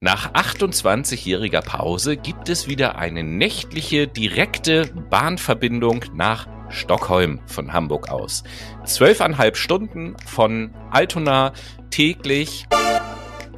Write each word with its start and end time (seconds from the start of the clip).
Nach 0.00 0.32
28-jähriger 0.32 1.60
Pause 1.60 2.16
gibt 2.16 2.48
es 2.48 2.68
wieder 2.68 2.98
eine 2.98 3.24
nächtliche 3.24 4.06
direkte 4.06 4.88
Bahnverbindung 5.10 6.04
nach 6.14 6.46
Stockholm 6.68 7.40
von 7.46 7.72
Hamburg 7.72 8.08
aus. 8.08 8.44
Zwölfeinhalb 8.84 9.56
Stunden 9.56 10.14
von 10.24 10.72
Altona 10.92 11.52
täglich. 11.90 12.68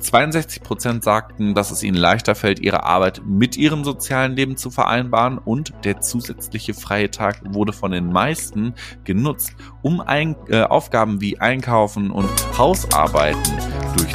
62 0.00 0.62
Prozent 0.62 1.04
sagten, 1.04 1.52
dass 1.52 1.70
es 1.70 1.82
ihnen 1.82 1.98
leichter 1.98 2.34
fällt, 2.34 2.58
ihre 2.58 2.84
Arbeit 2.84 3.20
mit 3.26 3.58
ihrem 3.58 3.84
sozialen 3.84 4.34
Leben 4.34 4.56
zu 4.56 4.70
vereinbaren 4.70 5.36
und 5.36 5.74
der 5.84 6.00
zusätzliche 6.00 6.72
freie 6.72 7.10
Tag 7.10 7.42
wurde 7.52 7.74
von 7.74 7.92
den 7.92 8.10
meisten 8.10 8.72
genutzt, 9.04 9.52
um 9.82 10.00
ein, 10.00 10.36
äh, 10.48 10.62
Aufgaben 10.62 11.20
wie 11.20 11.38
Einkaufen 11.38 12.10
und 12.10 12.30
Hausarbeiten 12.56 13.58
durchzuführen. 13.94 14.09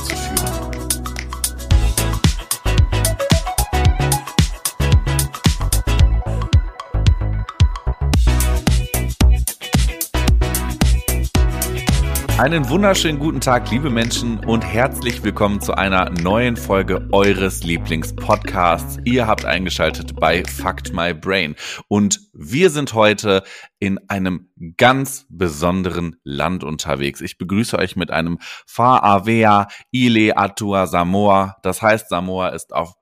Einen 12.37 12.67
wunderschönen 12.67 13.17
guten 13.17 13.39
Tag, 13.39 13.71
liebe 13.71 13.89
Menschen, 13.89 14.39
und 14.43 14.61
herzlich 14.61 15.23
willkommen 15.23 15.61
zu 15.61 15.73
einer 15.73 16.09
neuen 16.09 16.57
Folge 16.57 17.07
eures 17.13 17.63
Lieblingspodcasts. 17.63 18.97
Ihr 19.05 19.25
habt 19.25 19.45
eingeschaltet 19.45 20.19
bei 20.19 20.43
Fact 20.43 20.91
My 20.91 21.13
Brain 21.13 21.55
und 21.87 22.19
wir 22.33 22.71
sind 22.71 22.93
heute 22.93 23.43
in 23.79 24.09
einem 24.09 24.49
ganz 24.75 25.25
besonderen 25.29 26.17
Land 26.25 26.65
unterwegs. 26.65 27.21
Ich 27.21 27.37
begrüße 27.37 27.79
euch 27.79 27.95
mit 27.95 28.11
einem 28.11 28.39
Fa'avea 28.67 29.69
Ile 29.91 30.35
Atua 30.35 30.87
Samoa. 30.87 31.55
Das 31.63 31.81
heißt, 31.81 32.09
Samoa 32.09 32.49
ist 32.49 32.73
auf, 32.73 32.95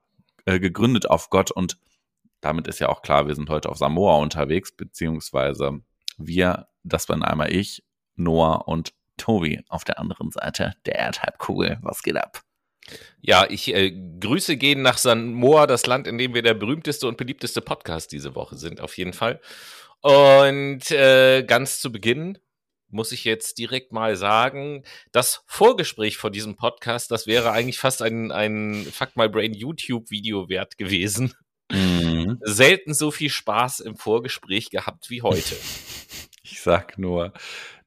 äh, 0.44 0.60
gegründet 0.60 1.10
auf 1.10 1.28
Gott 1.28 1.50
und 1.50 1.76
damit 2.40 2.68
ist 2.68 2.78
ja 2.78 2.88
auch 2.88 3.02
klar, 3.02 3.26
wir 3.26 3.34
sind 3.34 3.50
heute 3.50 3.68
auf 3.68 3.78
Samoa 3.78 4.18
unterwegs, 4.18 4.70
beziehungsweise 4.70 5.80
wir, 6.18 6.68
das 6.84 7.08
bin 7.08 7.24
einmal 7.24 7.52
ich, 7.52 7.82
Noah 8.14 8.68
und 8.68 8.94
Tobi 9.16 9.62
auf 9.68 9.84
der 9.84 9.98
anderen 9.98 10.30
Seite 10.30 10.74
der 10.86 10.96
Erdhalbkugel. 10.96 11.78
Was 11.82 12.02
geht 12.02 12.16
ab? 12.16 12.42
Ja, 13.20 13.46
ich 13.48 13.74
äh, 13.74 13.90
Grüße 14.20 14.56
gehen 14.56 14.82
nach 14.82 14.98
Samoa, 14.98 15.66
das 15.66 15.86
Land, 15.86 16.06
in 16.06 16.18
dem 16.18 16.34
wir 16.34 16.42
der 16.42 16.54
berühmteste 16.54 17.08
und 17.08 17.16
beliebteste 17.16 17.60
Podcast 17.60 18.12
diese 18.12 18.34
Woche 18.34 18.56
sind, 18.56 18.80
auf 18.80 18.96
jeden 18.98 19.14
Fall. 19.14 19.40
Und 20.02 20.90
äh, 20.90 21.42
ganz 21.44 21.80
zu 21.80 21.90
Beginn 21.90 22.38
muss 22.88 23.10
ich 23.10 23.24
jetzt 23.24 23.58
direkt 23.58 23.92
mal 23.92 24.16
sagen, 24.16 24.84
das 25.10 25.42
Vorgespräch 25.46 26.16
vor 26.16 26.30
diesem 26.30 26.56
Podcast, 26.56 27.10
das 27.10 27.26
wäre 27.26 27.50
eigentlich 27.50 27.78
fast 27.78 28.02
ein, 28.02 28.30
ein 28.30 28.86
Fuck 28.92 29.16
My 29.16 29.28
Brain 29.28 29.52
YouTube-Video 29.52 30.48
wert 30.48 30.78
gewesen. 30.78 31.34
Mhm. 31.72 32.38
Selten 32.42 32.94
so 32.94 33.10
viel 33.10 33.30
Spaß 33.30 33.80
im 33.80 33.96
Vorgespräch 33.96 34.70
gehabt 34.70 35.10
wie 35.10 35.22
heute. 35.22 35.56
Ich 36.46 36.60
sag 36.60 36.98
nur, 36.98 37.32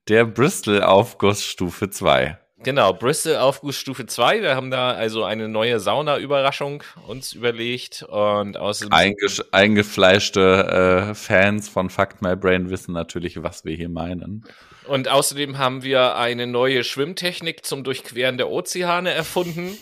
der 0.07 0.25
Bristol 0.25 0.83
Aufguss 0.83 1.43
Stufe 1.43 1.89
2. 1.89 2.37
Genau, 2.63 2.91
Bristol 2.93 3.35
Aufguss 3.35 3.75
Stufe 3.75 4.07
2. 4.07 4.41
Wir 4.41 4.55
haben 4.55 4.71
da 4.71 4.91
also 4.91 5.23
eine 5.23 5.47
neue 5.47 5.79
Sauna-Überraschung 5.79 6.83
uns 7.05 7.33
überlegt 7.33 8.03
und 8.03 8.57
außerdem. 8.57 8.93
Eingesch 8.93 9.43
eingefleischte 9.51 11.09
äh, 11.11 11.13
Fans 11.13 11.69
von 11.69 11.89
Fact 11.89 12.21
My 12.21 12.35
Brain 12.35 12.69
wissen 12.71 12.93
natürlich, 12.93 13.43
was 13.43 13.63
wir 13.63 13.75
hier 13.75 13.89
meinen. 13.89 14.43
Und 14.87 15.07
außerdem 15.07 15.59
haben 15.59 15.83
wir 15.83 16.15
eine 16.15 16.47
neue 16.47 16.83
Schwimmtechnik 16.83 17.63
zum 17.63 17.83
Durchqueren 17.83 18.37
der 18.37 18.49
Ozeane 18.49 19.11
erfunden. 19.11 19.77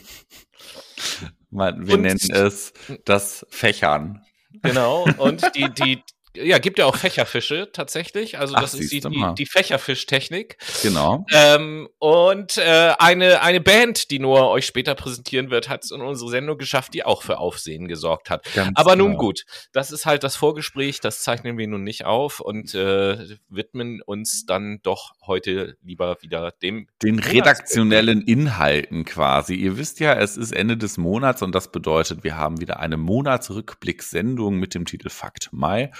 wir 1.50 1.70
und 1.70 2.02
nennen 2.02 2.20
es 2.32 2.74
das 3.06 3.46
Fächern. 3.50 4.22
Genau, 4.64 5.06
und 5.18 5.56
die, 5.56 5.70
die 5.70 6.04
ja, 6.36 6.58
gibt 6.60 6.80
ja 6.80 6.86
auch 6.86 6.96
Fächerfische 6.96 7.70
tatsächlich. 7.72 8.38
Also 8.40 8.56
das 8.56 8.76
Ach, 8.76 8.80
ist 8.80 8.92
die, 8.92 9.00
die, 9.00 9.26
die 9.38 9.46
Fächerfischtechnik. 9.46 10.58
Genau. 10.84 11.26
Ähm, 11.34 11.88
und 12.00 12.58
äh, 12.58 12.94
eine, 13.00 13.42
eine 13.42 13.62
Band, 13.62 14.12
die 14.12 14.20
Noah 14.20 14.50
euch 14.50 14.66
später 14.66 14.96
präsentieren 14.96 15.50
wird, 15.50 15.70
hat 15.70 15.84
es 15.84 15.92
in 15.92 16.02
unsere 16.02 16.30
Sendung 16.30 16.58
geschafft, 16.58 16.94
die 16.94 17.04
auch 17.04 17.24
für 17.24 17.38
Aufsehen 17.38 17.88
gesorgt 17.88 18.30
hat. 18.30 18.46
Ganz 18.54 18.72
Aber 18.76 18.96
nun 18.96 19.12
genau. 19.12 19.20
gut, 19.20 19.46
das 19.74 19.92
ist 19.92 20.06
halt 20.06 20.24
das 20.24 20.36
Vorgespräch, 20.36 21.00
das 21.00 21.22
zeichnen 21.22 21.58
wir 21.58 21.68
nun 21.68 21.84
nicht 21.84 22.06
auf 22.06 22.40
und 22.40 22.74
äh, 22.76 23.38
widmen 23.50 24.02
uns 24.02 24.46
dann 24.46 24.80
doch 24.84 25.14
heute 25.26 25.78
lieber 25.82 26.18
wieder 26.22 26.52
dem 26.62 26.88
den 27.02 27.20
redaktionellen 27.20 28.22
Inhalten 28.22 29.06
quasi. 29.06 29.56
Ihr 29.56 29.78
wisst 29.78 30.00
ja, 30.00 30.14
es 30.14 30.38
ist 30.38 30.52
Ende 30.52 30.78
des 30.78 30.98
Monats 30.98 31.42
und 31.42 31.54
das 31.54 31.72
bedeutet, 31.72 32.24
wir 32.24 32.38
haben 32.38 32.62
wieder 32.62 32.80
eine 32.80 32.98
Monatsrückblick-Sendung 32.98 34.58
mit 34.58 34.74
dem 34.74 34.86
Titel 34.86 35.10
Fakt 35.10 35.50
Mai. 35.52 35.92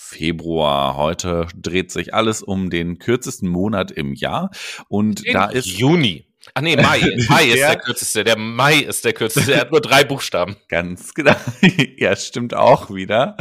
Februar. 0.00 0.96
Heute 0.96 1.48
dreht 1.56 1.90
sich 1.90 2.14
alles 2.14 2.40
um 2.40 2.70
den 2.70 2.98
kürzesten 2.98 3.48
Monat 3.48 3.90
im 3.90 4.14
Jahr. 4.14 4.50
Und 4.86 5.26
den 5.26 5.34
da 5.34 5.46
ist. 5.46 5.66
Juni. 5.66 6.27
Ach 6.54 6.62
nee, 6.62 6.76
Mai. 6.76 7.00
Mai 7.28 7.46
ist 7.46 7.58
der, 7.58 7.68
der 7.68 7.78
kürzeste. 7.78 8.24
Der 8.24 8.38
Mai 8.38 8.78
ist 8.78 9.04
der 9.04 9.12
kürzeste. 9.12 9.52
Er 9.52 9.60
hat 9.60 9.70
nur 9.70 9.80
drei 9.80 10.04
Buchstaben. 10.04 10.56
Ganz 10.68 11.14
genau. 11.14 11.34
ja, 11.96 12.14
stimmt 12.16 12.54
auch 12.54 12.92
wieder. 12.92 13.36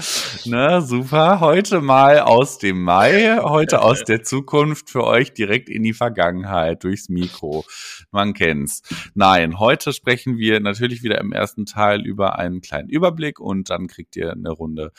Ne, 0.45 0.81
super. 0.81 1.39
Heute 1.39 1.81
mal 1.81 2.19
aus 2.19 2.57
dem 2.57 2.81
Mai, 2.83 3.39
heute 3.41 3.81
aus 3.81 4.03
der 4.03 4.23
Zukunft 4.23 4.89
für 4.89 5.03
euch 5.03 5.33
direkt 5.33 5.69
in 5.69 5.83
die 5.83 5.93
Vergangenheit 5.93 6.83
durchs 6.83 7.09
Mikro. 7.09 7.65
Man 8.11 8.33
kennt's. 8.33 8.81
Nein, 9.13 9.59
heute 9.59 9.93
sprechen 9.93 10.37
wir 10.37 10.59
natürlich 10.59 11.03
wieder 11.03 11.19
im 11.19 11.31
ersten 11.31 11.65
Teil 11.65 12.05
über 12.05 12.37
einen 12.37 12.61
kleinen 12.61 12.89
Überblick 12.89 13.39
und 13.39 13.69
dann 13.69 13.87
kriegt 13.87 14.15
ihr 14.15 14.31
eine 14.31 14.51
Runde 14.51 14.91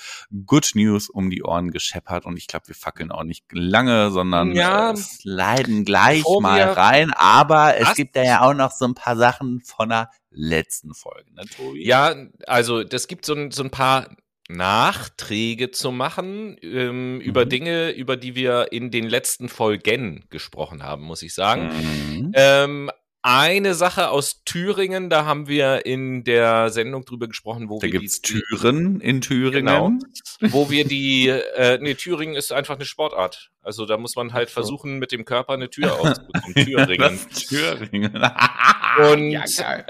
Good 0.47 0.73
News 0.75 1.09
um 1.09 1.31
die 1.31 1.43
Ohren 1.43 1.71
gescheppert 1.71 2.27
und 2.27 2.37
ich 2.37 2.47
glaube, 2.47 2.69
wir 2.69 2.75
fackeln 2.75 3.11
auch 3.11 3.25
nicht 3.25 3.45
lange, 3.53 4.11
sondern 4.11 4.53
ja, 4.53 4.95
leiden 5.23 5.85
gleich 5.85 6.25
mal 6.41 6.63
rein, 6.63 7.13
aber 7.15 7.77
es 7.79 7.98
gibt 7.99 8.15
da 8.15 8.23
ja 8.23 8.43
auch 8.43 8.55
noch 8.55 8.71
so 8.71 8.87
ein 8.87 8.95
paar 8.95 9.17
Sachen 9.17 9.61
von 9.61 9.89
der 9.89 10.11
letzten 10.31 10.95
Folge, 10.95 11.35
ne, 11.35 11.43
Tobi? 11.45 11.85
Ja, 11.85 12.15
also 12.47 12.85
das 12.85 13.09
gibt 13.09 13.27
so 13.27 13.35
ein, 13.35 13.51
so 13.51 13.65
ein 13.65 13.71
paar 13.71 14.17
Nachträge 14.49 15.73
zu 15.73 15.91
machen 15.91 16.57
ähm, 16.63 17.17
mhm. 17.17 17.21
über 17.21 17.45
Dinge, 17.45 17.91
über 17.91 18.17
die 18.17 18.37
wir 18.37 18.73
in 18.73 18.93
den 18.93 19.09
letzten 19.09 19.49
Folgen 19.49 20.27
gesprochen 20.31 20.85
haben, 20.85 21.03
muss 21.03 21.23
ich 21.23 21.35
sagen. 21.35 21.71
Mhm. 21.71 22.33
Ähm, 22.35 22.91
eine 23.29 23.75
Sache 23.75 24.09
aus 24.09 24.43
Thüringen, 24.45 25.11
da 25.11 25.27
haben 25.27 25.49
wir 25.49 25.85
in 25.85 26.25
der 26.25 26.71
Sendung 26.71 27.05
drüber 27.05 27.29
gesprochen, 27.29 27.69
wo 27.69 27.79
da 27.79 27.83
wir 27.83 27.91
gibt's 27.91 28.23
die 28.23 28.33
Türen 28.33 29.03
in 29.03 29.21
Thüringen, 29.21 29.67
genau, 29.67 29.93
wo 30.41 30.71
wir 30.71 30.87
die, 30.87 31.29
äh, 31.29 31.79
nee, 31.79 31.95
Thüringen 31.95 32.37
ist 32.37 32.53
einfach 32.53 32.77
eine 32.77 32.87
Sportart. 32.87 33.51
Also 33.61 33.85
da 33.85 33.99
muss 33.99 34.17
man 34.17 34.33
halt 34.33 34.49
versuchen, 34.49 34.99
mit 34.99 35.13
dem 35.13 35.27
Körper 35.27 35.53
eine 35.53 35.69
Tür 35.69 36.01
aufzubekommen. 36.01 36.55
Thüringen. 36.55 37.19
Thüringen. 37.35 38.15
Und 39.13 39.31
ja, 39.31 39.45
geil. 39.59 39.87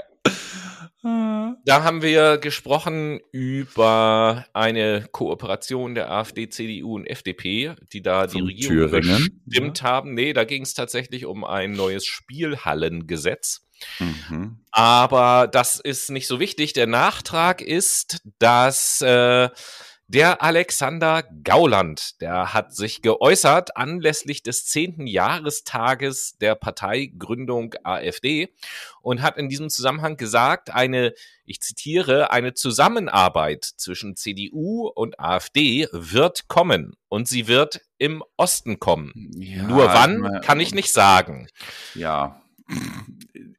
Da 1.01 1.83
haben 1.83 2.01
wir 2.01 2.37
gesprochen 2.37 3.19
über 3.31 4.45
eine 4.53 5.07
Kooperation 5.11 5.95
der 5.95 6.11
AfD, 6.11 6.49
CDU 6.49 6.95
und 6.95 7.05
FDP, 7.05 7.75
die 7.93 8.01
da 8.01 8.27
Zum 8.27 8.41
die 8.41 8.53
Regierung 8.53 8.89
Thüringen. 8.89 9.41
bestimmt 9.45 9.81
haben. 9.81 10.13
Nee, 10.13 10.33
da 10.33 10.43
ging 10.43 10.63
es 10.63 10.73
tatsächlich 10.73 11.25
um 11.25 11.45
ein 11.45 11.71
neues 11.71 12.05
Spielhallengesetz. 12.05 13.65
Mhm. 13.99 14.59
Aber 14.71 15.47
das 15.47 15.79
ist 15.79 16.09
nicht 16.09 16.27
so 16.27 16.39
wichtig. 16.39 16.73
Der 16.73 16.87
Nachtrag 16.87 17.61
ist, 17.61 18.21
dass 18.39 19.01
äh, 19.01 19.49
der 20.09 20.41
Alexander 20.41 21.23
Gauland, 21.43 22.19
der 22.19 22.51
hat 22.55 22.75
sich 22.75 23.03
geäußert 23.03 23.77
anlässlich 23.77 24.41
des 24.41 24.65
zehnten 24.65 25.05
Jahrestages 25.05 26.35
der 26.41 26.55
Parteigründung 26.55 27.75
AfD 27.83 28.51
und 29.03 29.21
hat 29.21 29.37
in 29.37 29.49
diesem 29.49 29.69
Zusammenhang 29.69 30.17
gesagt, 30.17 30.73
eine, 30.73 31.13
ich 31.45 31.61
zitiere, 31.61 32.31
eine 32.31 32.55
Zusammenarbeit 32.55 33.63
zwischen 33.63 34.15
CDU 34.15 34.87
und 34.87 35.19
AfD 35.19 35.87
wird 35.91 36.47
kommen 36.47 36.95
und 37.07 37.27
sie 37.27 37.47
wird 37.47 37.81
im 37.99 38.23
Osten 38.35 38.79
kommen. 38.79 39.31
Ja, 39.37 39.61
Nur 39.61 39.85
wann, 39.85 40.41
kann 40.41 40.59
ich 40.59 40.73
nicht 40.73 40.91
sagen. 40.91 41.49
Ja, 41.93 42.41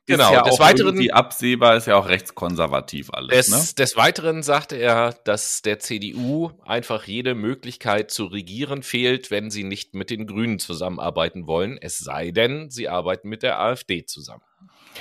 genau, 0.06 0.32
ja 0.32 0.42
des 0.42 0.58
Weiteren 0.58 0.98
die 0.98 1.12
absehbar 1.12 1.76
ist 1.76 1.86
ja 1.86 1.96
auch 1.96 2.08
rechtskonservativ 2.08 3.10
alles. 3.12 3.48
Des, 3.48 3.48
ne? 3.48 3.74
des 3.78 3.96
Weiteren 3.96 4.42
sagte 4.42 4.76
er, 4.76 5.12
dass 5.24 5.62
der 5.62 5.78
CDU 5.78 6.50
einfach 6.64 7.04
jede 7.04 7.34
Möglichkeit 7.34 8.10
zu 8.10 8.26
regieren 8.26 8.82
fehlt, 8.82 9.30
wenn 9.30 9.50
sie 9.50 9.64
nicht 9.64 9.94
mit 9.94 10.10
den 10.10 10.26
Grünen 10.26 10.58
zusammenarbeiten 10.58 11.46
wollen. 11.46 11.78
Es 11.80 11.98
sei 11.98 12.30
denn, 12.30 12.70
sie 12.70 12.88
arbeiten 12.88 13.28
mit 13.28 13.42
der 13.42 13.60
AfD 13.60 14.04
zusammen. 14.04 14.42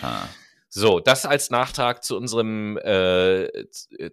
Ah. 0.01 0.27
So, 0.71 0.99
das 0.99 1.25
als 1.25 1.49
Nachtrag 1.49 2.03
zu 2.03 2.15
unserem 2.15 2.77
äh, 2.77 3.49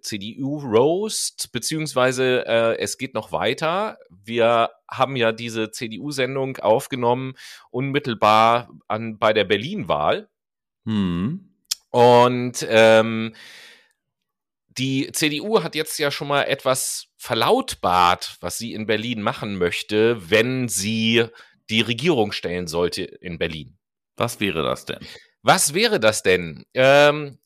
CDU-Roast, 0.00 1.52
beziehungsweise 1.52 2.46
äh, 2.46 2.78
es 2.78 2.96
geht 2.96 3.12
noch 3.12 3.30
weiter. 3.30 3.98
Wir 4.08 4.70
haben 4.90 5.16
ja 5.16 5.32
diese 5.32 5.70
CDU-Sendung 5.70 6.56
aufgenommen, 6.56 7.34
unmittelbar 7.70 8.70
an, 8.88 9.18
bei 9.18 9.34
der 9.34 9.44
Berlin-Wahl. 9.44 10.30
Hm. 10.86 11.52
Und 11.90 12.66
ähm, 12.68 13.34
die 14.68 15.10
CDU 15.12 15.62
hat 15.62 15.74
jetzt 15.74 15.98
ja 15.98 16.10
schon 16.10 16.28
mal 16.28 16.42
etwas 16.42 17.08
verlautbart, 17.16 18.36
was 18.40 18.58
sie 18.58 18.72
in 18.72 18.86
Berlin 18.86 19.22
machen 19.22 19.56
möchte, 19.56 20.30
wenn 20.30 20.68
sie 20.68 21.26
die 21.70 21.80
Regierung 21.80 22.32
stellen 22.32 22.66
sollte 22.66 23.02
in 23.02 23.38
Berlin. 23.38 23.78
Was 24.16 24.40
wäre 24.40 24.62
das 24.62 24.84
denn? 24.84 25.00
Was 25.42 25.74
wäre 25.74 26.00
das 26.00 26.22
denn? 26.22 26.64
Ähm, 26.74 27.38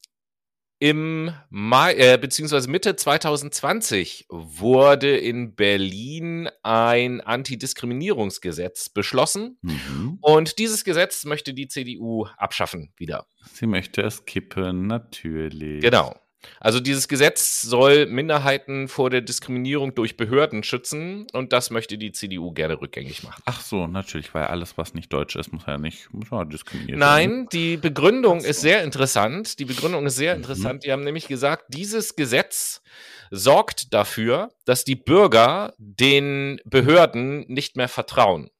Im 0.82 1.30
Mai, 1.50 1.94
äh, 1.94 2.18
beziehungsweise 2.18 2.70
Mitte 2.70 2.96
2020 2.96 4.24
wurde 4.30 5.14
in 5.14 5.54
Berlin 5.54 6.48
ein 6.62 7.20
Antidiskriminierungsgesetz 7.20 8.88
beschlossen. 8.88 9.58
Mhm. 9.60 10.16
Und 10.22 10.58
dieses 10.58 10.82
Gesetz 10.84 11.26
möchte 11.26 11.52
die 11.52 11.68
CDU 11.68 12.24
abschaffen 12.38 12.94
wieder. 12.96 13.26
Sie 13.52 13.66
möchte 13.66 14.00
es 14.00 14.24
kippen, 14.24 14.86
natürlich. 14.86 15.82
Genau. 15.82 16.18
Also 16.58 16.80
dieses 16.80 17.08
Gesetz 17.08 17.62
soll 17.62 18.06
Minderheiten 18.06 18.88
vor 18.88 19.10
der 19.10 19.20
Diskriminierung 19.20 19.94
durch 19.94 20.16
Behörden 20.16 20.62
schützen 20.62 21.26
und 21.32 21.52
das 21.52 21.70
möchte 21.70 21.98
die 21.98 22.12
CDU 22.12 22.52
gerne 22.52 22.80
rückgängig 22.80 23.22
machen. 23.22 23.42
Ach 23.46 23.60
so, 23.60 23.86
natürlich, 23.86 24.32
weil 24.34 24.44
alles, 24.44 24.78
was 24.78 24.94
nicht 24.94 25.12
deutsch 25.12 25.36
ist, 25.36 25.52
muss 25.52 25.66
ja 25.66 25.78
nicht 25.78 26.12
muss 26.12 26.30
ja 26.30 26.44
diskriminiert 26.44 26.98
Nein, 26.98 27.30
werden. 27.30 27.48
die 27.52 27.76
Begründung 27.76 28.40
so. 28.40 28.46
ist 28.46 28.60
sehr 28.60 28.82
interessant. 28.84 29.58
Die 29.58 29.64
Begründung 29.64 30.06
ist 30.06 30.16
sehr 30.16 30.34
mhm. 30.34 30.40
interessant. 30.42 30.84
Die 30.84 30.92
haben 30.92 31.04
nämlich 31.04 31.28
gesagt, 31.28 31.64
dieses 31.68 32.16
Gesetz 32.16 32.82
sorgt 33.30 33.92
dafür, 33.94 34.52
dass 34.64 34.84
die 34.84 34.96
Bürger 34.96 35.74
den 35.78 36.60
Behörden 36.64 37.44
nicht 37.48 37.76
mehr 37.76 37.88
vertrauen. 37.88 38.50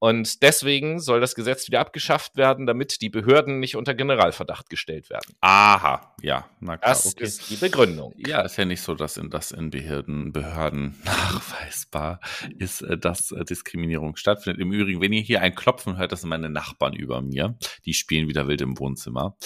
Und 0.00 0.42
deswegen 0.42 1.00
soll 1.00 1.20
das 1.20 1.34
Gesetz 1.34 1.66
wieder 1.66 1.80
abgeschafft 1.80 2.36
werden, 2.36 2.66
damit 2.66 3.00
die 3.00 3.08
Behörden 3.08 3.58
nicht 3.58 3.74
unter 3.74 3.94
Generalverdacht 3.94 4.70
gestellt 4.70 5.10
werden. 5.10 5.34
Aha, 5.40 6.14
ja, 6.22 6.48
na 6.60 6.76
klar. 6.76 6.92
Das 6.92 7.06
okay. 7.06 7.24
ist 7.24 7.50
die 7.50 7.56
Begründung. 7.56 8.14
Ja, 8.16 8.42
ist 8.42 8.56
ja 8.56 8.64
nicht 8.64 8.80
so, 8.80 8.94
dass 8.94 9.16
in, 9.16 9.28
dass 9.28 9.50
in 9.50 9.70
Behörden, 9.70 10.32
Behörden 10.32 10.94
nachweisbar 11.04 12.20
ist, 12.58 12.82
äh, 12.82 12.96
dass 12.96 13.32
äh, 13.32 13.44
Diskriminierung 13.44 14.14
stattfindet. 14.14 14.62
Im 14.62 14.72
Übrigen, 14.72 15.00
wenn 15.00 15.12
ihr 15.12 15.20
hier 15.20 15.42
ein 15.42 15.56
Klopfen 15.56 15.96
hört, 15.98 16.12
das 16.12 16.20
sind 16.20 16.30
meine 16.30 16.48
Nachbarn 16.48 16.92
über 16.92 17.20
mir. 17.20 17.56
Die 17.84 17.94
spielen 17.94 18.28
wieder 18.28 18.46
wild 18.46 18.60
im 18.60 18.78
Wohnzimmer. 18.78 19.36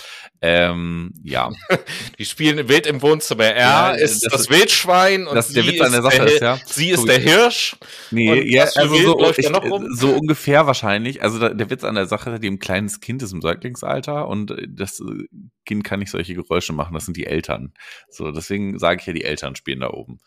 Ähm, 0.43 1.15
ja. 1.23 1.51
die 2.19 2.27
spielen 2.27 2.69
wild 2.69 2.87
im 2.87 3.01
Wohnzimmer. 3.01 3.45
Er 3.45 3.57
ja, 3.57 3.91
ist 3.93 4.27
das, 4.27 4.33
das 4.33 4.51
Wildschwein 4.51 5.27
und 5.27 5.35
das, 5.35 5.49
der 5.49 5.67
Witz 5.67 5.81
an 5.81 5.93
der 5.93 6.03
Sache 6.03 6.25
ist, 6.25 6.43
ja. 6.43 6.59
Sie 6.67 6.91
ist 6.91 7.07
der 7.07 7.19
Hirsch. 7.19 7.77
Nee, 8.11 8.43
ja, 8.53 8.65
also 8.65 8.97
so, 8.97 9.31
ich, 9.31 9.49
so 9.93 10.11
ungefähr 10.11 10.42
ungefähr 10.43 10.67
wahrscheinlich. 10.67 11.23
Also 11.23 11.39
der 11.39 11.71
Witz 11.71 11.85
an 11.85 11.95
der 11.95 12.07
Sache, 12.07 12.41
die 12.41 12.51
ein 12.51 12.59
kleines 12.59 13.01
Kind 13.01 13.23
ist 13.23 13.33
im 13.33 13.41
Säuglingsalter 13.41 14.27
und 14.27 14.51
äh, 14.51 14.67
das 14.69 15.01
äh, 15.01 15.29
Kind 15.65 15.85
kann 15.85 16.01
nicht 16.01 16.11
solche 16.11 16.35
Geräusche 16.35 16.73
machen. 16.73 16.95
Das 16.95 17.05
sind 17.05 17.17
die 17.17 17.27
Eltern. 17.27 17.73
So, 18.09 18.33
deswegen 18.33 18.79
sage 18.79 19.01
ich 19.01 19.07
ja, 19.07 19.13
die 19.13 19.25
Eltern 19.25 19.55
spielen 19.55 19.81
da 19.81 19.91
oben. 19.91 20.19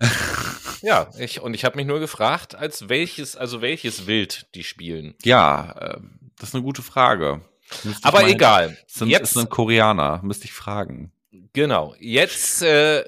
ja, 0.82 1.10
ich, 1.18 1.40
und 1.40 1.54
ich 1.54 1.64
habe 1.64 1.76
mich 1.76 1.86
nur 1.86 2.00
gefragt, 2.00 2.54
als 2.54 2.88
welches, 2.88 3.36
also 3.36 3.60
welches 3.60 4.06
Wild 4.06 4.46
die 4.54 4.64
spielen. 4.64 5.14
Ja, 5.22 5.72
äh, 5.78 6.00
das 6.38 6.50
ist 6.50 6.54
eine 6.54 6.64
gute 6.64 6.82
Frage. 6.82 7.42
Aber 8.02 8.22
mal, 8.22 8.30
egal. 8.30 8.78
Sind, 8.86 9.08
jetzt 9.08 9.34
sind 9.34 9.50
Koreaner, 9.50 10.20
müsste 10.22 10.46
ich 10.46 10.52
fragen. 10.52 11.12
Genau. 11.52 11.94
Jetzt 11.98 12.62
äh, 12.62 13.04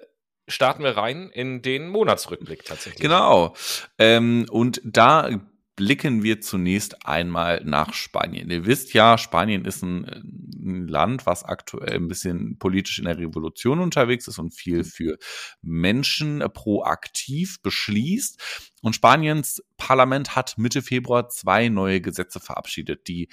starten 0.46 0.82
wir 0.82 0.96
rein 0.96 1.30
in 1.30 1.62
den 1.62 1.88
Monatsrückblick 1.88 2.64
tatsächlich. 2.64 3.00
Genau. 3.00 3.54
Ähm, 3.98 4.46
und 4.50 4.82
da 4.84 5.30
blicken 5.80 6.22
wir 6.22 6.42
zunächst 6.42 7.06
einmal 7.06 7.62
nach 7.64 7.94
Spanien. 7.94 8.50
Ihr 8.50 8.66
wisst 8.66 8.92
ja, 8.92 9.16
Spanien 9.16 9.64
ist 9.64 9.82
ein, 9.82 10.04
ein, 10.04 10.86
Land, 10.86 11.24
was 11.24 11.42
aktuell 11.42 11.94
ein 11.94 12.06
bisschen 12.06 12.58
politisch 12.58 12.98
in 12.98 13.06
der 13.06 13.16
Revolution 13.16 13.80
unterwegs 13.80 14.28
ist 14.28 14.38
und 14.38 14.54
viel 14.54 14.84
für 14.84 15.16
Menschen 15.62 16.44
proaktiv 16.52 17.62
beschließt. 17.62 18.69
Und 18.82 18.94
Spaniens 18.94 19.62
Parlament 19.76 20.36
hat 20.36 20.56
Mitte 20.56 20.82
Februar 20.82 21.28
zwei 21.28 21.68
neue 21.68 22.00
Gesetze 22.00 22.40
verabschiedet, 22.40 23.08
die 23.08 23.28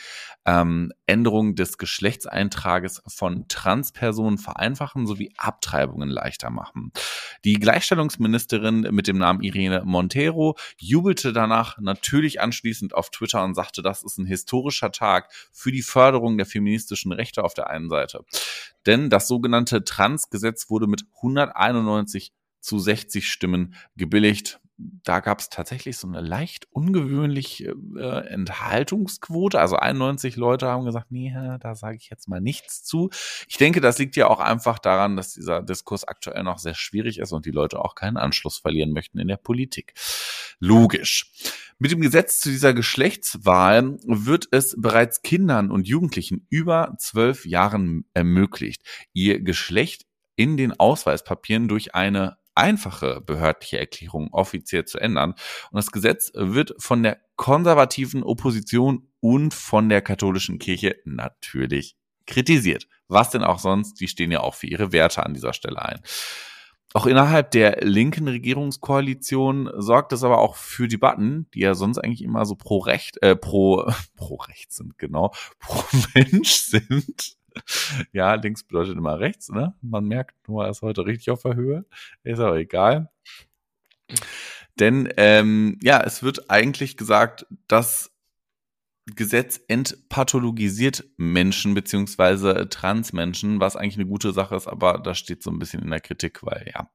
ähm, 0.45 0.91
Änderung 1.05 1.55
des 1.55 1.77
Geschlechtseintrages 1.77 3.01
von 3.07 3.47
Transpersonen 3.47 4.37
vereinfachen 4.37 5.07
sowie 5.07 5.33
Abtreibungen 5.37 6.09
leichter 6.09 6.49
machen. 6.49 6.91
Die 7.45 7.55
Gleichstellungsministerin 7.55 8.87
mit 8.91 9.07
dem 9.07 9.17
Namen 9.17 9.41
Irene 9.41 9.83
Montero 9.85 10.57
jubelte 10.77 11.31
danach 11.31 11.77
natürlich 11.77 12.41
anschließend 12.41 12.93
auf 12.93 13.09
Twitter 13.09 13.43
und 13.43 13.55
sagte, 13.55 13.81
das 13.81 14.03
ist 14.03 14.17
ein 14.17 14.25
historischer 14.25 14.91
Tag 14.91 15.31
für 15.51 15.71
die 15.71 15.81
Förderung 15.81 16.37
der 16.37 16.45
feministischen 16.45 17.11
Rechte 17.11 17.43
auf 17.43 17.53
der 17.53 17.69
einen 17.69 17.89
Seite. 17.89 18.25
Denn 18.85 19.09
das 19.09 19.27
sogenannte 19.27 19.83
Transgesetz 19.83 20.69
wurde 20.69 20.87
mit 20.87 21.05
191 21.17 22.33
zu 22.59 22.79
60 22.79 23.29
Stimmen 23.29 23.75
gebilligt 23.95 24.59
da 24.77 25.21
gab 25.21 25.39
es 25.39 25.49
tatsächlich 25.49 25.97
so 25.97 26.07
eine 26.07 26.21
leicht 26.21 26.67
ungewöhnliche 26.71 27.75
äh, 27.95 28.27
Enthaltungsquote. 28.27 29.59
Also 29.59 29.75
91 29.75 30.35
Leute 30.35 30.67
haben 30.67 30.85
gesagt, 30.85 31.11
nee, 31.11 31.33
da 31.59 31.75
sage 31.75 31.97
ich 31.97 32.09
jetzt 32.09 32.27
mal 32.27 32.41
nichts 32.41 32.83
zu. 32.83 33.09
Ich 33.47 33.57
denke, 33.57 33.81
das 33.81 33.97
liegt 33.97 34.15
ja 34.15 34.27
auch 34.27 34.39
einfach 34.39 34.77
daran, 34.77 35.15
dass 35.15 35.33
dieser 35.33 35.63
Diskurs 35.63 36.03
aktuell 36.03 36.43
noch 36.43 36.59
sehr 36.59 36.75
schwierig 36.75 37.17
ist 37.17 37.31
und 37.31 37.45
die 37.45 37.51
Leute 37.51 37.83
auch 37.83 37.95
keinen 37.95 38.17
Anschluss 38.17 38.59
verlieren 38.59 38.91
möchten 38.91 39.17
in 39.17 39.27
der 39.27 39.37
Politik. 39.37 39.93
Logisch. 40.59 41.31
Mit 41.79 41.91
dem 41.91 42.01
Gesetz 42.01 42.39
zu 42.39 42.49
dieser 42.49 42.73
Geschlechtswahl 42.73 43.97
wird 44.03 44.47
es 44.51 44.75
bereits 44.79 45.21
Kindern 45.21 45.71
und 45.71 45.87
Jugendlichen 45.87 46.45
über 46.49 46.95
zwölf 46.99 47.45
Jahren 47.45 48.05
ermöglicht, 48.13 48.81
ihr 49.13 49.41
Geschlecht 49.41 50.05
in 50.35 50.57
den 50.57 50.79
Ausweispapieren 50.79 51.67
durch 51.67 51.95
eine 51.95 52.37
einfache 52.57 53.21
behördliche 53.21 53.79
Erklärung 53.79 54.29
offiziell 54.33 54.85
zu 54.85 54.99
ändern. 54.99 55.31
Und 55.31 55.75
das 55.75 55.91
Gesetz 55.91 56.31
wird 56.33 56.73
von 56.79 57.03
der 57.03 57.19
konservativen 57.35 58.23
Opposition 58.23 59.07
und 59.19 59.53
von 59.53 59.89
der 59.89 60.01
katholischen 60.01 60.59
Kirche 60.59 60.97
natürlich 61.05 61.95
kritisiert. 62.25 62.87
Was 63.07 63.29
denn 63.29 63.43
auch 63.43 63.59
sonst? 63.59 63.95
Die 64.01 64.07
stehen 64.07 64.31
ja 64.31 64.41
auch 64.41 64.55
für 64.55 64.67
ihre 64.67 64.91
Werte 64.91 65.25
an 65.25 65.33
dieser 65.33 65.53
Stelle 65.53 65.81
ein. 65.81 66.01
Auch 66.93 67.05
innerhalb 67.05 67.51
der 67.51 67.81
linken 67.81 68.27
Regierungskoalition 68.27 69.69
sorgt 69.75 70.13
es 70.13 70.23
aber 70.23 70.39
auch 70.39 70.55
für 70.55 70.87
Debatten, 70.87 71.47
die 71.53 71.59
ja 71.59 71.75
sonst 71.75 71.97
eigentlich 71.97 72.23
immer 72.23 72.45
so 72.45 72.55
pro 72.55 72.79
Recht, 72.79 73.21
äh, 73.21 73.35
pro, 73.35 73.91
pro 74.15 74.35
Recht 74.35 74.71
sind, 74.71 74.97
genau, 74.97 75.33
pro 75.59 75.83
Mensch 76.15 76.51
sind 76.51 77.36
ja, 78.11 78.35
links 78.35 78.63
bedeutet 78.63 78.97
immer 78.97 79.19
rechts, 79.19 79.49
ne? 79.49 79.75
Man 79.81 80.05
merkt, 80.05 80.47
Noah 80.47 80.69
ist 80.69 80.81
heute 80.81 81.05
richtig 81.05 81.29
auf 81.31 81.41
der 81.43 81.55
Höhe. 81.55 81.85
Ist 82.23 82.39
aber 82.39 82.57
egal. 82.57 83.09
Denn 84.79 85.11
ähm, 85.17 85.77
ja, 85.81 86.01
es 86.01 86.23
wird 86.23 86.49
eigentlich 86.49 86.97
gesagt, 86.97 87.45
das 87.67 88.11
Gesetz 89.15 89.61
entpathologisiert 89.67 91.05
Menschen 91.15 91.73
beziehungsweise 91.73 92.67
Transmenschen, 92.69 93.59
was 93.59 93.75
eigentlich 93.77 93.95
eine 93.95 94.07
gute 94.07 94.33
Sache 94.33 94.55
ist, 94.55 94.67
aber 94.67 94.99
das 94.99 95.17
steht 95.17 95.43
so 95.43 95.49
ein 95.49 95.59
bisschen 95.59 95.81
in 95.81 95.91
der 95.91 96.01
Kritik, 96.01 96.43
weil 96.43 96.69
ja, 96.73 96.89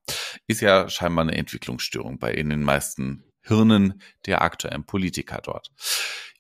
ist 0.47 0.61
ja 0.61 0.89
scheinbar 0.91 1.23
eine 1.23 1.37
Entwicklungsstörung 1.37 2.19
bei 2.19 2.33
in 2.35 2.51
den 2.51 2.63
meisten 2.63 3.25
Hirnen 3.43 4.01
der 4.27 4.43
aktuellen 4.43 4.85
Politiker 4.85 5.41
dort. 5.43 5.73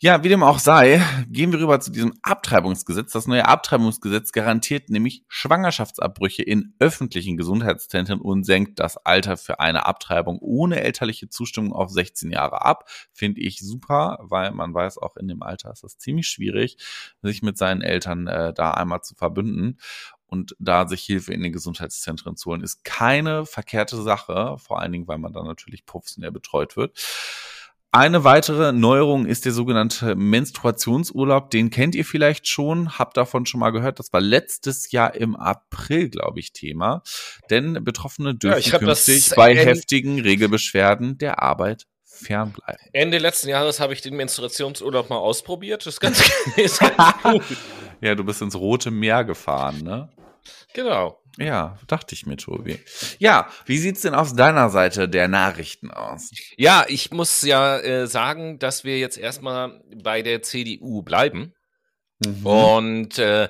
Ja, 0.04 0.24
wie 0.24 0.28
dem 0.28 0.42
auch 0.42 0.58
sei, 0.58 1.00
gehen 1.28 1.52
wir 1.52 1.60
rüber 1.60 1.78
zu 1.78 1.92
diesem 1.92 2.12
Abtreibungsgesetz. 2.22 3.12
Das 3.12 3.28
neue 3.28 3.46
Abtreibungsgesetz 3.46 4.32
garantiert 4.32 4.90
nämlich 4.90 5.24
Schwangerschaftsabbrüche 5.28 6.42
in 6.42 6.74
öffentlichen 6.80 7.36
Gesundheitszentren 7.36 8.20
und 8.20 8.42
senkt 8.42 8.80
das 8.80 8.96
Alter 8.96 9.36
für 9.36 9.60
eine 9.60 9.86
Abtreibung 9.86 10.40
ohne 10.40 10.80
elterliche 10.80 11.28
Zustimmung 11.28 11.72
auf 11.72 11.88
16 11.90 12.32
Jahre 12.32 12.64
ab. 12.64 12.88
Finde 13.12 13.42
ich 13.42 13.60
super, 13.60 14.18
weil 14.22 14.50
man 14.50 14.74
weiß, 14.74 14.98
auch 14.98 15.16
in 15.16 15.28
dem 15.28 15.44
Alter 15.44 15.70
ist 15.70 15.84
es 15.84 15.98
ziemlich 15.98 16.26
schwierig, 16.26 16.78
sich 17.22 17.42
mit 17.42 17.56
seinen 17.56 17.80
Eltern 17.80 18.26
äh, 18.26 18.52
da 18.52 18.72
einmal 18.72 19.02
zu 19.02 19.14
verbünden 19.14 19.78
und 20.32 20.56
da 20.58 20.88
sich 20.88 21.04
Hilfe 21.04 21.34
in 21.34 21.42
den 21.42 21.52
Gesundheitszentren 21.52 22.38
zu 22.38 22.50
holen, 22.50 22.62
ist 22.62 22.84
keine 22.84 23.44
verkehrte 23.44 24.00
Sache, 24.00 24.56
vor 24.58 24.80
allen 24.80 24.90
Dingen, 24.90 25.06
weil 25.06 25.18
man 25.18 25.34
dann 25.34 25.44
natürlich 25.44 25.84
professionell 25.84 26.32
betreut 26.32 26.74
wird. 26.74 26.98
Eine 27.94 28.24
weitere 28.24 28.72
Neuerung 28.72 29.26
ist 29.26 29.44
der 29.44 29.52
sogenannte 29.52 30.14
Menstruationsurlaub. 30.14 31.50
Den 31.50 31.68
kennt 31.68 31.94
ihr 31.94 32.06
vielleicht 32.06 32.48
schon, 32.48 32.98
habt 32.98 33.18
davon 33.18 33.44
schon 33.44 33.60
mal 33.60 33.72
gehört. 33.72 33.98
Das 33.98 34.10
war 34.14 34.22
letztes 34.22 34.90
Jahr 34.90 35.14
im 35.14 35.36
April, 35.36 36.08
glaube 36.08 36.40
ich, 36.40 36.54
Thema. 36.54 37.02
Denn 37.50 37.84
Betroffene 37.84 38.34
dürfen 38.34 38.70
ja, 38.72 38.78
künftig 38.78 39.32
bei 39.36 39.54
heftigen 39.54 40.18
Regelbeschwerden 40.18 41.18
der 41.18 41.42
Arbeit 41.42 41.86
fernbleiben. 42.06 42.80
Ende 42.94 43.18
letzten 43.18 43.50
Jahres 43.50 43.80
habe 43.80 43.92
ich 43.92 44.00
den 44.00 44.16
Menstruationsurlaub 44.16 45.10
mal 45.10 45.16
ausprobiert. 45.16 45.84
Das 45.84 45.92
ist 45.92 46.00
ganz, 46.00 46.22
ist 46.56 46.80
ganz 46.80 47.22
gut. 47.22 47.42
Ja, 48.00 48.14
du 48.14 48.24
bist 48.24 48.40
ins 48.40 48.56
Rote 48.56 48.90
Meer 48.90 49.24
gefahren, 49.24 49.82
ne? 49.82 50.08
Genau. 50.74 51.18
Ja, 51.38 51.78
dachte 51.86 52.14
ich 52.14 52.26
mir, 52.26 52.36
Tobi. 52.36 52.78
Ja, 53.18 53.48
wie 53.64 53.78
sieht's 53.78 54.02
denn 54.02 54.14
aus 54.14 54.34
deiner 54.34 54.68
Seite 54.68 55.08
der 55.08 55.28
Nachrichten 55.28 55.90
aus? 55.90 56.30
Ja, 56.56 56.84
ich 56.88 57.10
muss 57.10 57.42
ja 57.42 57.78
äh, 57.78 58.06
sagen, 58.06 58.58
dass 58.58 58.84
wir 58.84 58.98
jetzt 58.98 59.16
erstmal 59.16 59.80
bei 60.02 60.22
der 60.22 60.42
CDU 60.42 61.02
bleiben. 61.02 61.54
Mhm. 62.24 62.46
Und 62.46 63.18
äh, 63.18 63.48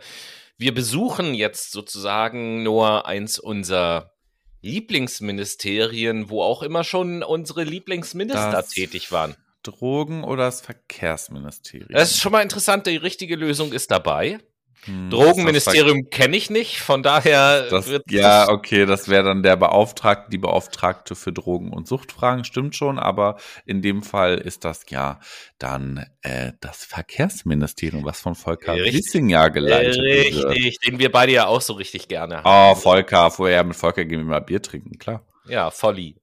wir 0.59 0.75
besuchen 0.75 1.35
jetzt 1.35 1.73
sozusagen 1.73 2.63
nur 2.63 3.07
eins 3.07 3.39
unserer 3.39 4.13
Lieblingsministerien, 4.61 6.31
wo 6.31 6.43
auch 6.43 6.63
immer 6.63 6.85
schon 6.85 7.25
unsere 7.25 7.65
Lieblingsminister 7.65 8.53
das 8.53 8.69
tätig 8.69 9.11
waren. 9.11 9.35
Drogen 9.65 10.23
oder 10.25 10.45
das 10.45 10.61
Verkehrsministerium? 10.61 11.89
Das 11.91 12.13
ist 12.13 12.21
schon 12.21 12.33
mal 12.33 12.43
interessant, 12.43 12.87
die 12.87 12.97
richtige 12.97 13.37
Lösung 13.37 13.73
ist 13.73 13.91
dabei. 13.91 14.39
Hm, 14.85 15.11
Drogenministerium 15.11 16.11
kenne 16.11 16.37
ich 16.37 16.51
nicht, 16.51 16.81
von 16.81 17.05
daher 17.05 17.69
das, 17.71 17.87
wird 17.87 18.11
Ja, 18.11 18.49
okay, 18.49 18.85
das 18.85 19.09
wäre 19.09 19.23
dann 19.23 19.45
der 19.45 19.55
Beauftragte, 19.55 20.31
die 20.31 20.39
Beauftragte 20.39 21.15
für 21.15 21.33
Drogen- 21.33 21.73
und 21.73 21.87
Suchtfragen, 21.87 22.45
stimmt 22.45 22.75
schon, 22.75 22.99
aber 22.99 23.37
in 23.65 23.81
dem 23.81 24.03
Fall 24.03 24.39
ist 24.39 24.65
das 24.65 24.83
ja 24.91 25.21
dann 25.59 26.05
äh, 26.23 26.53
das 26.61 26.85
Verkehrsministerium, 26.85 28.05
was 28.05 28.21
von 28.21 28.35
Volker 28.35 28.75
Wissing 28.75 29.29
ja 29.29 29.49
geleitet 29.49 30.01
richtig, 30.01 30.35
wird. 30.35 30.51
Richtig, 30.51 30.81
den 30.81 30.99
wir 30.99 31.13
beide 31.13 31.33
ja 31.33 31.47
auch 31.47 31.61
so 31.61 31.75
richtig 31.75 32.09
gerne 32.09 32.43
haben. 32.43 32.73
Oh, 32.73 32.75
Volker, 32.75 33.31
vorher 33.31 33.63
mit 33.63 33.77
Volker 33.77 34.05
gehen 34.05 34.19
wir 34.19 34.27
mal 34.27 34.41
Bier 34.41 34.63
trinken, 34.63 34.99
klar. 34.99 35.25
Ja, 35.47 35.71
Volli. 35.71 36.17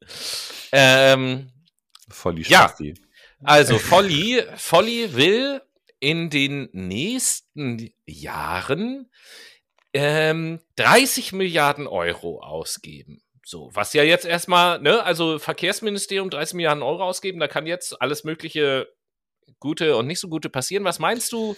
Ähm, 0.73 1.49
Volli 2.09 2.43
Schaffi. 2.43 2.89
Ja. 2.89 2.93
Also 3.41 3.77
Volli, 3.77 4.43
Volli 4.57 5.15
will 5.15 5.61
in 5.99 6.29
den 6.29 6.69
nächsten 6.71 7.91
Jahren 8.05 9.09
ähm, 9.93 10.59
30 10.75 11.33
Milliarden 11.33 11.87
Euro 11.87 12.41
ausgeben. 12.41 13.21
So, 13.43 13.71
was 13.73 13.93
ja 13.93 14.03
jetzt 14.03 14.25
erstmal, 14.25 14.79
ne, 14.79 15.03
also 15.03 15.39
Verkehrsministerium 15.39 16.29
30 16.29 16.53
Milliarden 16.55 16.83
Euro 16.83 17.03
ausgeben, 17.03 17.39
da 17.39 17.47
kann 17.47 17.65
jetzt 17.65 17.99
alles 18.01 18.23
mögliche 18.23 18.87
gute 19.59 19.97
und 19.97 20.07
nicht 20.07 20.19
so 20.19 20.29
gute 20.29 20.49
passieren. 20.49 20.83
Was 20.83 20.99
meinst 20.99 21.31
du, 21.31 21.57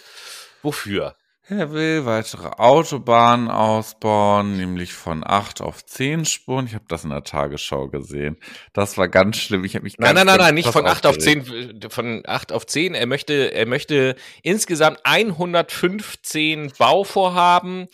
wofür? 0.62 1.16
Er 1.58 1.72
will 1.72 2.06
weitere 2.06 2.48
Autobahnen 2.48 3.50
ausbauen, 3.50 4.56
nämlich 4.56 4.94
von 4.94 5.22
acht 5.22 5.60
auf 5.60 5.84
zehn 5.84 6.24
Spuren. 6.24 6.66
Ich 6.66 6.74
habe 6.74 6.86
das 6.88 7.04
in 7.04 7.10
der 7.10 7.24
Tagesschau 7.24 7.88
gesehen. 7.88 8.38
Das 8.72 8.96
war 8.96 9.08
ganz 9.08 9.36
schlimm. 9.36 9.64
Ich 9.64 9.74
habe 9.74 9.82
mich 9.82 9.98
Nein, 9.98 10.14
nein, 10.14 10.26
nein, 10.26 10.38
nein, 10.38 10.54
nicht 10.54 10.70
von 10.70 10.86
acht 10.86 11.04
auf 11.04 11.18
zehn, 11.18 11.78
von 11.90 12.22
acht 12.26 12.52
auf 12.52 12.66
zehn. 12.66 12.94
Er 12.94 13.06
möchte, 13.06 13.52
er 13.52 13.66
möchte 13.66 14.16
insgesamt 14.42 15.00
115 15.04 16.72
Bauvorhaben 16.78 17.88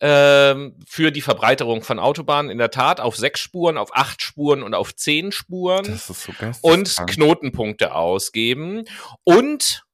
ähm, 0.00 0.74
für 0.86 1.12
die 1.12 1.22
Verbreiterung 1.22 1.82
von 1.82 1.98
Autobahnen 1.98 2.50
in 2.50 2.58
der 2.58 2.70
Tat 2.70 3.00
auf 3.00 3.16
sechs 3.16 3.40
Spuren, 3.40 3.78
auf 3.78 3.94
acht 3.94 4.20
Spuren 4.20 4.62
und 4.62 4.74
auf 4.74 4.94
zehn 4.94 5.32
Spuren 5.32 5.84
das 5.84 6.10
ist 6.10 6.22
so 6.24 6.32
und 6.60 6.96
Knotenpunkte 7.06 7.94
ausgeben 7.94 8.84
und 9.24 9.85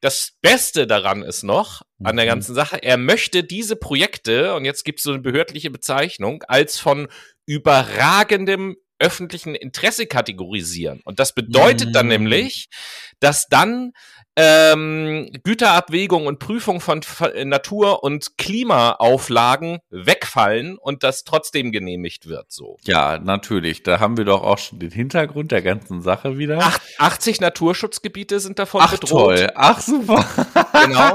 das 0.00 0.32
Beste 0.40 0.86
daran 0.86 1.22
ist 1.22 1.42
noch, 1.42 1.82
an 2.02 2.16
der 2.16 2.24
mhm. 2.24 2.30
ganzen 2.30 2.54
Sache, 2.54 2.82
er 2.82 2.96
möchte 2.96 3.44
diese 3.44 3.76
Projekte, 3.76 4.54
und 4.54 4.64
jetzt 4.64 4.84
gibt 4.84 5.00
es 5.00 5.04
so 5.04 5.12
eine 5.12 5.20
behördliche 5.20 5.70
Bezeichnung, 5.70 6.42
als 6.48 6.78
von 6.78 7.08
überragendem 7.46 8.76
öffentlichen 8.98 9.54
Interesse 9.54 10.06
kategorisieren. 10.06 11.00
Und 11.04 11.18
das 11.18 11.34
bedeutet 11.34 11.94
dann 11.94 12.06
mhm. 12.06 12.12
nämlich, 12.12 12.68
dass 13.18 13.46
dann 13.48 13.92
ähm, 14.36 15.28
Güterabwägung 15.42 16.26
und 16.26 16.38
Prüfung 16.38 16.80
von 16.80 17.00
Natur- 17.44 18.02
und 18.04 18.38
Klimaauflagen 18.38 19.78
wegfallen 19.90 20.78
und 20.78 21.02
das 21.02 21.24
trotzdem 21.24 21.72
genehmigt 21.72 22.28
wird. 22.28 22.50
So. 22.50 22.76
Ja, 22.84 23.18
natürlich. 23.18 23.82
Da 23.82 23.98
haben 24.00 24.16
wir 24.16 24.24
doch 24.24 24.42
auch 24.42 24.58
schon 24.58 24.78
den 24.78 24.92
Hintergrund 24.92 25.52
der 25.52 25.62
ganzen 25.62 26.00
Sache 26.00 26.38
wieder. 26.38 26.58
Ach, 26.62 26.78
80 26.98 27.40
Naturschutzgebiete 27.40 28.40
sind 28.40 28.58
davon 28.58 28.82
Ach, 28.84 28.92
bedroht. 28.92 29.36
Toll. 29.36 29.50
Ach 29.56 29.80
super. 29.80 30.24
Genau. 30.84 31.14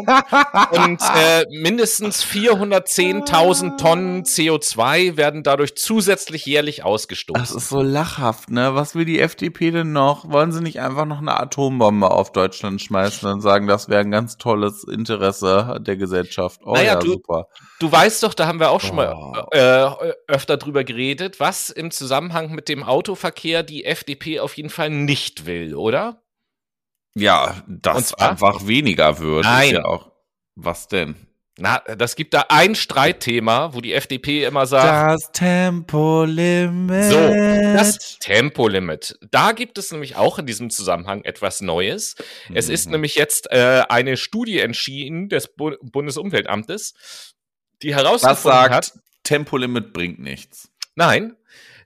Und 0.84 1.02
äh, 1.16 1.46
mindestens 1.50 2.24
410.000 2.26 3.78
Tonnen 3.78 4.24
CO2 4.24 5.18
werden 5.18 5.44
dadurch 5.44 5.76
zusätzlich 5.76 6.46
jährlich 6.46 6.84
ausgestoßen. 6.84 7.42
Das 7.42 7.52
ist 7.52 7.70
so 7.70 7.82
lachhaft, 7.82 8.52
ne? 8.52 8.76
Was 8.76 8.96
will 8.96 9.06
die 9.06 9.20
FDP 9.20 9.72
denn 9.72 9.94
noch? 9.94 10.30
Wollen 10.30 10.52
sie 10.52 10.62
nicht 10.62 10.80
einfach 10.82 11.06
noch 11.06 11.20
eine 11.20 11.40
Atombombe 11.40 12.12
auf 12.12 12.32
Deutschland 12.32 12.82
schmeißen? 12.82 13.05
Schmeißen 13.06 13.32
und 13.32 13.42
sagen, 13.42 13.68
das 13.68 13.90
wäre 13.90 14.02
ein 14.02 14.12
ganz 14.12 14.38
tolles 14.38 14.84
Interesse 14.84 15.78
der 15.82 15.98
Gesellschaft. 15.98 16.62
Oh 16.64 16.74
naja, 16.74 16.94
ja, 16.94 17.00
du, 17.00 17.14
super. 17.14 17.48
Du 17.80 17.92
weißt 17.92 18.24
doch, 18.24 18.34
da 18.34 18.48
haben 18.48 18.60
wir 18.60 18.72
auch 18.72 18.82
schon 18.82 18.92
oh. 18.92 18.96
mal 18.96 19.48
äh, 19.52 20.14
öfter 20.28 20.58
drüber 20.58 20.84
geredet, 20.84 21.40
was 21.40 21.70
im 21.70 21.92
Zusammenhang 21.92 22.54
mit 22.54 22.70
dem 22.70 22.84
Autoverkehr 22.84 23.64
die 23.64 23.86
FDP 23.86 24.40
auf 24.40 24.58
jeden 24.58 24.70
Fall 24.70 24.90
nicht 24.90 25.46
will, 25.46 25.76
oder? 25.76 26.22
Ja, 27.16 27.64
dass 27.68 28.14
einfach 28.14 28.68
weniger 28.68 29.20
wird. 29.20 29.46
Nein. 29.46 29.76
Ja 29.76 29.86
auch, 29.86 30.12
was 30.56 30.88
denn? 30.88 31.16
Na, 31.58 31.80
das 31.98 32.18
gibt 32.18 32.34
da 32.34 32.46
ein 32.50 32.76
Streitthema, 32.76 33.74
wo 33.74 33.80
die 33.80 33.94
FDP 33.94 34.44
immer 34.44 34.66
sagt. 34.66 35.14
Das 35.14 35.32
Tempolimit. 35.32 37.06
So, 37.06 37.18
das 37.18 38.20
Tempolimit. 38.20 39.18
Da 39.32 39.54
gibt 39.54 39.78
es 39.78 39.92
nämlich 39.92 40.18
auch 40.18 40.38
in 40.38 40.46
diesem 40.46 40.70
Zusammenhang 40.70 41.24
etwas 41.24 41.62
Neues. 41.62 42.16
Mhm. 42.50 42.58
Es 42.58 42.68
ist 42.68 42.88
mhm. 42.88 42.94
nämlich 42.94 43.16
jetzt 43.16 43.50
äh, 43.52 43.84
eine 43.88 44.18
Studie 44.18 44.60
entschieden 44.60 45.30
des 45.30 45.48
Bu 45.56 45.72
Bundesumweltamtes, 45.82 46.94
die 47.82 47.96
herausgefunden 47.96 48.36
Was 48.36 48.44
sagt, 48.44 48.74
hat. 48.74 48.94
Tempolimit 49.24 49.94
bringt 49.94 50.20
nichts. 50.20 50.70
Nein, 50.96 51.38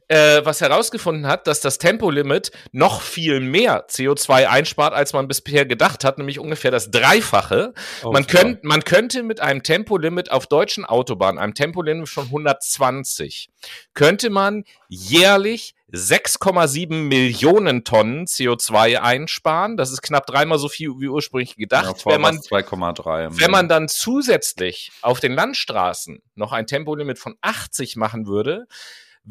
äh, 0.09 0.43
was 0.43 0.59
herausgefunden 0.59 1.27
hat, 1.27 1.47
dass 1.47 1.61
das 1.61 1.77
Tempolimit 1.77 2.51
noch 2.71 3.01
viel 3.01 3.39
mehr 3.39 3.87
CO2 3.87 4.47
einspart, 4.47 4.93
als 4.93 5.13
man 5.13 5.27
bisher 5.27 5.65
gedacht 5.65 6.03
hat, 6.03 6.17
nämlich 6.17 6.39
ungefähr 6.39 6.71
das 6.71 6.91
Dreifache. 6.91 7.73
Oh, 8.03 8.11
man, 8.11 8.25
könnt, 8.25 8.63
man 8.63 8.83
könnte 8.83 9.23
mit 9.23 9.39
einem 9.39 9.61
Tempolimit 9.61 10.31
auf 10.31 10.47
deutschen 10.47 10.83
Autobahnen, 10.83 11.39
einem 11.39 11.53
Tempolimit 11.53 12.09
von 12.09 12.25
120, 12.25 13.51
könnte 13.93 14.31
man 14.31 14.63
jährlich 14.87 15.75
6,7 15.91 16.93
Millionen 16.93 17.83
Tonnen 17.83 18.25
CO2 18.25 18.97
einsparen. 18.97 19.77
Das 19.77 19.91
ist 19.91 20.01
knapp 20.01 20.25
dreimal 20.25 20.57
so 20.57 20.69
viel 20.69 20.89
wie 20.99 21.07
ursprünglich 21.07 21.55
gedacht. 21.55 22.03
Ja, 22.05 22.11
wenn 22.13 22.21
man 22.21 22.37
2,3. 22.37 23.39
Wenn 23.39 23.51
man 23.51 23.67
dann 23.69 23.87
zusätzlich 23.87 24.91
auf 25.01 25.19
den 25.19 25.33
Landstraßen 25.33 26.21
noch 26.35 26.51
ein 26.51 26.67
Tempolimit 26.67 27.19
von 27.19 27.35
80 27.41 27.95
machen 27.95 28.27
würde, 28.27 28.67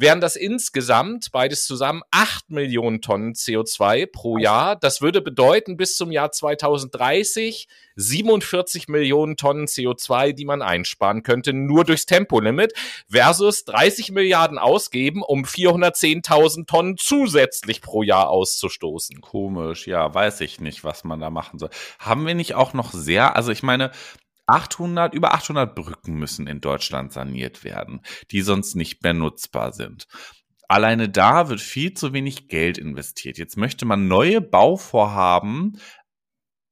wären 0.01 0.21
das 0.21 0.37
insgesamt 0.37 1.33
beides 1.33 1.65
zusammen 1.65 2.03
8 2.11 2.51
Millionen 2.51 3.01
Tonnen 3.01 3.35
CO2 3.35 4.07
pro 4.07 4.39
Jahr. 4.39 4.77
Das 4.77 5.01
würde 5.01 5.21
bedeuten, 5.21 5.77
bis 5.77 5.97
zum 5.97 6.13
Jahr 6.13 6.31
2030 6.31 7.67
47 7.97 8.87
Millionen 8.87 9.37
Tonnen 9.37 9.67
CO2, 9.67 10.33
die 10.33 10.45
man 10.45 10.63
einsparen 10.63 11.25
könnte, 11.25 11.53
nur 11.53 11.85
durchs 11.85 12.07
Tempolimit, 12.07 12.73
versus 13.11 13.65
30 13.65 14.13
Milliarden 14.13 14.59
ausgeben, 14.59 15.23
um 15.23 15.45
410.000 15.45 16.67
Tonnen 16.67 16.97
zusätzlich 16.97 17.83
pro 17.83 18.05
Jahr 18.05 18.29
auszustoßen. 18.31 19.21
Komisch, 19.21 19.89
ja, 19.89 20.15
weiß 20.15 20.41
ich 20.43 20.61
nicht, 20.61 20.85
was 20.85 21.03
man 21.03 21.19
da 21.19 21.31
machen 21.31 21.59
soll. 21.59 21.71
Haben 21.99 22.25
wir 22.25 22.37
nicht 22.37 22.55
auch 22.55 22.73
noch 22.73 22.93
sehr, 22.93 23.35
also 23.35 23.51
ich 23.51 23.65
meine, 23.65 23.91
800, 24.49 25.15
über 25.15 25.35
800 25.35 25.75
Brücken 25.75 26.15
müssen 26.15 26.47
in 26.47 26.61
Deutschland 26.61 27.13
saniert 27.13 27.65
werden, 27.65 28.01
die 28.31 28.43
sonst 28.43 28.75
nicht 28.75 29.03
mehr 29.03 29.15
nutzbar 29.15 29.73
sind. 29.73 30.07
Alleine 30.69 31.09
da 31.09 31.49
wird 31.49 31.61
viel 31.61 31.95
zu 31.95 32.13
wenig 32.13 32.49
Geld 32.49 32.77
investiert. 32.77 33.39
Jetzt 33.39 33.57
möchte 33.57 33.87
man 33.87 34.07
neue 34.07 34.41
Bauvorhaben 34.41 35.81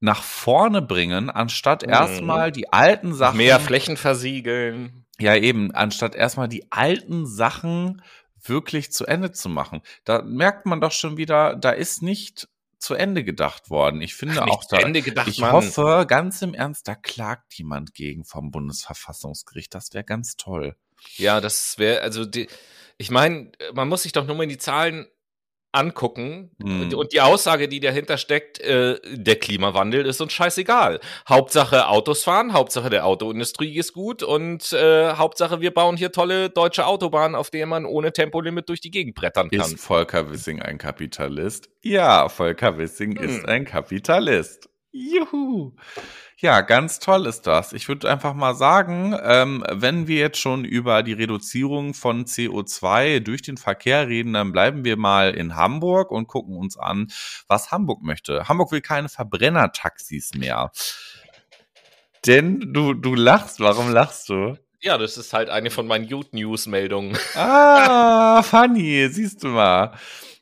nach 0.01 0.23
vorne 0.23 0.83
bringen, 0.83 1.31
anstatt 1.31 1.83
mhm. 1.83 1.93
erstmal 1.93 2.53
die 2.53 2.73
alten 2.73 3.15
Sachen. 3.15 3.39
Mehr 3.39 3.59
Flächen 3.61 3.97
versiegeln. 3.97 5.07
Ja, 5.19 5.35
eben, 5.35 5.73
anstatt 5.73 6.15
erstmal 6.15 6.49
die 6.49 6.71
alten 6.71 7.27
Sachen 7.27 8.03
wirklich 8.43 8.93
zu 8.93 9.07
Ende 9.07 9.33
zu 9.33 9.49
machen. 9.49 9.81
Da 10.05 10.23
merkt 10.23 10.67
man 10.67 10.81
doch 10.81 10.93
schon 10.93 11.17
wieder, 11.17 11.57
da 11.57 11.71
ist 11.71 12.03
nicht 12.03 12.49
zu 12.87 12.95
Ende 12.95 13.25
gedacht 13.25 13.69
worden. 13.69 14.01
Ich 14.01 14.15
finde 14.15 14.43
Ach, 14.43 14.49
auch 14.49 14.65
da, 14.65 14.89
gedacht, 14.89 15.29
ich 15.29 15.41
Mann. 15.41 15.53
hoffe 15.53 16.05
ganz 16.09 16.41
im 16.43 16.55
Ernst, 16.55 16.87
da 16.87 16.95
klagt 16.95 17.55
jemand 17.55 17.95
gegen 17.95 18.25
vom 18.25 18.51
Bundesverfassungsgericht. 18.51 19.75
Das 19.75 19.93
wäre 19.93 20.05
ganz 20.05 20.37
toll. 20.37 20.77
Ja, 21.17 21.41
das 21.41 21.79
wäre, 21.79 22.01
also 22.01 22.25
die, 22.25 22.49
ich 22.97 23.11
meine, 23.11 23.51
man 23.75 23.89
muss 23.89 24.05
sich 24.05 24.13
doch 24.13 24.27
nur 24.27 24.37
mal 24.37 24.45
in 24.45 24.49
die 24.49 24.59
Zahlen 24.59 25.07
angucken 25.77 26.51
hm. 26.61 26.95
und 26.95 27.13
die 27.13 27.21
Aussage, 27.21 27.69
die 27.69 27.81
dahinter 27.81 28.19
steckt, 28.19 28.61
äh, 28.61 28.99
der 29.05 29.37
Klimawandel 29.37 30.07
ist 30.07 30.21
uns 30.21 30.33
scheißegal. 30.33 31.01
Hauptsache 31.29 31.89
Autos 31.89 32.25
fahren, 32.25 32.53
Hauptsache 32.53 32.91
der 32.91 33.07
Autoindustrie 33.07 33.77
ist 33.77 33.93
gut 33.93 34.23
und 34.23 34.73
äh, 34.73 35.13
Hauptsache 35.13 35.61
wir 35.61 35.73
bauen 35.73 35.97
hier 35.97 36.13
tolle 36.13 36.51
deutsche 36.51 36.87
Autobahnen, 36.87 37.35
auf 37.35 37.51
denen 37.51 37.69
man 37.69 37.85
ohne 37.85 38.13
Tempolimit 38.13 38.69
durch 38.69 38.81
die 38.81 38.91
Gegend 38.91 39.15
brettern 39.15 39.51
kann. 39.51 39.61
Ist 39.61 39.81
Volker 39.81 40.31
Wissing 40.31 40.63
ein 40.63 40.79
Kapitalist? 40.79 41.69
Ja, 41.83 42.29
Volker 42.29 42.79
Wissing 42.79 43.19
hm. 43.19 43.25
ist 43.25 43.47
ein 43.47 43.65
Kapitalist. 43.65 44.69
Juhu. 44.93 45.73
Ja, 46.39 46.61
ganz 46.61 46.99
toll 46.99 47.25
ist 47.25 47.47
das. 47.47 47.73
Ich 47.73 47.89
würde 47.89 48.11
einfach 48.11 48.35
mal 48.35 48.55
sagen, 48.55 49.17
ähm, 49.23 49.65
wenn 49.71 50.07
wir 50.07 50.19
jetzt 50.19 50.39
schon 50.39 50.67
über 50.67 51.03
die 51.03 51.15
Reduzierung 51.15 51.95
von 51.95 52.27
CO2 52.27 53.21
durch 53.21 53.41
den 53.41 53.57
Verkehr 53.57 54.07
reden, 54.07 54.35
dann 54.35 54.53
bleiben 54.53 54.85
wir 54.85 54.99
mal 54.99 55.35
in 55.35 55.57
Hamburg 55.57 56.11
und 56.11 56.27
gucken 56.27 56.59
uns 56.59 56.77
an, 56.77 57.09
was 57.49 57.71
Hamburg 57.71 58.03
möchte. 58.03 58.49
Hamburg 58.49 58.71
will 58.71 58.83
keine 58.83 59.09
Verbrennertaxis 59.09 60.35
mehr. 60.35 60.73
Denn 62.27 62.71
du, 62.75 62.93
du 62.93 63.15
lachst, 63.15 63.59
warum 63.61 63.91
lachst 63.91 64.29
du? 64.29 64.59
Ja, 64.83 64.99
das 64.99 65.17
ist 65.17 65.33
halt 65.33 65.49
eine 65.49 65.71
von 65.71 65.87
meinen 65.87 66.05
Youth 66.05 66.35
News 66.35 66.67
Meldungen. 66.67 67.17
Ah, 67.35 68.43
funny, 68.43 69.09
siehst 69.11 69.43
du 69.43 69.49
mal. 69.49 69.93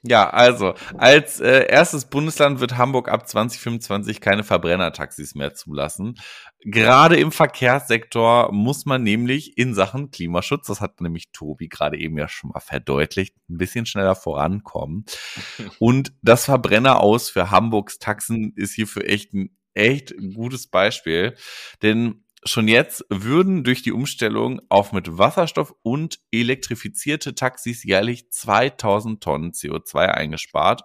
Ja, 0.07 0.29
also 0.29 0.75
als 0.99 1.41
äh, 1.41 1.67
erstes 1.67 2.05
Bundesland 2.05 2.61
wird 2.61 2.77
Hamburg 2.77 3.09
ab 3.09 3.27
2025 3.27 4.21
keine 4.21 4.45
Verbrennertaxis 4.45 5.35
mehr 5.35 5.55
zulassen. 5.55 6.17
Gerade 6.61 7.17
im 7.17 7.33
Verkehrssektor 7.33 8.53
muss 8.53 8.85
man 8.85 9.03
nämlich 9.03 9.57
in 9.57 9.73
Sachen 9.73 10.11
Klimaschutz, 10.11 10.67
das 10.67 10.83
hat 10.83 11.01
nämlich 11.01 11.33
Tobi 11.33 11.69
gerade 11.69 11.99
eben 11.99 12.19
ja 12.19 12.29
schon 12.29 12.51
mal 12.51 12.61
verdeutlicht, 12.61 13.35
ein 13.49 13.57
bisschen 13.57 13.87
schneller 13.87 14.15
vorankommen. 14.15 15.07
Und 15.79 16.13
das 16.21 16.45
Verbrenner 16.45 17.01
aus 17.01 17.31
für 17.31 17.51
Hamburgs 17.51 17.99
Taxen 17.99 18.53
ist 18.57 18.75
hierfür 18.75 19.09
echt 19.09 19.33
ein 19.33 19.57
echt 19.73 20.15
gutes 20.35 20.67
Beispiel, 20.67 21.35
denn 21.83 22.24
Schon 22.47 22.69
jetzt 22.69 23.05
würden 23.09 23.65
durch 23.65 23.83
die 23.83 23.93
Umstellung 23.93 24.61
auf 24.69 24.93
mit 24.93 25.17
Wasserstoff 25.17 25.75
und 25.83 26.21
elektrifizierte 26.31 27.35
Taxis 27.35 27.85
jährlich 27.85 28.31
2000 28.31 29.23
Tonnen 29.23 29.53
CO2 29.53 30.09
eingespart. 30.09 30.83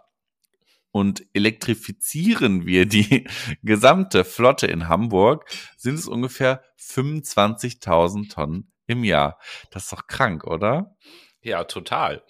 Und 0.91 1.23
elektrifizieren 1.33 2.65
wir 2.65 2.85
die 2.85 3.27
gesamte 3.61 4.23
Flotte 4.23 4.67
in 4.67 4.87
Hamburg, 4.87 5.45
sind 5.77 5.95
es 5.95 6.07
ungefähr 6.07 6.63
25.000 6.79 8.31
Tonnen 8.31 8.71
im 8.87 9.03
Jahr. 9.03 9.37
Das 9.69 9.83
ist 9.83 9.91
doch 9.91 10.07
krank, 10.07 10.45
oder? 10.45 10.95
Ja, 11.41 11.65
total. 11.65 12.23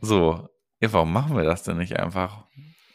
So, 0.00 0.48
ja, 0.80 0.92
warum 0.92 1.12
machen 1.12 1.36
wir 1.36 1.44
das 1.44 1.62
denn 1.62 1.78
nicht 1.78 1.96
einfach? 1.98 2.44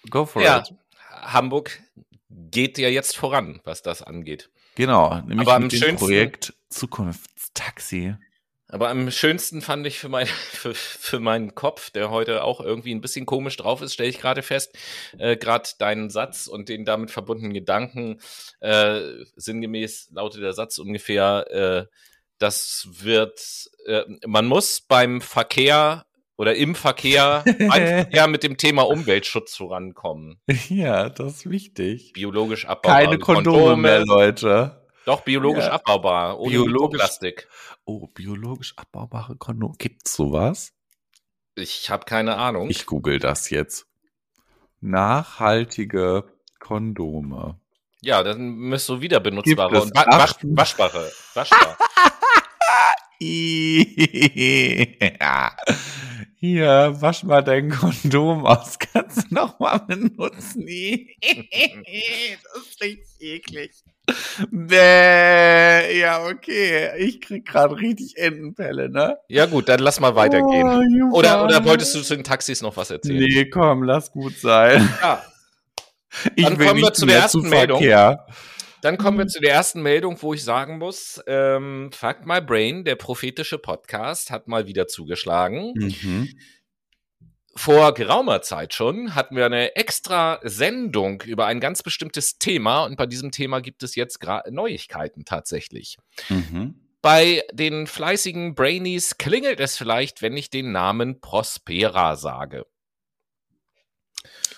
Go 0.09 0.25
for 0.25 0.41
ja, 0.41 0.59
it. 0.59 0.73
Hamburg 1.09 1.81
geht 2.29 2.77
ja 2.77 2.87
jetzt 2.87 3.17
voran, 3.17 3.59
was 3.65 3.81
das 3.81 4.01
angeht. 4.03 4.51
Genau, 4.79 5.13
nämlich 5.27 5.45
aber 5.45 5.59
mit 5.59 5.73
dem 5.73 5.97
Projekt 5.97 6.53
Zukunftstaxi. 6.69 8.15
Aber 8.69 8.87
am 8.87 9.11
schönsten 9.11 9.61
fand 9.61 9.85
ich 9.85 9.99
für, 9.99 10.07
mein, 10.07 10.25
für, 10.51 10.73
für 10.73 11.19
meinen 11.19 11.53
Kopf, 11.53 11.89
der 11.89 12.11
heute 12.11 12.45
auch 12.45 12.61
irgendwie 12.61 12.95
ein 12.95 13.01
bisschen 13.01 13.25
komisch 13.25 13.57
drauf 13.57 13.81
ist, 13.81 13.95
stelle 13.95 14.07
ich 14.07 14.21
gerade 14.21 14.41
fest, 14.41 14.77
äh, 15.17 15.35
gerade 15.35 15.67
deinen 15.79 16.09
Satz 16.09 16.47
und 16.47 16.69
den 16.69 16.85
damit 16.85 17.11
verbundenen 17.11 17.53
Gedanken, 17.53 18.21
äh, 18.61 19.01
sinngemäß 19.35 20.11
lautet 20.13 20.43
der 20.43 20.53
Satz 20.53 20.77
ungefähr, 20.77 21.47
äh, 21.51 21.85
das 22.37 22.87
wird, 22.89 23.69
äh, 23.85 24.03
man 24.25 24.45
muss 24.45 24.79
beim 24.79 25.19
Verkehr 25.19 26.05
oder 26.39 26.55
im 26.55 26.73
Verkehr, 26.73 27.43
ja, 28.13 28.27
mit 28.27 28.43
dem 28.43 28.55
Thema 28.55 28.83
Umweltschutz 28.83 29.57
vorankommen. 29.57 30.39
Ja, 30.69 31.09
das 31.09 31.33
ist 31.33 31.49
wichtig. 31.49 32.13
Biologisch 32.13 32.65
abbaubar. 32.65 33.01
Keine 33.01 33.19
Kondome, 33.19 33.57
Kondome 33.57 33.81
mehr, 33.81 34.05
Leute. 34.05 34.87
Doch, 35.03 35.21
biologisch 35.21 35.65
ja. 35.65 35.73
abbaubar, 35.73 36.39
ohne 36.39 36.51
biologisch, 36.51 36.97
Plastik. 36.97 37.49
Oh, 37.83 38.07
biologisch 38.07 38.73
abbaubare 38.77 39.35
Kondome. 39.35 39.73
Gibt's 39.79 40.13
sowas? 40.13 40.71
Ich 41.55 41.89
habe 41.89 42.05
keine 42.05 42.37
Ahnung. 42.37 42.69
Ich 42.69 42.85
google 42.85 43.19
das 43.19 43.49
jetzt. 43.49 43.85
Nachhaltige 44.79 46.23
Kondome. 46.59 47.59
Ja, 47.99 48.23
dann 48.23 48.51
müsst 48.51 48.87
du 48.87 49.01
wieder 49.01 49.19
benutzbare 49.19 49.81
und 49.81 49.93
wasch, 49.93 50.35
waschbare. 50.43 51.11
Waschbar. 51.33 51.77
ja. 53.19 55.51
Hier, 56.41 56.95
wasch 56.99 57.23
mal 57.23 57.43
dein 57.43 57.69
Kondom 57.69 58.45
aus. 58.45 58.79
Kannst 58.93 59.29
du 59.29 59.35
noch 59.35 59.59
mal 59.59 59.77
benutzen? 59.79 60.65
das 61.21 62.63
ist 62.63 62.81
richtig 62.81 63.09
eklig. 63.19 63.71
Bäh, 64.49 65.99
ja, 65.99 66.25
okay. 66.25 66.97
Ich 66.97 67.19
krieg 67.19 67.45
gerade 67.45 67.75
richtig 67.75 68.17
Entenpelle, 68.17 68.89
ne? 68.89 69.17
Ja, 69.27 69.47
gut, 69.47 69.67
dann 69.67 69.81
lass 69.81 69.99
mal 69.99 70.15
weitergehen. 70.15 71.11
Oh, 71.11 71.17
oder, 71.17 71.43
oder 71.43 71.65
wolltest 71.65 71.93
du 71.93 72.01
zu 72.01 72.15
den 72.15 72.23
Taxis 72.23 72.61
noch 72.61 72.77
was 72.77 72.89
erzählen? 72.89 73.17
Nee, 73.17 73.49
komm, 73.49 73.83
lass 73.83 74.09
gut 74.09 74.37
sein. 74.39 74.89
Ja. 75.01 75.21
Ich 76.35 76.45
dann 76.45 76.57
kommen 76.57 76.81
wir 76.81 76.93
zu 76.93 77.05
der 77.05 77.17
ersten 77.17 77.49
Meldung. 77.49 77.79
Verkehr. 77.79 78.25
Dann 78.81 78.97
kommen 78.97 79.17
wir 79.17 79.25
mhm. 79.25 79.29
zu 79.29 79.41
der 79.41 79.53
ersten 79.53 79.81
Meldung, 79.81 80.21
wo 80.21 80.33
ich 80.33 80.43
sagen 80.43 80.77
muss, 80.77 81.21
ähm, 81.27 81.91
Fuck 81.93 82.25
My 82.25 82.41
Brain, 82.41 82.85
der 82.85 82.95
prophetische 82.95 83.57
Podcast, 83.57 84.31
hat 84.31 84.47
mal 84.47 84.67
wieder 84.67 84.87
zugeschlagen. 84.87 85.73
Mhm. 85.75 86.29
Vor 87.55 87.93
geraumer 87.93 88.41
Zeit 88.41 88.73
schon 88.73 89.15
hatten 89.15 89.35
wir 89.35 89.45
eine 89.45 89.75
extra 89.75 90.39
Sendung 90.43 91.21
über 91.23 91.45
ein 91.45 91.59
ganz 91.59 91.83
bestimmtes 91.83 92.37
Thema 92.37 92.85
und 92.85 92.95
bei 92.95 93.05
diesem 93.05 93.31
Thema 93.31 93.59
gibt 93.59 93.83
es 93.83 93.95
jetzt 93.95 94.19
Neuigkeiten 94.49 95.25
tatsächlich. 95.25 95.97
Mhm. 96.29 96.75
Bei 97.01 97.43
den 97.51 97.87
fleißigen 97.87 98.55
Brainies 98.55 99.17
klingelt 99.17 99.59
es 99.59 99.77
vielleicht, 99.77 100.21
wenn 100.21 100.37
ich 100.37 100.49
den 100.49 100.71
Namen 100.71 101.19
Prospera 101.19 102.15
sage. 102.15 102.65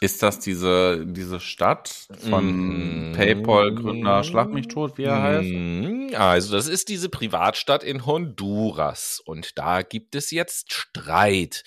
Ist 0.02 0.24
das 0.24 0.40
diese, 0.40 1.06
diese 1.06 1.40
Stadt 1.40 2.08
von 2.28 3.12
mm. 3.12 3.14
PayPal-Gründer 3.14 4.24
Schlag 4.24 4.50
mich 4.50 4.68
tot, 4.68 4.98
wie 4.98 5.04
er 5.04 5.42
mm. 5.44 6.10
heißt? 6.10 6.16
Also, 6.16 6.56
das 6.56 6.68
ist 6.68 6.90
diese 6.90 7.08
Privatstadt 7.08 7.84
in 7.84 8.04
Honduras 8.06 9.22
und 9.24 9.60
da 9.60 9.84
gibt 9.84 10.16
es 10.16 10.32
jetzt 10.32 10.74
Streit. 10.74 11.64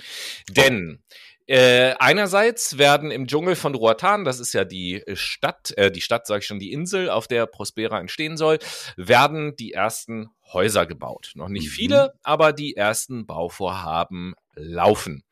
Denn 0.50 0.98
äh, 1.46 1.94
einerseits 2.00 2.76
werden 2.76 3.12
im 3.12 3.28
Dschungel 3.28 3.54
von 3.54 3.76
Roatan, 3.76 4.24
das 4.24 4.40
ist 4.40 4.52
ja 4.52 4.64
die 4.64 5.04
Stadt, 5.12 5.72
äh, 5.76 5.92
die 5.92 6.00
Stadt, 6.00 6.26
sage 6.26 6.40
ich 6.40 6.46
schon, 6.46 6.58
die 6.58 6.72
Insel, 6.72 7.10
auf 7.10 7.28
der 7.28 7.46
Prospera 7.46 8.00
entstehen 8.00 8.36
soll, 8.36 8.58
werden 8.96 9.54
die 9.54 9.72
ersten 9.72 10.30
Häuser 10.52 10.86
gebaut. 10.86 11.32
Noch 11.36 11.48
nicht 11.48 11.66
mhm. 11.68 11.72
viele, 11.72 12.14
aber 12.24 12.52
die 12.52 12.74
ersten 12.74 13.26
Bauvorhaben 13.26 14.34
laufen. 14.54 15.22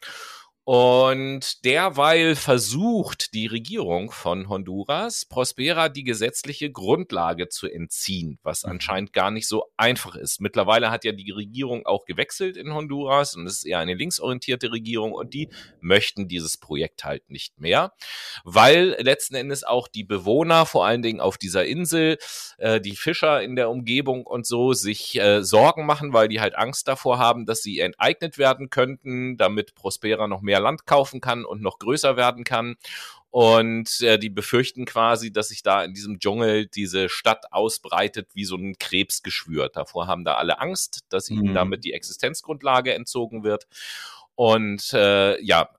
Und 0.64 1.64
derweil 1.64 2.36
versucht 2.36 3.34
die 3.34 3.48
Regierung 3.48 4.12
von 4.12 4.48
Honduras, 4.48 5.24
Prospera 5.24 5.88
die 5.88 6.04
gesetzliche 6.04 6.70
Grundlage 6.70 7.48
zu 7.48 7.66
entziehen, 7.66 8.38
was 8.44 8.62
mhm. 8.62 8.72
anscheinend 8.72 9.12
gar 9.12 9.32
nicht 9.32 9.48
so 9.48 9.64
einfach 9.76 10.14
ist. 10.14 10.40
Mittlerweile 10.40 10.92
hat 10.92 11.04
ja 11.04 11.10
die 11.10 11.32
Regierung 11.32 11.84
auch 11.84 12.04
gewechselt 12.04 12.56
in 12.56 12.72
Honduras 12.72 13.34
und 13.34 13.44
es 13.48 13.54
ist 13.54 13.64
eher 13.64 13.80
eine 13.80 13.94
linksorientierte 13.94 14.70
Regierung 14.70 15.10
und 15.10 15.34
die 15.34 15.48
möchten 15.80 16.28
dieses 16.28 16.58
Projekt 16.58 17.02
halt 17.02 17.28
nicht 17.28 17.58
mehr, 17.58 17.92
weil 18.44 18.96
letzten 19.00 19.34
Endes 19.34 19.64
auch 19.64 19.88
die 19.88 20.04
Bewohner, 20.04 20.64
vor 20.64 20.86
allen 20.86 21.02
Dingen 21.02 21.20
auf 21.20 21.38
dieser 21.38 21.66
Insel, 21.66 22.18
äh, 22.58 22.80
die 22.80 22.94
Fischer 22.94 23.42
in 23.42 23.56
der 23.56 23.68
Umgebung 23.68 24.24
und 24.24 24.46
so, 24.46 24.74
sich 24.74 25.18
äh, 25.18 25.42
Sorgen 25.42 25.86
machen, 25.86 26.12
weil 26.12 26.28
die 26.28 26.40
halt 26.40 26.54
Angst 26.54 26.86
davor 26.86 27.18
haben, 27.18 27.46
dass 27.46 27.62
sie 27.62 27.80
enteignet 27.80 28.38
werden 28.38 28.70
könnten, 28.70 29.36
damit 29.36 29.74
Prospera 29.74 30.28
noch 30.28 30.40
mehr 30.40 30.51
mehr 30.52 30.60
Land 30.60 30.84
kaufen 30.84 31.22
kann 31.22 31.46
und 31.46 31.62
noch 31.62 31.78
größer 31.78 32.16
werden 32.16 32.44
kann. 32.44 32.76
Und 33.30 34.02
äh, 34.02 34.18
die 34.18 34.28
befürchten 34.28 34.84
quasi, 34.84 35.32
dass 35.32 35.48
sich 35.48 35.62
da 35.62 35.82
in 35.82 35.94
diesem 35.94 36.18
Dschungel 36.18 36.66
diese 36.66 37.08
Stadt 37.08 37.50
ausbreitet 37.50 38.28
wie 38.34 38.44
so 38.44 38.56
ein 38.56 38.76
Krebsgeschwür. 38.78 39.70
Davor 39.70 40.06
haben 40.06 40.24
da 40.24 40.34
alle 40.34 40.60
Angst, 40.60 41.00
dass 41.08 41.30
ihnen 41.30 41.48
mhm. 41.48 41.54
damit 41.54 41.84
die 41.84 41.94
Existenzgrundlage 41.94 42.92
entzogen 42.92 43.42
wird. 43.42 43.66
Und 44.34 44.92
äh, 44.92 45.40
ja, 45.42 45.70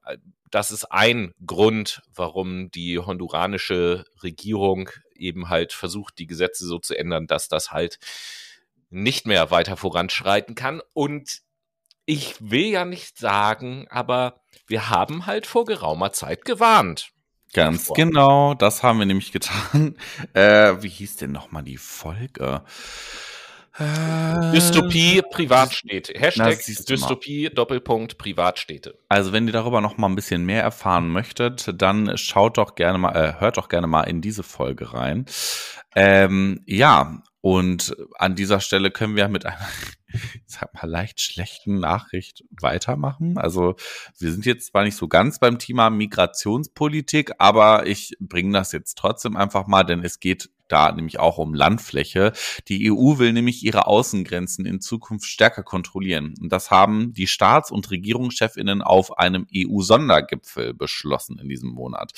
das 0.49 0.71
ist 0.71 0.85
ein 0.85 1.35
Grund, 1.45 2.01
warum 2.15 2.71
die 2.71 2.97
honduranische 2.97 4.05
Regierung 4.23 4.89
eben 5.15 5.49
halt 5.49 5.73
versucht, 5.73 6.17
die 6.17 6.27
Gesetze 6.27 6.65
so 6.65 6.79
zu 6.79 6.97
ändern, 6.97 7.27
dass 7.27 7.49
das 7.49 7.71
halt 7.71 7.99
nicht 8.89 9.27
mehr 9.27 9.51
weiter 9.51 9.77
voranschreiten 9.77 10.55
kann. 10.55 10.81
Und 10.93 11.43
ich 12.05 12.35
will 12.39 12.65
ja 12.65 12.85
nicht 12.85 13.17
sagen, 13.17 13.87
aber 13.89 14.41
wir 14.67 14.89
haben 14.89 15.25
halt 15.25 15.45
vor 15.47 15.65
geraumer 15.65 16.11
Zeit 16.11 16.45
gewarnt. 16.45 17.09
Ganz 17.53 17.83
davor. 17.83 17.95
genau, 17.95 18.53
das 18.55 18.83
haben 18.83 18.99
wir 18.99 19.05
nämlich 19.05 19.31
getan. 19.31 19.95
Äh, 20.33 20.81
wie 20.81 20.89
hieß 20.89 21.17
denn 21.17 21.31
nochmal 21.31 21.63
die 21.63 21.77
Folge? 21.77 22.63
Äh, 23.77 24.51
Dystopie 24.51 25.21
Privatstädte. 25.31 26.13
Hashtag 26.19 26.59
Dystopie 26.63 27.49
Doppelpunkt 27.49 28.17
Privatstädte. 28.17 28.97
Also 29.09 29.31
wenn 29.33 29.47
ihr 29.47 29.53
darüber 29.53 29.81
noch 29.81 29.97
mal 29.97 30.07
ein 30.07 30.15
bisschen 30.15 30.45
mehr 30.45 30.61
erfahren 30.61 31.09
möchtet, 31.09 31.81
dann 31.81 32.17
schaut 32.17 32.57
doch 32.57 32.75
gerne 32.75 32.97
mal, 32.97 33.15
äh, 33.15 33.39
hört 33.39 33.57
doch 33.57 33.69
gerne 33.69 33.87
mal 33.87 34.03
in 34.03 34.21
diese 34.21 34.43
Folge 34.43 34.93
rein. 34.93 35.25
Ähm, 35.95 36.61
ja, 36.65 37.21
und 37.43 37.93
an 38.15 38.35
dieser 38.35 38.61
Stelle 38.61 38.89
können 38.89 39.17
wir 39.17 39.27
mit 39.27 39.45
einer, 39.45 39.59
ich 40.07 40.21
sag 40.45 40.73
mal, 40.73 40.89
leicht 40.89 41.19
schlechten 41.19 41.77
Nachricht 41.77 42.45
weitermachen. 42.49 43.37
Also 43.37 43.75
wir 44.17 44.31
sind 44.31 44.45
jetzt 44.45 44.67
zwar 44.67 44.85
nicht 44.85 44.95
so 44.95 45.09
ganz 45.09 45.39
beim 45.39 45.59
Thema 45.59 45.89
Migrationspolitik, 45.89 47.33
aber 47.39 47.85
ich 47.85 48.15
bringe 48.21 48.53
das 48.53 48.71
jetzt 48.71 48.97
trotzdem 48.97 49.35
einfach 49.35 49.67
mal, 49.67 49.83
denn 49.83 50.05
es 50.05 50.21
geht 50.21 50.51
da 50.69 50.93
nämlich 50.93 51.19
auch 51.19 51.37
um 51.37 51.53
Landfläche. 51.53 52.31
Die 52.69 52.89
EU 52.89 53.17
will 53.17 53.33
nämlich 53.33 53.61
ihre 53.61 53.87
Außengrenzen 53.87 54.65
in 54.65 54.79
Zukunft 54.79 55.25
stärker 55.25 55.63
kontrollieren. 55.63 56.35
Und 56.39 56.47
das 56.47 56.71
haben 56.71 57.13
die 57.13 57.27
Staats- 57.27 57.71
und 57.71 57.91
Regierungschefinnen 57.91 58.81
auf 58.81 59.17
einem 59.17 59.47
EU-Sondergipfel 59.53 60.73
beschlossen 60.73 61.39
in 61.39 61.49
diesem 61.49 61.71
Monat. 61.71 62.13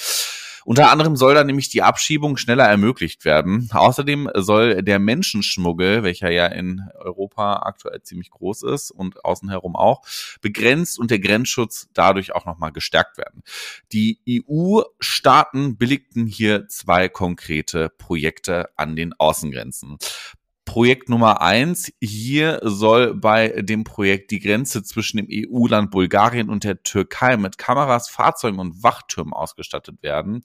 Unter 0.66 0.92
anderem 0.92 1.16
soll 1.16 1.36
dann 1.36 1.46
nämlich 1.46 1.70
die 1.70 1.84
Abschiebung 1.84 2.38
schneller 2.38 2.66
ermöglicht 2.66 3.24
werden. 3.24 3.70
Außerdem 3.72 4.32
soll 4.34 4.82
der 4.82 4.98
Menschenschmuggel, 4.98 6.02
welcher 6.02 6.32
ja 6.32 6.48
in 6.48 6.82
Europa 6.96 7.58
aktuell 7.58 8.02
ziemlich 8.02 8.32
groß 8.32 8.64
ist 8.64 8.90
und 8.90 9.24
außen 9.24 9.48
herum 9.48 9.76
auch, 9.76 10.02
begrenzt 10.42 10.98
und 10.98 11.12
der 11.12 11.20
Grenzschutz 11.20 11.88
dadurch 11.94 12.34
auch 12.34 12.48
nochmal 12.48 12.72
gestärkt 12.72 13.20
werden. 13.20 13.44
Die 13.92 14.20
EU-Staaten 14.28 15.78
billigten 15.78 16.26
hier 16.26 16.68
zwei 16.68 17.10
konkrete 17.10 17.90
Projekte 17.90 18.70
an 18.76 18.96
den 18.96 19.14
Außengrenzen. 19.14 20.00
Projekt 20.66 21.10
Nummer 21.10 21.42
eins. 21.42 21.92
Hier 22.02 22.60
soll 22.64 23.14
bei 23.14 23.50
dem 23.62 23.84
Projekt 23.84 24.32
die 24.32 24.40
Grenze 24.40 24.84
zwischen 24.84 25.18
dem 25.18 25.28
EU-Land 25.30 25.92
Bulgarien 25.92 26.50
und 26.50 26.64
der 26.64 26.84
Türkei 26.84 27.38
mit 27.38 27.58
Kameras, 27.58 28.10
Fahrzeugen 28.10 28.60
und 28.60 28.84
Wachtürmen 28.84 29.34
ausgestattet 29.34 30.02
werden. 30.02 30.42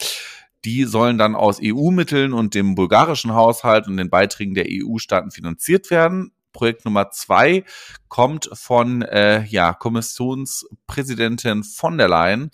Die 0.65 0.85
sollen 0.85 1.17
dann 1.17 1.35
aus 1.35 1.59
EU-Mitteln 1.63 2.35
und 2.35 2.55
dem 2.55 2.75
bulgarischen 2.75 3.35
Haushalt 3.35 3.89
und 3.89 3.97
den 3.97 4.11
Beiträgen 4.11 4.55
der 4.55 4.67
EU-Staaten 4.69 5.31
finanziert 5.31 5.91
werden. 5.91 6.33
Projekt 6.53 6.85
Nummer 6.85 7.11
zwei 7.11 7.65
kommt 8.09 8.51
von 8.53 9.03
äh, 9.03 9.45
ja, 9.47 9.73
Kommissionspräsidentin 9.73 11.65
von 11.65 11.97
der 11.97 12.09
Leyen 12.09 12.51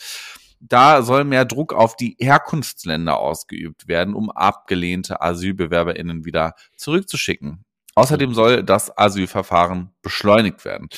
da 0.68 1.02
soll 1.02 1.24
mehr 1.24 1.44
Druck 1.44 1.72
auf 1.72 1.96
die 1.96 2.16
Herkunftsländer 2.18 3.18
ausgeübt 3.18 3.88
werden, 3.88 4.14
um 4.14 4.30
abgelehnte 4.30 5.20
AsylbewerberInnen 5.20 6.24
wieder 6.24 6.54
zurückzuschicken. 6.76 7.64
Außerdem 7.94 8.34
soll 8.34 8.62
das 8.62 8.96
Asylverfahren 8.96 9.90
beschleunigt 10.02 10.66
werden. 10.66 10.88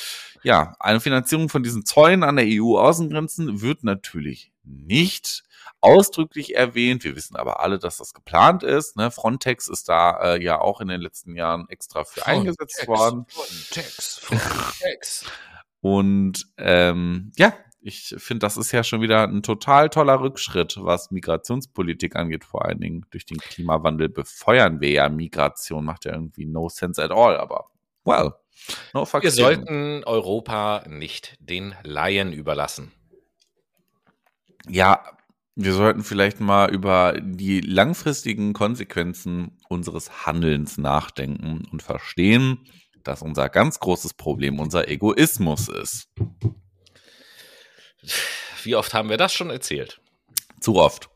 Ja, 0.43 0.75
eine 0.79 0.99
Finanzierung 0.99 1.47
von 1.47 1.63
diesen 1.63 1.85
Zäunen 1.85 2.23
an 2.23 2.35
der 2.35 2.45
EU-Außengrenzen 2.45 3.61
wird 3.61 3.85
natürlich 3.85 4.51
nicht 4.63 5.43
ausdrücklich 5.81 6.55
erwähnt. 6.55 7.05
Wir 7.05 7.15
wissen 7.15 7.37
aber 7.37 7.61
alle, 7.61 7.79
dass 7.79 7.97
das 7.97 8.13
geplant 8.13 8.63
ist. 8.63 8.97
Ne? 8.97 9.11
Frontex 9.11 9.69
ist 9.69 9.87
da 9.87 10.35
äh, 10.35 10.43
ja 10.43 10.59
auch 10.59 10.81
in 10.81 10.89
den 10.89 10.99
letzten 10.99 11.35
Jahren 11.35 11.67
extra 11.69 12.03
für 12.03 12.19
Frontex, 12.19 12.27
eingesetzt 12.27 12.87
worden. 12.87 13.25
Frontex, 13.29 14.19
Frontex. 14.19 15.25
Und 15.81 16.47
ähm, 16.57 17.31
ja, 17.37 17.53
ich 17.81 18.13
finde, 18.17 18.39
das 18.39 18.57
ist 18.57 18.71
ja 18.71 18.83
schon 18.83 19.01
wieder 19.01 19.23
ein 19.23 19.41
total 19.41 19.89
toller 19.89 20.19
Rückschritt, 20.19 20.77
was 20.81 21.11
Migrationspolitik 21.11 22.15
angeht. 22.15 22.43
Vor 22.43 22.65
allen 22.65 22.79
Dingen 22.79 23.05
durch 23.11 23.25
den 23.25 23.37
Klimawandel 23.37 24.09
befeuern 24.09 24.81
wir 24.81 24.89
ja 24.89 25.09
Migration. 25.09 25.85
Macht 25.85 26.05
ja 26.05 26.13
irgendwie 26.13 26.45
no 26.45 26.67
sense 26.69 27.01
at 27.01 27.11
all, 27.11 27.37
aber 27.37 27.69
well. 28.03 28.33
No 28.93 29.05
wir 29.05 29.31
sollten 29.31 30.03
Europa 30.03 30.83
nicht 30.87 31.37
den 31.39 31.73
Laien 31.83 32.33
überlassen. 32.33 32.91
Ja, 34.67 35.17
wir 35.55 35.73
sollten 35.73 36.03
vielleicht 36.03 36.41
mal 36.41 36.69
über 36.69 37.19
die 37.21 37.61
langfristigen 37.61 38.53
Konsequenzen 38.53 39.57
unseres 39.69 40.25
Handelns 40.25 40.77
nachdenken 40.77 41.65
und 41.71 41.81
verstehen, 41.81 42.65
dass 43.03 43.21
unser 43.21 43.47
ganz 43.49 43.79
großes 43.79 44.13
Problem 44.13 44.59
unser 44.59 44.89
Egoismus 44.89 45.69
ist. 45.69 46.09
Wie 48.63 48.75
oft 48.75 48.93
haben 48.93 49.09
wir 49.09 49.17
das 49.17 49.33
schon 49.33 49.49
erzählt? 49.49 50.01
Zu 50.59 50.75
oft. 50.75 51.09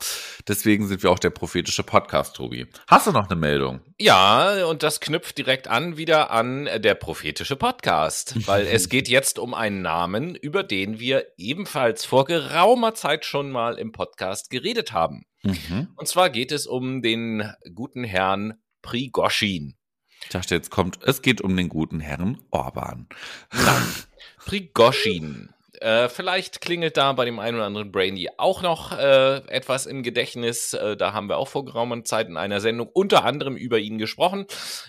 Deswegen 0.47 0.87
sind 0.87 1.03
wir 1.03 1.11
auch 1.11 1.19
der 1.19 1.29
prophetische 1.29 1.83
Podcast, 1.83 2.35
Tobi. 2.35 2.67
Hast 2.87 3.07
du 3.07 3.11
noch 3.11 3.29
eine 3.29 3.39
Meldung? 3.39 3.81
Ja, 3.99 4.65
und 4.65 4.83
das 4.83 4.99
knüpft 4.99 5.37
direkt 5.37 5.67
an 5.67 5.97
wieder 5.97 6.31
an 6.31 6.69
der 6.77 6.95
prophetische 6.95 7.55
Podcast, 7.55 8.35
weil 8.47 8.67
es 8.67 8.87
geht 8.87 9.09
jetzt 9.09 9.39
um 9.39 9.53
einen 9.53 9.81
Namen, 9.81 10.35
über 10.35 10.63
den 10.63 10.99
wir 10.99 11.27
ebenfalls 11.37 12.05
vor 12.05 12.25
geraumer 12.25 12.93
Zeit 12.93 13.25
schon 13.25 13.51
mal 13.51 13.77
im 13.77 13.91
Podcast 13.91 14.49
geredet 14.49 14.93
haben. 14.93 15.25
Mhm. 15.43 15.89
Und 15.95 16.07
zwar 16.07 16.29
geht 16.29 16.51
es 16.51 16.65
um 16.65 17.01
den 17.01 17.51
guten 17.73 18.03
Herrn 18.03 18.55
Prigoschin. 18.81 19.75
Ich 20.23 20.29
dachte, 20.29 20.55
jetzt 20.55 20.71
kommt, 20.71 20.99
es 21.03 21.21
geht 21.21 21.41
um 21.41 21.55
den 21.55 21.67
guten 21.67 21.99
Herrn 21.99 22.41
Orban. 22.49 23.07
Nein. 23.51 23.93
Prigoschin 24.37 25.53
äh, 25.83 26.07
vielleicht 26.07 26.61
klingelt 26.61 26.95
da 26.95 27.11
bei 27.11 27.25
dem 27.25 27.39
einen 27.39 27.57
oder 27.57 27.65
anderen 27.65 27.91
Brainy 27.91 28.29
auch 28.37 28.61
noch 28.61 28.97
äh, 28.97 29.37
etwas 29.47 29.85
im 29.85 30.01
Gedächtnis. 30.01 30.73
Äh, 30.73 30.95
da 30.95 31.11
haben 31.11 31.27
wir 31.27 31.37
auch 31.37 31.49
vor 31.49 31.65
geraumer 31.65 32.03
Zeit 32.05 32.29
in 32.29 32.37
einer 32.37 32.61
Sendung 32.61 32.87
unter 32.87 33.25
anderem 33.25 33.57
über 33.57 33.79
ihn 33.79 33.97
gesprochen, 33.97 34.45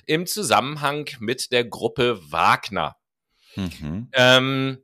im 0.06 0.26
Zusammenhang 0.26 1.10
mit 1.18 1.50
der 1.50 1.64
Gruppe 1.64 2.20
Wagner. 2.30 2.96
Mhm. 3.56 4.08
Ähm, 4.12 4.78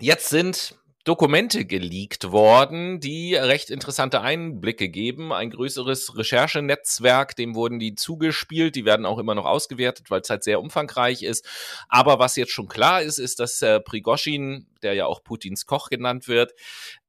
jetzt 0.00 0.30
sind 0.30 0.74
Dokumente 1.06 1.64
geleakt 1.64 2.32
worden, 2.32 2.98
die 2.98 3.36
recht 3.36 3.70
interessante 3.70 4.22
Einblicke 4.22 4.88
geben. 4.88 5.32
Ein 5.32 5.50
größeres 5.50 6.18
Recherchenetzwerk, 6.18 7.36
dem 7.36 7.54
wurden 7.54 7.78
die 7.78 7.94
zugespielt. 7.94 8.74
Die 8.74 8.84
werden 8.84 9.06
auch 9.06 9.18
immer 9.18 9.36
noch 9.36 9.44
ausgewertet, 9.44 10.10
weil 10.10 10.22
es 10.22 10.30
halt 10.30 10.42
sehr 10.42 10.60
umfangreich 10.60 11.22
ist. 11.22 11.46
Aber 11.88 12.18
was 12.18 12.34
jetzt 12.34 12.50
schon 12.50 12.66
klar 12.66 13.02
ist, 13.02 13.18
ist, 13.18 13.38
dass 13.38 13.62
äh, 13.62 13.78
Prigoschin, 13.78 14.66
der 14.82 14.94
ja 14.94 15.06
auch 15.06 15.22
Putins 15.22 15.64
Koch 15.64 15.90
genannt 15.90 16.26
wird, 16.26 16.54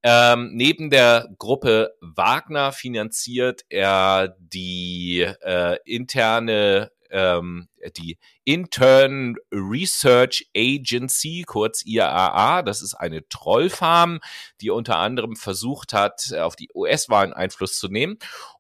ähm, 0.04 0.52
neben 0.54 0.92
der 0.92 1.30
Gruppe 1.40 1.96
Wagner 2.00 2.74
finanziert 2.74 3.66
er 3.68 4.36
die 4.40 5.22
äh, 5.22 5.78
interne 5.86 6.92
ähm, 7.10 7.68
die 7.98 8.18
Intern 8.44 9.36
Research 9.52 10.50
Agency, 10.56 11.44
kurz 11.46 11.86
IAA. 11.86 12.62
Das 12.62 12.82
ist 12.82 12.94
eine 12.94 13.28
Trollfarm, 13.30 14.20
die 14.62 14.70
unter 14.70 14.98
anderem 14.98 15.36
versucht 15.36 15.94
hat, 15.94 16.34
auf 16.34 16.56
die 16.56 16.70
US-Wahlen 16.74 17.34
Einfluss 17.34 17.78
zu 17.78 17.88
nehmen. 17.88 18.18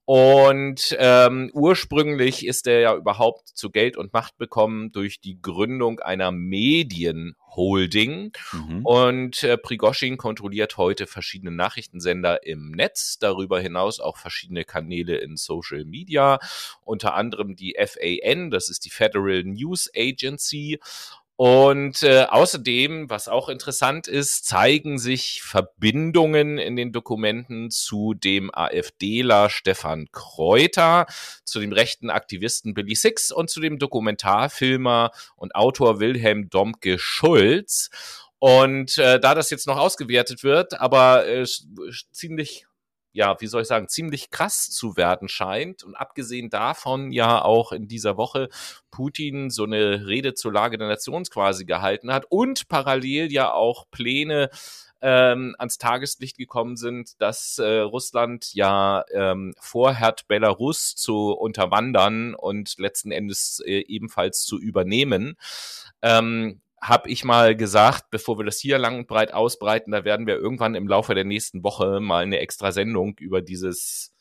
Und 0.10 0.95
ähm, 0.99 1.51
ursprünglich 1.53 2.47
ist 2.47 2.65
er 2.65 2.80
ja 2.80 2.95
überhaupt 2.95 3.49
zu 3.49 3.69
Geld 3.69 3.97
und 3.97 4.13
Macht 4.13 4.38
bekommen 4.38 4.93
durch 4.93 5.19
die 5.19 5.41
Gründung 5.41 5.99
einer 5.99 6.32
Medienholding. 6.32 8.32
Mhm. 8.53 8.86
Und 8.86 9.43
äh, 9.43 9.58
Prigoschin 9.58 10.15
kontrolliert 10.15 10.77
heute 10.77 11.08
verschiedene 11.08 11.51
Nachrichtensender 11.51 12.45
im 12.45 12.71
Netz, 12.71 13.17
darüber 13.19 13.60
hinaus 13.60 13.99
auch 13.99 14.15
verschiedene 14.15 14.63
Kanäle 14.63 15.17
in 15.17 15.36
Social 15.36 15.84
Media, 15.84 16.39
unter 16.86 17.15
anderem 17.15 17.58
die 17.58 17.75
FAN, 17.77 18.49
das 18.49 18.69
ist 18.69 18.86
die 18.86 18.89
Federal 18.89 19.07
News 19.15 19.89
Agency 19.96 20.80
und 21.38 22.02
äh, 22.02 22.26
außerdem, 22.28 23.12
was 23.12 23.28
auch 23.28 23.48
interessant 23.48 24.08
ist, 24.08 24.46
zeigen 24.48 24.98
sich 24.98 25.43
Verbindungen 25.43 26.58
in 26.58 26.76
den 26.76 26.91
Dokumenten 26.91 27.70
zu 27.70 28.15
dem 28.15 28.50
AfDler 28.52 29.52
Stefan 29.52 30.08
Kreuter, 30.12 31.06
zu 31.43 31.60
dem 31.60 31.74
rechten 31.74 32.10
Aktivisten 32.10 32.74
Billy 32.74 32.96
Six 32.96 33.32
und 33.32 33.52
zu 33.52 33.60
dem 33.60 33.78
Dokumentarfilmer 33.78 35.12
und 35.36 35.54
Autor 35.54 36.00
Wilhelm 36.00 36.50
Domke 36.50 36.98
Schulz. 36.98 37.91
Und 38.39 38.98
äh, 38.98 39.20
da 39.20 39.36
das 39.36 39.52
jetzt 39.52 39.67
noch 39.67 39.78
ausgewertet 39.78 40.43
wird, 40.43 40.80
aber 40.80 41.28
äh, 41.28 41.46
ziemlich 42.12 42.66
ja, 43.17 43.36
wie 43.39 43.47
soll 43.47 43.63
ich 43.63 43.67
sagen, 43.67 43.89
ziemlich 43.89 44.30
krass 44.30 44.69
zu 44.69 44.95
werden 44.95 45.27
scheint. 45.27 45.84
Und 45.84 45.95
abgesehen 45.95 46.51
davon 46.51 47.12
ja 47.12 47.43
auch 47.43 47.71
in 47.71 47.88
dieser 47.88 48.15
Woche 48.15 48.47
Putin 48.91 49.49
so 49.49 49.63
eine 49.63 50.06
Rede 50.06 50.36
zur 50.36 50.53
Lage 50.53 50.77
der 50.77 50.88
Nation 50.88 51.23
quasi 51.23 51.65
gehalten 51.65 52.13
hat 52.13 52.25
und 52.30 52.67
parallel 52.67 53.32
ja 53.32 53.51
auch 53.51 53.89
Pläne 53.89 54.51
ähm, 55.01 55.56
ans 55.58 55.80
Tageslicht 55.80 56.38
gekommen 56.38 56.75
sind, 56.77 57.19
dass 57.19 57.58
äh, 57.58 57.80
Russland 57.80 58.53
ja 58.53 59.03
ähm, 59.12 59.56
vorhat, 59.60 60.27
Belarus 60.27 60.95
zu 60.95 61.32
unterwandern 61.32 62.36
und 62.36 62.77
letzten 62.77 63.12
Endes 63.12 63.63
äh, 63.65 63.80
ebenfalls 63.88 64.43
zu 64.43 64.60
übernehmen. 64.60 65.38
Ähm, 66.03 66.62
habe 66.82 67.10
ich 67.10 67.24
mal 67.24 67.56
gesagt, 67.56 68.06
bevor 68.12 68.38
wir 68.38 68.46
das 68.46 68.60
hier 68.60 68.78
lang 68.78 69.00
und 69.00 69.08
breit 69.08 69.34
ausbreiten, 69.34 69.92
da 69.92 70.06
werden 70.06 70.28
wir 70.28 70.36
irgendwann 70.36 70.76
im 70.76 70.88
Laufe 70.88 71.16
der 71.16 71.24
nächsten 71.24 71.63
Woche 71.63 72.00
mal 72.00 72.24
eine 72.24 72.40
extra 72.40 72.72
Sendung 72.72 73.18
über 73.20 73.42
dieses 73.42 74.13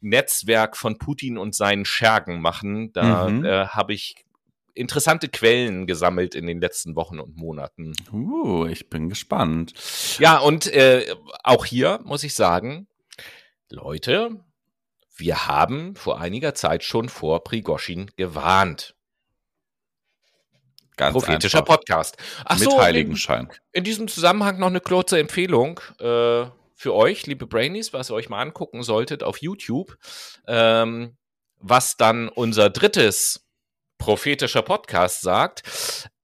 Netzwerk 0.00 0.76
von 0.76 0.98
Putin 0.98 1.36
und 1.36 1.54
seinen 1.54 1.84
Schergen 1.84 2.40
machen. 2.40 2.92
Da 2.92 3.28
mhm. 3.28 3.44
äh, 3.44 3.66
habe 3.66 3.92
ich 3.92 4.24
interessante 4.74 5.28
Quellen 5.28 5.86
gesammelt 5.86 6.34
in 6.34 6.46
den 6.46 6.60
letzten 6.60 6.96
Wochen 6.96 7.20
und 7.20 7.36
Monaten. 7.36 7.92
Uh, 8.12 8.66
ich 8.66 8.88
bin 8.88 9.08
gespannt. 9.08 9.74
Ja, 10.18 10.38
und 10.38 10.66
äh, 10.68 11.14
auch 11.44 11.66
hier 11.66 12.00
muss 12.04 12.24
ich 12.24 12.34
sagen, 12.34 12.86
Leute, 13.68 14.42
wir 15.16 15.46
haben 15.46 15.94
vor 15.96 16.20
einiger 16.20 16.54
Zeit 16.54 16.82
schon 16.82 17.08
vor 17.08 17.44
Prigoschin 17.44 18.10
gewarnt. 18.16 18.94
Ganz 21.00 21.14
Prophetischer 21.14 21.60
einfach. 21.60 21.76
Podcast. 21.76 22.18
Ach 22.44 22.58
Mit 22.58 22.70
so, 22.70 22.78
Heiligenschein. 22.78 23.46
In, 23.46 23.78
in, 23.78 23.84
diesem 23.84 24.06
Zusammenhang 24.06 24.58
noch 24.58 24.66
eine 24.66 24.80
kurze 24.80 25.18
Empfehlung 25.18 25.80
äh, 25.98 26.44
für 26.74 26.94
euch, 26.94 27.26
liebe 27.26 27.46
Brainies, 27.46 27.94
was 27.94 28.10
ihr 28.10 28.14
euch 28.14 28.28
mal 28.28 28.42
angucken 28.42 28.82
solltet 28.82 29.22
auf 29.22 29.38
YouTube, 29.38 29.96
ähm, 30.46 31.16
was 31.58 31.96
dann 31.96 32.28
unser 32.28 32.68
drittes 32.68 33.48
prophetischer 33.96 34.60
Podcast 34.60 35.22
sagt. 35.22 35.62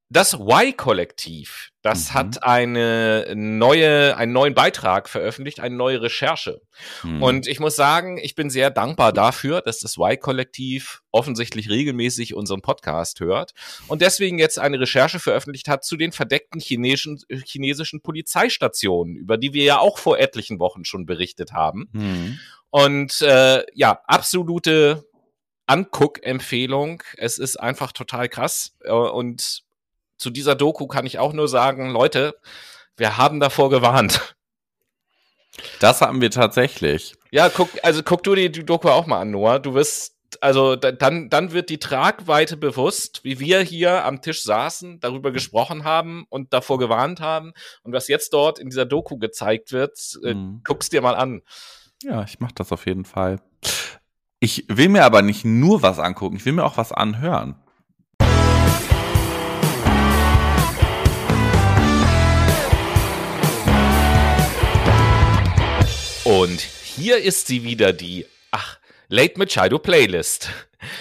Das 0.08 0.34
Y-Kollektiv, 0.34 1.72
das 1.82 2.10
mhm. 2.10 2.14
hat 2.14 2.44
eine 2.44 3.32
neue, 3.34 4.16
einen 4.16 4.32
neuen 4.32 4.54
Beitrag 4.54 5.08
veröffentlicht, 5.08 5.58
eine 5.58 5.74
neue 5.74 6.00
Recherche. 6.00 6.60
Mhm. 7.02 7.22
Und 7.22 7.46
ich 7.48 7.58
muss 7.58 7.74
sagen, 7.74 8.16
ich 8.16 8.36
bin 8.36 8.48
sehr 8.48 8.70
dankbar 8.70 9.12
dafür, 9.12 9.62
dass 9.62 9.80
das 9.80 9.96
Y-Kollektiv 9.96 11.02
offensichtlich 11.10 11.68
regelmäßig 11.68 12.34
unseren 12.34 12.62
Podcast 12.62 13.18
hört 13.18 13.52
und 13.88 14.00
deswegen 14.00 14.38
jetzt 14.38 14.60
eine 14.60 14.78
Recherche 14.78 15.18
veröffentlicht 15.18 15.66
hat 15.66 15.84
zu 15.84 15.96
den 15.96 16.12
verdeckten 16.12 16.60
chinesischen, 16.60 17.18
chinesischen 17.44 18.00
Polizeistationen, 18.00 19.16
über 19.16 19.36
die 19.36 19.54
wir 19.54 19.64
ja 19.64 19.78
auch 19.80 19.98
vor 19.98 20.20
etlichen 20.20 20.60
Wochen 20.60 20.84
schon 20.84 21.04
berichtet 21.04 21.50
haben. 21.50 21.88
Mhm. 21.92 22.38
Und 22.70 23.22
äh, 23.22 23.64
ja, 23.74 24.00
absolute 24.06 25.04
Anguck-Empfehlung. 25.66 27.02
Es 27.16 27.38
ist 27.38 27.58
einfach 27.58 27.92
total 27.92 28.28
krass. 28.28 28.76
Äh, 28.82 28.92
und 28.92 29.65
zu 30.16 30.30
dieser 30.30 30.54
Doku 30.54 30.86
kann 30.86 31.06
ich 31.06 31.18
auch 31.18 31.32
nur 31.32 31.48
sagen, 31.48 31.90
Leute, 31.90 32.36
wir 32.96 33.16
haben 33.16 33.40
davor 33.40 33.70
gewarnt. 33.70 34.36
Das 35.80 36.00
haben 36.00 36.20
wir 36.20 36.30
tatsächlich. 36.30 37.14
Ja, 37.30 37.48
guck, 37.48 37.70
also 37.82 38.02
guck 38.02 38.22
du 38.22 38.34
dir 38.34 38.50
die 38.50 38.64
Doku 38.64 38.88
auch 38.88 39.06
mal 39.06 39.20
an, 39.20 39.30
Noah. 39.30 39.58
Du 39.58 39.74
wirst, 39.74 40.14
also 40.40 40.76
dann, 40.76 41.30
dann 41.30 41.52
wird 41.52 41.70
die 41.70 41.78
Tragweite 41.78 42.56
bewusst, 42.56 43.24
wie 43.24 43.40
wir 43.40 43.60
hier 43.60 44.04
am 44.04 44.20
Tisch 44.22 44.42
saßen, 44.42 45.00
darüber 45.00 45.32
gesprochen 45.32 45.84
haben 45.84 46.26
und 46.28 46.52
davor 46.52 46.78
gewarnt 46.78 47.20
haben. 47.20 47.52
Und 47.82 47.92
was 47.92 48.08
jetzt 48.08 48.32
dort 48.32 48.58
in 48.58 48.68
dieser 48.68 48.84
Doku 48.84 49.18
gezeigt 49.18 49.72
wird, 49.72 50.18
äh, 50.24 50.34
mhm. 50.34 50.60
guck's 50.64 50.90
dir 50.90 51.00
mal 51.00 51.14
an. 51.14 51.42
Ja, 52.02 52.22
ich 52.24 52.40
mach 52.40 52.52
das 52.52 52.72
auf 52.72 52.86
jeden 52.86 53.04
Fall. 53.04 53.40
Ich 54.38 54.66
will 54.68 54.90
mir 54.90 55.04
aber 55.04 55.22
nicht 55.22 55.44
nur 55.44 55.82
was 55.82 55.98
angucken, 55.98 56.36
ich 56.36 56.44
will 56.44 56.52
mir 56.52 56.64
auch 56.64 56.76
was 56.76 56.92
anhören. 56.92 57.56
Und 66.36 66.60
hier 66.60 67.16
ist 67.16 67.46
sie 67.46 67.64
wieder, 67.64 67.94
die, 67.94 68.26
ach, 68.50 68.78
Late 69.08 69.38
Machado 69.38 69.78
Playlist. 69.78 70.50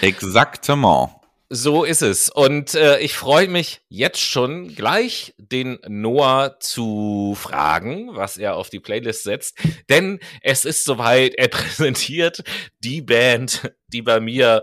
Exactement. 0.00 1.10
So 1.50 1.84
ist 1.84 2.00
es. 2.00 2.30
Und 2.30 2.74
äh, 2.74 3.00
ich 3.00 3.12
freue 3.12 3.46
mich 3.46 3.82
jetzt 3.90 4.22
schon 4.22 4.74
gleich 4.74 5.34
den 5.36 5.78
Noah 5.86 6.56
zu 6.58 7.36
fragen, 7.38 8.16
was 8.16 8.38
er 8.38 8.56
auf 8.56 8.70
die 8.70 8.80
Playlist 8.80 9.24
setzt. 9.24 9.58
Denn 9.90 10.20
es 10.40 10.64
ist 10.64 10.84
soweit, 10.84 11.34
er 11.34 11.48
präsentiert 11.48 12.42
die 12.78 13.02
Band, 13.02 13.70
die 13.88 14.00
bei 14.00 14.20
mir 14.20 14.62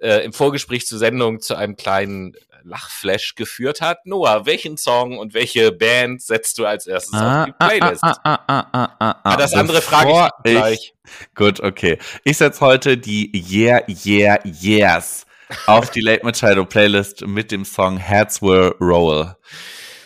äh, 0.00 0.24
im 0.24 0.32
Vorgespräch 0.32 0.86
zur 0.86 0.98
Sendung 0.98 1.40
zu 1.40 1.54
einem 1.54 1.76
kleinen 1.76 2.34
Lachflash 2.64 3.34
geführt 3.34 3.80
hat. 3.80 4.06
Noah, 4.06 4.46
welchen 4.46 4.76
Song 4.76 5.18
und 5.18 5.34
welche 5.34 5.72
Band 5.72 6.22
setzt 6.22 6.58
du 6.58 6.66
als 6.66 6.86
erstes 6.86 7.14
ah, 7.14 7.42
auf 7.42 7.46
die 7.46 7.52
Playlist? 7.52 8.02
Ah, 8.02 8.18
ah, 8.24 8.38
ah, 8.46 8.66
ah, 8.72 8.96
ah, 8.98 9.20
ah, 9.22 9.36
das 9.36 9.54
andere 9.54 9.82
frage 9.82 10.30
ich 10.44 10.52
gleich. 10.52 10.94
gut, 11.34 11.60
okay. 11.60 11.98
Ich 12.24 12.38
setze 12.38 12.60
heute 12.60 12.98
die 12.98 13.30
Yeah, 13.34 13.82
Yeah, 13.88 14.38
Yes 14.44 15.26
auf 15.66 15.90
die 15.90 16.00
Late 16.00 16.24
Machado 16.24 16.64
Playlist 16.64 17.26
mit 17.26 17.50
dem 17.52 17.64
Song 17.64 17.96
Heads 17.98 18.42
Will 18.42 18.74
Roll. 18.80 19.34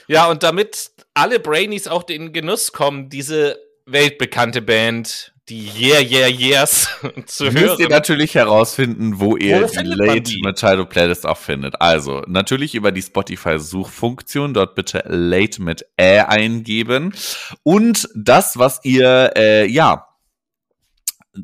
Ja, 0.06 0.28
und 0.28 0.42
damit 0.42 0.90
alle 1.14 1.40
Brainies 1.40 1.86
auch 1.86 2.02
den 2.02 2.32
Genuss 2.32 2.72
kommen, 2.72 3.08
diese 3.08 3.58
weltbekannte 3.86 4.62
Band 4.62 5.32
die 5.48 5.70
Yeah, 5.78 6.00
Yeah, 6.00 6.28
Yeahs 6.28 6.88
zu 7.26 7.44
Müsst 7.44 7.56
hören. 7.56 7.64
Müsst 7.68 7.80
ihr 7.80 7.88
natürlich 7.88 8.34
herausfinden, 8.34 9.20
wo 9.20 9.36
ihr 9.36 9.62
wo 9.62 9.82
die 9.82 9.88
Late 9.88 10.32
Machado 10.42 10.84
Playlist 10.84 11.26
auch 11.26 11.38
findet. 11.38 11.80
Also, 11.80 12.22
natürlich 12.26 12.74
über 12.74 12.92
die 12.92 13.02
Spotify-Suchfunktion, 13.02 14.54
dort 14.54 14.74
bitte 14.74 15.04
Late 15.06 15.62
mit 15.62 15.86
Ä 15.98 16.20
eingeben. 16.20 17.14
Und 17.62 18.08
das, 18.14 18.58
was 18.58 18.80
ihr, 18.84 19.32
äh, 19.36 19.66
ja, 19.66 20.08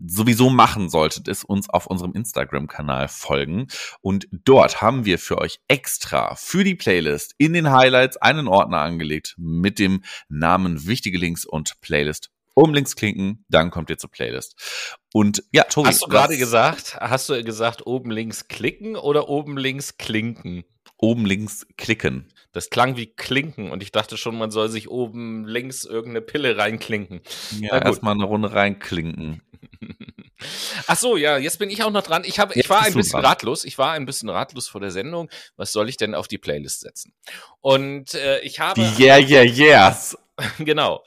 sowieso 0.06 0.50
machen 0.50 0.88
solltet, 0.88 1.28
ist 1.28 1.44
uns 1.44 1.70
auf 1.70 1.86
unserem 1.86 2.12
Instagram-Kanal 2.12 3.08
folgen. 3.08 3.68
Und 4.00 4.26
dort 4.30 4.82
haben 4.82 5.04
wir 5.04 5.18
für 5.18 5.38
euch 5.38 5.60
extra 5.68 6.34
für 6.34 6.64
die 6.64 6.74
Playlist 6.74 7.34
in 7.38 7.52
den 7.52 7.70
Highlights 7.70 8.16
einen 8.16 8.48
Ordner 8.48 8.78
angelegt 8.78 9.34
mit 9.38 9.78
dem 9.78 10.02
Namen 10.28 10.86
Wichtige 10.86 11.18
Links 11.18 11.44
und 11.44 11.80
Playlist 11.80 12.30
oben 12.54 12.74
links 12.74 12.96
klicken, 12.96 13.44
dann 13.48 13.70
kommt 13.70 13.90
ihr 13.90 13.98
zur 13.98 14.10
Playlist. 14.10 14.54
Und 15.12 15.44
ja, 15.52 15.64
Tobi. 15.64 15.88
Hast 15.88 16.02
du 16.02 16.08
gerade 16.08 16.36
gesagt, 16.36 16.96
hast 17.00 17.28
du 17.28 17.42
gesagt, 17.44 17.86
oben 17.86 18.10
links 18.10 18.48
klicken 18.48 18.96
oder 18.96 19.28
oben 19.28 19.56
links 19.56 19.96
klinken? 19.96 20.64
Oben 20.96 21.26
links 21.26 21.66
klicken. 21.76 22.32
Das 22.52 22.70
klang 22.70 22.96
wie 22.96 23.06
klinken 23.06 23.70
und 23.72 23.82
ich 23.82 23.90
dachte 23.90 24.16
schon, 24.16 24.38
man 24.38 24.52
soll 24.52 24.68
sich 24.68 24.88
oben 24.88 25.44
links 25.44 25.84
irgendeine 25.84 26.22
Pille 26.22 26.56
reinklinken. 26.56 27.20
Ja, 27.60 27.78
erstmal 27.78 28.14
eine 28.14 28.24
Runde 28.24 28.52
reinklinken. 28.52 29.42
Ach 30.86 30.96
so, 30.96 31.16
ja, 31.16 31.38
jetzt 31.38 31.58
bin 31.58 31.70
ich 31.70 31.82
auch 31.82 31.90
noch 31.90 32.02
dran. 32.02 32.22
Ich 32.24 32.38
habe, 32.38 32.54
ich 32.54 32.68
war 32.68 32.82
ein 32.82 32.94
bisschen 32.94 33.20
dran. 33.20 33.24
ratlos. 33.24 33.64
Ich 33.64 33.78
war 33.78 33.92
ein 33.92 34.06
bisschen 34.06 34.28
ratlos 34.28 34.68
vor 34.68 34.80
der 34.80 34.90
Sendung. 34.90 35.30
Was 35.56 35.72
soll 35.72 35.88
ich 35.88 35.96
denn 35.96 36.14
auf 36.14 36.28
die 36.28 36.38
Playlist 36.38 36.80
setzen? 36.80 37.12
Und 37.60 38.14
äh, 38.14 38.40
ich 38.40 38.60
habe. 38.60 38.80
Die 38.80 39.02
Yeah, 39.02 39.18
Yeah, 39.18 39.42
Yeahs. 39.42 40.16
genau. 40.58 41.04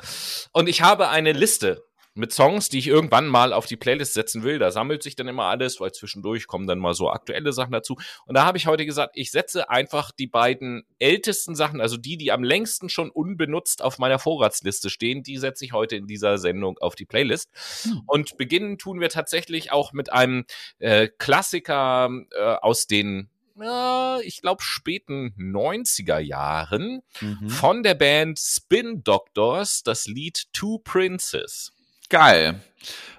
Und 0.52 0.70
ich 0.70 0.82
habe 0.82 1.10
eine 1.10 1.34
Liste 1.34 1.84
mit 2.18 2.34
Songs, 2.34 2.70
die 2.70 2.80
ich 2.80 2.88
irgendwann 2.88 3.28
mal 3.28 3.54
auf 3.54 3.68
die 3.68 3.78
Playlist 3.78 4.14
setzen 4.14 4.44
will. 4.44 4.60
Da 4.60 4.72
sammelt 4.72 5.04
sich 5.04 5.16
dann 5.16 5.28
immer 5.28 5.44
alles, 5.44 5.80
weil 5.80 5.92
zwischendurch 5.92 6.48
kommen 6.48 6.68
dann 6.68 6.80
mal 6.80 6.94
so 6.94 7.10
aktuelle 7.10 7.54
Sachen 7.54 7.72
dazu. 7.72 7.96
Und 8.26 8.36
da 8.36 8.44
habe 8.44 8.58
ich 8.58 8.66
heute 8.66 8.86
gesagt, 8.86 9.12
ich 9.16 9.32
setze 9.32 9.70
einfach 9.70 10.12
die 10.12 10.28
beiden 10.28 10.84
ältesten 11.00 11.56
Sachen, 11.56 11.80
also 11.80 11.96
die, 11.96 12.18
die 12.18 12.32
am 12.32 12.44
längsten 12.44 12.90
schon 12.90 13.12
unbenutzt 13.12 13.84
auf 13.84 14.00
meiner 14.00 14.20
Vorratsliste 14.20 14.90
stehen, 14.90 15.24
die 15.24 15.38
setze 15.38 15.64
ich 15.64 15.74
heute 15.74 15.96
in 15.96 16.08
dieser 16.08 16.38
Sendung 16.40 16.78
auf 16.80 16.96
die 16.96 17.06
Playlist. 17.06 17.52
Hm. 17.84 18.02
Und 18.08 18.38
beginnen 18.38 18.78
tun 18.78 19.00
wir 19.00 19.10
tatsächlich 19.10 19.72
auch 19.72 19.94
mit 19.94 20.12
einem 20.12 20.46
äh, 20.80 21.08
Klassiker 21.08 22.10
äh, 22.32 22.42
aus 22.42 22.88
den 22.88 23.30
äh, 23.62 24.24
ich 24.24 24.42
glaube, 24.42 24.62
späten 24.62 25.34
90er 25.38 26.20
Jahren 26.20 27.02
mhm. 27.22 27.50
von 27.50 27.84
der 27.84 27.96
Band 27.96 28.40
Spin 28.40 29.04
Doctors 29.04 29.84
das 29.84 30.08
Lied 30.08 30.46
Two 30.54 30.80
Princes. 30.80 31.74
Geil. 32.10 32.62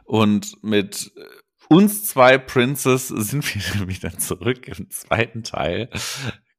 Und 0.04 0.62
mit 0.62 1.12
uns 1.68 2.04
zwei 2.04 2.38
Princes 2.38 3.08
sind 3.08 3.44
wir 3.54 3.98
dann 4.00 4.18
zurück 4.18 4.68
im 4.68 4.90
zweiten 4.90 5.42
Teil. 5.42 5.90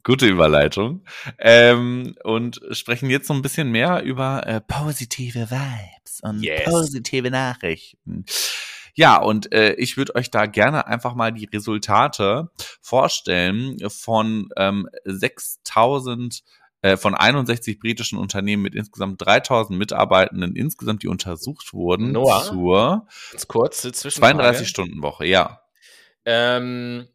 Gute 0.04 0.28
Überleitung. 0.28 1.04
Ähm, 1.40 2.16
und 2.24 2.62
sprechen 2.72 3.10
jetzt 3.10 3.28
so 3.28 3.34
ein 3.34 3.42
bisschen 3.42 3.70
mehr 3.72 4.02
über 4.04 4.46
äh, 4.48 4.62
positive 4.62 5.52
Vibes 5.52 6.22
und 6.22 6.42
yes. 6.42 6.64
positive 6.64 7.30
Nachrichten. 7.30 8.26
Ja, 8.96 9.18
und 9.18 9.52
äh, 9.54 9.74
ich 9.74 9.98
würde 9.98 10.16
euch 10.16 10.32
da 10.32 10.46
gerne 10.46 10.88
einfach 10.88 11.16
mal 11.16 11.32
die 11.32 11.46
Resultate 11.46 12.50
vorstellen 12.82 13.78
von 13.90 14.50
ähm, 14.58 14.88
6000 15.06 16.44
äh, 16.82 16.96
von 16.96 17.14
61 17.14 17.80
britischen 17.80 18.18
Unternehmen 18.18 18.64
mit 18.64 18.74
insgesamt 18.74 19.22
3000 19.26 19.78
Mitarbeitenden 19.78 20.56
insgesamt, 20.56 21.04
die 21.04 21.10
untersucht 21.10 21.74
wurden 21.74 22.14
Noah, 22.14 22.44
zur 22.44 23.08
kurz, 23.48 23.84
32-Stunden-Woche, 23.84 25.26
ja. 25.26 25.62
Ähm, 26.24 27.08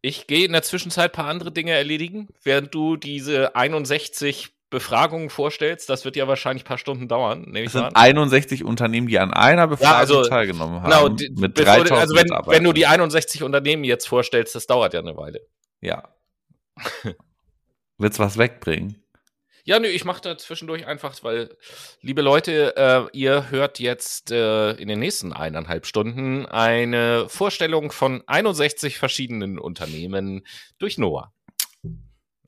ich 0.00 0.26
gehe 0.26 0.46
in 0.46 0.52
der 0.52 0.62
Zwischenzeit 0.62 1.10
ein 1.10 1.16
paar 1.16 1.28
andere 1.28 1.52
Dinge 1.52 1.72
erledigen, 1.72 2.28
während 2.42 2.74
du 2.74 2.96
diese 2.96 3.54
61 3.56 4.54
Befragungen 4.74 5.30
vorstellst, 5.30 5.88
das 5.88 6.04
wird 6.04 6.16
ja 6.16 6.26
wahrscheinlich 6.26 6.64
ein 6.64 6.66
paar 6.66 6.78
Stunden 6.78 7.06
dauern. 7.06 7.54
Es 7.54 7.72
sind 7.72 7.84
an. 7.84 7.94
61 7.94 8.64
Unternehmen, 8.64 9.06
die 9.06 9.20
an 9.20 9.32
einer 9.32 9.68
Befragung 9.68 9.92
ja, 9.92 9.98
also, 9.98 10.22
teilgenommen 10.24 10.82
genau, 10.82 10.96
haben. 10.96 11.16
Genau, 11.16 11.40
mit 11.40 11.56
3000 11.56 11.92
also 11.92 12.16
wenn, 12.16 12.28
wenn 12.46 12.64
du 12.64 12.72
die 12.72 12.86
61 12.86 13.44
Unternehmen 13.44 13.84
jetzt 13.84 14.08
vorstellst, 14.08 14.56
das 14.56 14.66
dauert 14.66 14.92
ja 14.92 15.00
eine 15.00 15.16
Weile. 15.16 15.46
Ja. 15.80 16.08
Willst 17.98 18.18
du 18.18 18.24
was 18.24 18.36
wegbringen? 18.36 19.04
Ja, 19.66 19.78
nö, 19.78 19.86
ich 19.86 20.04
mache 20.04 20.20
da 20.20 20.36
zwischendurch 20.36 20.86
einfach, 20.86 21.14
weil, 21.22 21.56
liebe 22.00 22.20
Leute, 22.20 22.76
äh, 22.76 23.16
ihr 23.16 23.50
hört 23.50 23.78
jetzt 23.78 24.32
äh, 24.32 24.72
in 24.72 24.88
den 24.88 24.98
nächsten 24.98 25.32
eineinhalb 25.32 25.86
Stunden 25.86 26.46
eine 26.46 27.28
Vorstellung 27.28 27.92
von 27.92 28.24
61 28.26 28.98
verschiedenen 28.98 29.58
Unternehmen 29.58 30.44
durch 30.78 30.98
Noah. 30.98 31.33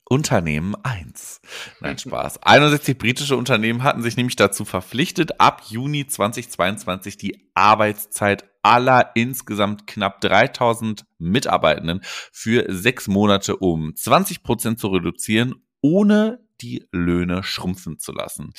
Unternehmen 0.09 0.75
1. 0.83 1.41
Nein, 1.81 1.97
Spaß. 1.97 2.43
61 2.43 2.97
britische 2.97 3.35
Unternehmen 3.35 3.83
hatten 3.83 4.01
sich 4.01 4.17
nämlich 4.17 4.35
dazu 4.35 4.65
verpflichtet, 4.65 5.39
ab 5.39 5.63
Juni 5.67 6.07
2022 6.07 7.17
die 7.17 7.49
Arbeitszeit 7.53 8.45
aller 8.61 9.11
insgesamt 9.15 9.87
knapp 9.87 10.21
3000 10.21 11.05
Mitarbeitenden 11.17 12.01
für 12.31 12.65
sechs 12.69 13.07
Monate 13.07 13.57
um 13.57 13.95
20 13.95 14.43
Prozent 14.43 14.79
zu 14.79 14.87
reduzieren, 14.87 15.55
ohne 15.81 16.39
die 16.61 16.87
Löhne 16.91 17.43
schrumpfen 17.43 17.99
zu 17.99 18.11
lassen. 18.11 18.53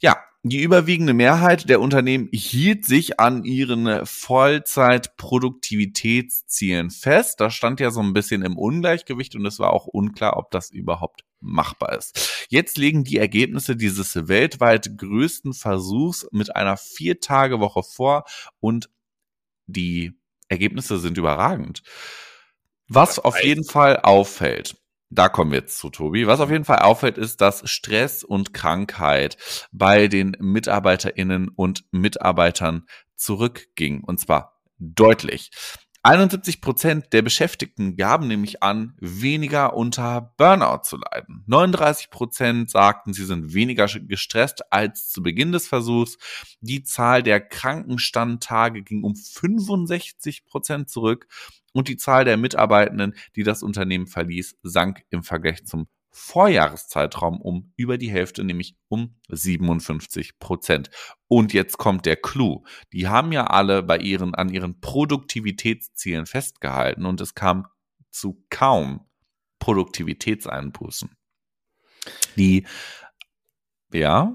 Ja, 0.00 0.22
die 0.42 0.62
überwiegende 0.62 1.12
Mehrheit 1.12 1.68
der 1.68 1.80
Unternehmen 1.80 2.28
hielt 2.32 2.84
sich 2.84 3.18
an 3.18 3.42
ihren 3.44 4.06
Vollzeitproduktivitätszielen 4.06 6.90
fest. 6.90 7.40
Das 7.40 7.54
stand 7.54 7.80
ja 7.80 7.90
so 7.90 8.00
ein 8.00 8.12
bisschen 8.12 8.42
im 8.42 8.56
Ungleichgewicht 8.56 9.34
und 9.34 9.44
es 9.44 9.58
war 9.58 9.72
auch 9.72 9.86
unklar, 9.86 10.36
ob 10.36 10.52
das 10.52 10.70
überhaupt 10.70 11.24
machbar 11.40 11.98
ist. 11.98 12.46
Jetzt 12.48 12.78
legen 12.78 13.02
die 13.02 13.18
Ergebnisse 13.18 13.74
dieses 13.74 14.28
weltweit 14.28 14.96
größten 14.96 15.52
Versuchs 15.52 16.28
mit 16.30 16.54
einer 16.54 16.76
Vier-Tage-Woche 16.76 17.82
vor 17.82 18.24
und 18.60 18.88
die 19.66 20.12
Ergebnisse 20.48 20.98
sind 20.98 21.18
überragend. 21.18 21.82
Was 22.88 23.18
auf 23.18 23.42
jeden 23.42 23.64
Fall 23.64 23.96
auffällt, 23.96 24.76
da 25.10 25.28
kommen 25.28 25.52
wir 25.52 25.60
jetzt 25.60 25.78
zu, 25.78 25.90
Tobi. 25.90 26.26
Was 26.26 26.40
auf 26.40 26.50
jeden 26.50 26.64
Fall 26.64 26.80
auffällt, 26.80 27.18
ist, 27.18 27.40
dass 27.40 27.68
Stress 27.68 28.24
und 28.24 28.52
Krankheit 28.52 29.36
bei 29.72 30.08
den 30.08 30.36
MitarbeiterInnen 30.40 31.48
und 31.48 31.84
Mitarbeitern 31.92 32.86
zurückging. 33.14 34.02
Und 34.02 34.20
zwar 34.20 34.60
deutlich. 34.78 35.50
71 36.06 36.60
Prozent 36.60 37.12
der 37.12 37.22
Beschäftigten 37.22 37.96
gaben 37.96 38.28
nämlich 38.28 38.62
an, 38.62 38.94
weniger 39.00 39.74
unter 39.74 40.32
Burnout 40.36 40.82
zu 40.84 40.98
leiden. 40.98 41.42
39 41.46 42.10
Prozent 42.10 42.70
sagten, 42.70 43.12
sie 43.12 43.24
sind 43.24 43.54
weniger 43.54 43.88
gestresst 43.88 44.72
als 44.72 45.08
zu 45.08 45.20
Beginn 45.20 45.50
des 45.50 45.66
Versuchs. 45.66 46.16
Die 46.60 46.84
Zahl 46.84 47.24
der 47.24 47.40
Krankenstandtage 47.40 48.84
ging 48.84 49.02
um 49.02 49.16
65 49.16 50.46
Prozent 50.46 50.90
zurück 50.90 51.26
und 51.76 51.88
die 51.88 51.98
Zahl 51.98 52.24
der 52.24 52.38
Mitarbeitenden, 52.38 53.14
die 53.36 53.42
das 53.42 53.62
Unternehmen 53.62 54.06
verließ, 54.06 54.56
sank 54.62 55.02
im 55.10 55.22
Vergleich 55.22 55.66
zum 55.66 55.88
Vorjahreszeitraum 56.10 57.42
um 57.42 57.74
über 57.76 57.98
die 57.98 58.10
Hälfte, 58.10 58.42
nämlich 58.42 58.78
um 58.88 59.20
57 59.28 60.38
Prozent. 60.38 60.88
Und 61.28 61.52
jetzt 61.52 61.76
kommt 61.76 62.06
der 62.06 62.16
Clou. 62.16 62.64
Die 62.94 63.08
haben 63.08 63.30
ja 63.32 63.48
alle 63.48 63.82
bei 63.82 63.98
ihren, 63.98 64.34
an 64.34 64.48
ihren 64.48 64.80
Produktivitätszielen 64.80 66.24
festgehalten 66.24 67.04
und 67.04 67.20
es 67.20 67.34
kam 67.34 67.66
zu 68.10 68.42
kaum 68.48 69.06
Produktivitätseinbußen. 69.58 71.10
Die, 72.36 72.66
ja, 73.92 74.32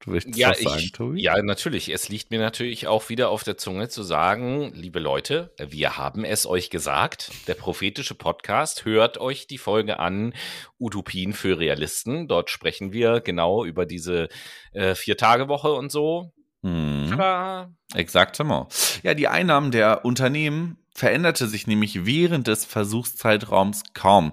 Du 0.00 0.12
willst 0.12 0.36
ja, 0.36 0.50
was 0.50 0.60
sagen, 0.60 0.78
ich, 0.78 0.92
Tobi? 0.92 1.22
Ja, 1.22 1.40
natürlich. 1.42 1.88
Es 1.88 2.08
liegt 2.08 2.30
mir 2.30 2.38
natürlich 2.38 2.86
auch 2.86 3.08
wieder 3.08 3.30
auf 3.30 3.44
der 3.44 3.56
Zunge 3.56 3.88
zu 3.88 4.02
sagen, 4.02 4.72
liebe 4.74 4.98
Leute, 4.98 5.54
wir 5.58 5.96
haben 5.96 6.24
es 6.24 6.46
euch 6.46 6.70
gesagt. 6.70 7.30
Der 7.48 7.54
prophetische 7.54 8.14
Podcast, 8.14 8.84
hört 8.84 9.18
euch 9.18 9.46
die 9.46 9.58
Folge 9.58 9.98
an, 9.98 10.34
Utopien 10.78 11.32
für 11.32 11.58
Realisten. 11.58 12.28
Dort 12.28 12.50
sprechen 12.50 12.92
wir 12.92 13.20
genau 13.20 13.64
über 13.64 13.86
diese 13.86 14.28
äh, 14.72 14.94
Vier-Tage-Woche 14.94 15.72
und 15.72 15.90
so. 15.90 16.32
Hm. 16.62 17.06
Tada! 17.10 17.70
Exaktement. 17.94 19.00
Ja, 19.02 19.14
die 19.14 19.28
Einnahmen 19.28 19.70
der 19.70 20.04
Unternehmen 20.04 20.78
veränderte 20.94 21.46
sich 21.46 21.66
nämlich 21.66 22.06
während 22.06 22.46
des 22.46 22.64
Versuchszeitraums 22.64 23.82
kaum. 23.92 24.32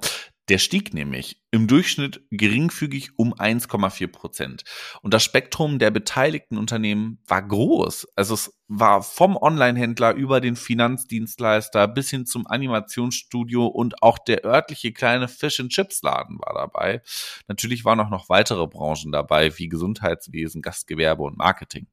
Der 0.49 0.57
stieg 0.57 0.93
nämlich 0.93 1.41
im 1.51 1.67
Durchschnitt 1.67 2.21
geringfügig 2.29 3.11
um 3.17 3.33
1,4 3.33 4.07
Prozent. 4.07 4.63
Und 5.01 5.13
das 5.13 5.23
Spektrum 5.23 5.79
der 5.79 5.89
beteiligten 5.89 6.57
Unternehmen 6.57 7.19
war 7.27 7.41
groß. 7.47 8.07
Also 8.17 8.33
es 8.33 8.53
war 8.67 9.03
vom 9.03 9.37
Online-Händler 9.37 10.15
über 10.15 10.41
den 10.41 10.57
Finanzdienstleister 10.57 11.87
bis 11.87 12.09
hin 12.09 12.25
zum 12.25 12.45
Animationsstudio 12.45 13.67
und 13.67 14.03
auch 14.03 14.17
der 14.17 14.43
örtliche 14.43 14.91
kleine 14.91 15.29
Fish-and-Chips-Laden 15.29 16.39
war 16.39 16.53
dabei. 16.53 17.01
Natürlich 17.47 17.85
waren 17.85 18.01
auch 18.01 18.09
noch 18.09 18.27
weitere 18.27 18.67
Branchen 18.67 19.13
dabei, 19.13 19.57
wie 19.57 19.69
Gesundheitswesen, 19.69 20.61
Gastgewerbe 20.61 21.23
und 21.23 21.37
Marketing. 21.37 21.87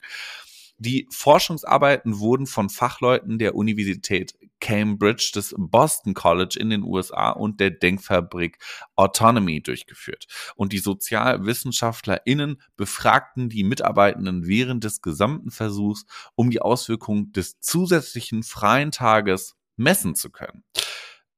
Die 0.82 1.06
Forschungsarbeiten 1.10 2.20
wurden 2.20 2.46
von 2.46 2.70
Fachleuten 2.70 3.38
der 3.38 3.54
Universität 3.54 4.34
Cambridge, 4.60 5.32
des 5.34 5.54
Boston 5.58 6.14
College 6.14 6.56
in 6.58 6.70
den 6.70 6.82
USA 6.82 7.30
und 7.30 7.60
der 7.60 7.70
Denkfabrik 7.70 8.58
Autonomy 8.96 9.60
durchgeführt. 9.60 10.24
Und 10.56 10.72
die 10.72 10.78
SozialwissenschaftlerInnen 10.78 12.62
befragten 12.78 13.50
die 13.50 13.62
Mitarbeitenden 13.62 14.46
während 14.46 14.82
des 14.84 15.02
gesamten 15.02 15.50
Versuchs, 15.50 16.06
um 16.34 16.50
die 16.50 16.62
Auswirkungen 16.62 17.30
des 17.32 17.60
zusätzlichen 17.60 18.42
freien 18.42 18.90
Tages 18.90 19.56
messen 19.76 20.14
zu 20.14 20.30
können. 20.30 20.64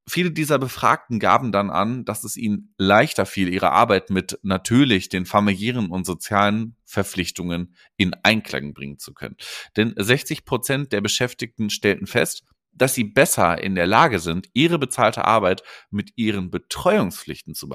Viele 0.08 0.32
dieser 0.32 0.58
Befragten 0.58 1.20
gaben 1.20 1.52
dann 1.52 1.70
an, 1.70 2.04
dass 2.04 2.24
es 2.24 2.36
ihnen 2.36 2.74
leichter 2.76 3.24
fiel, 3.24 3.48
ihre 3.48 3.70
Arbeit 3.70 4.10
mit 4.10 4.38
natürlich 4.42 5.08
den 5.08 5.26
familiären 5.26 5.90
und 5.90 6.04
sozialen 6.04 6.76
Verpflichtungen 6.84 7.76
in 7.96 8.12
Einklang 8.22 8.74
bringen 8.74 8.98
zu 8.98 9.14
können. 9.14 9.36
Denn 9.76 9.94
60 9.96 10.44
Prozent 10.44 10.92
der 10.92 11.00
Beschäftigten 11.00 11.70
stellten 11.70 12.08
fest, 12.08 12.44
dass 12.72 12.94
sie 12.94 13.04
besser 13.04 13.62
in 13.62 13.74
der 13.74 13.86
Lage 13.86 14.18
sind, 14.18 14.48
ihre 14.54 14.78
bezahlte 14.78 15.24
Arbeit 15.24 15.62
mit 15.90 16.12
ihren 16.16 16.50
Betreuungspflichten 16.50 17.54
zu 17.54 17.70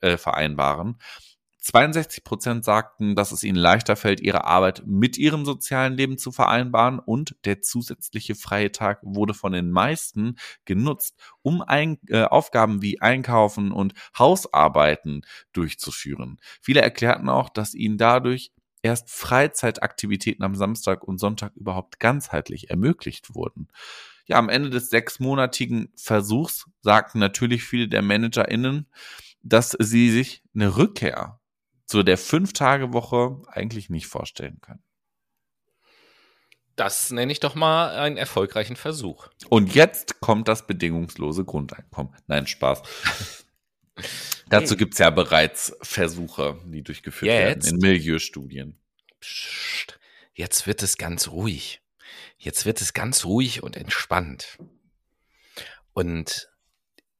äh, 0.00 0.16
vereinbaren 0.16 0.98
62 1.66 2.22
Prozent 2.22 2.64
sagten, 2.64 3.16
dass 3.16 3.32
es 3.32 3.42
ihnen 3.42 3.58
leichter 3.58 3.96
fällt, 3.96 4.20
ihre 4.20 4.44
Arbeit 4.44 4.84
mit 4.86 5.18
ihrem 5.18 5.44
sozialen 5.44 5.94
Leben 5.94 6.16
zu 6.16 6.30
vereinbaren 6.30 7.00
und 7.00 7.34
der 7.44 7.60
zusätzliche 7.60 8.36
freie 8.36 8.70
Tag 8.70 9.00
wurde 9.02 9.34
von 9.34 9.50
den 9.50 9.72
meisten 9.72 10.36
genutzt, 10.64 11.18
um 11.42 11.62
ein, 11.62 11.98
äh, 12.06 12.22
Aufgaben 12.22 12.82
wie 12.82 13.00
Einkaufen 13.00 13.72
und 13.72 13.94
Hausarbeiten 14.16 15.22
durchzuführen. 15.52 16.38
Viele 16.62 16.82
erklärten 16.82 17.28
auch, 17.28 17.48
dass 17.48 17.74
ihnen 17.74 17.98
dadurch 17.98 18.52
erst 18.82 19.10
Freizeitaktivitäten 19.10 20.44
am 20.44 20.54
Samstag 20.54 21.02
und 21.02 21.18
Sonntag 21.18 21.56
überhaupt 21.56 21.98
ganzheitlich 21.98 22.70
ermöglicht 22.70 23.34
wurden. 23.34 23.66
Ja, 24.26 24.38
am 24.38 24.48
Ende 24.48 24.70
des 24.70 24.90
sechsmonatigen 24.90 25.92
Versuchs 25.96 26.70
sagten 26.80 27.18
natürlich 27.18 27.64
viele 27.64 27.88
der 27.88 28.02
ManagerInnen, 28.02 28.86
dass 29.42 29.76
sie 29.80 30.10
sich 30.10 30.44
eine 30.54 30.76
Rückkehr 30.76 31.40
zu 31.86 32.02
der 32.02 32.18
Fünf-Tage-Woche 32.18 33.42
eigentlich 33.48 33.90
nicht 33.90 34.06
vorstellen 34.06 34.60
können. 34.60 34.82
Das 36.74 37.10
nenne 37.10 37.32
ich 37.32 37.40
doch 37.40 37.54
mal 37.54 37.96
einen 37.96 38.18
erfolgreichen 38.18 38.76
Versuch. 38.76 39.28
Und 39.48 39.74
jetzt 39.74 40.20
kommt 40.20 40.46
das 40.46 40.66
bedingungslose 40.66 41.44
Grundeinkommen. 41.44 42.14
Nein, 42.26 42.46
Spaß. 42.46 42.82
Dazu 44.50 44.76
gibt 44.76 44.92
es 44.92 44.98
ja 44.98 45.08
bereits 45.08 45.74
Versuche, 45.80 46.60
die 46.66 46.82
durchgeführt 46.82 47.32
jetzt? 47.32 47.66
werden 47.66 47.76
in 47.76 47.80
Milieustudien. 47.80 48.78
Psst, 49.20 49.98
jetzt 50.34 50.66
wird 50.66 50.82
es 50.82 50.98
ganz 50.98 51.28
ruhig. 51.28 51.80
Jetzt 52.36 52.66
wird 52.66 52.82
es 52.82 52.92
ganz 52.92 53.24
ruhig 53.24 53.62
und 53.62 53.76
entspannt. 53.76 54.58
Und 55.94 56.50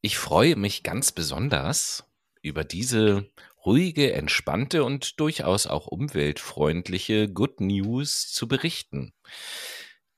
ich 0.03 0.19
freue 0.19 0.55
mich 0.55 0.83
ganz 0.83 1.13
besonders 1.13 2.05
über 2.43 2.63
diese 2.63 3.29
ruhige, 3.67 4.13
entspannte 4.13 4.85
und 4.85 5.21
durchaus 5.21 5.67
auch 5.67 5.87
umweltfreundliche 5.89 7.29
Good 7.29 7.61
News 7.61 8.33
zu 8.33 8.49
berichten. 8.49 9.13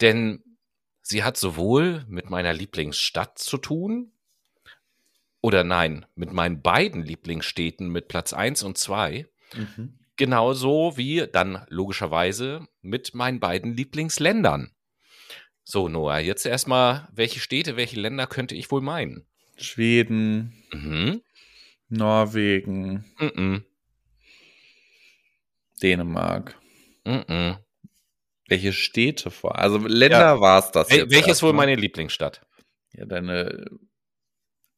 Denn 0.01 0.45
sie 1.03 1.25
hat 1.25 1.37
sowohl 1.37 2.05
mit 2.07 2.31
meiner 2.31 2.53
Lieblingsstadt 2.53 3.39
zu 3.39 3.57
tun, 3.57 4.13
oder 5.41 5.65
nein, 5.65 6.05
mit 6.15 6.33
meinen 6.33 6.63
beiden 6.63 7.03
Lieblingsstädten 7.03 7.89
mit 7.89 8.09
Platz 8.09 8.33
1 8.33 8.65
und 8.65 8.77
2, 8.77 9.27
mhm. 9.55 9.99
genauso 10.17 10.97
wie 10.97 11.27
dann 11.33 11.65
logischerweise 11.69 12.67
mit 12.83 13.15
meinen 13.15 13.41
beiden 13.41 13.77
Lieblingsländern. 13.77 14.73
So, 15.65 15.89
Noah, 15.89 16.19
jetzt 16.19 16.45
erstmal, 16.45 17.09
welche 17.13 17.41
Städte, 17.41 17.77
welche 17.77 18.01
Länder 18.01 18.27
könnte 18.27 18.55
ich 18.55 18.71
wohl 18.71 18.81
meinen? 18.81 19.27
Schweden. 19.57 20.65
Mhm. 20.73 21.23
Norwegen. 21.89 23.05
Mm 23.19 23.25
-mm. 23.25 23.63
Dänemark. 25.83 26.59
Mm 27.05 27.53
Welche 28.49 28.73
Städte 28.73 29.31
vor? 29.31 29.59
Also 29.59 29.79
Länder 29.79 30.19
ja. 30.19 30.41
war 30.41 30.59
es 30.59 30.71
das. 30.71 30.91
Wel 30.91 31.11
welches 31.11 31.43
wohl 31.43 31.53
meine 31.53 31.75
Lieblingsstadt? 31.75 32.47
Ja, 32.93 33.05
deine 33.05 33.67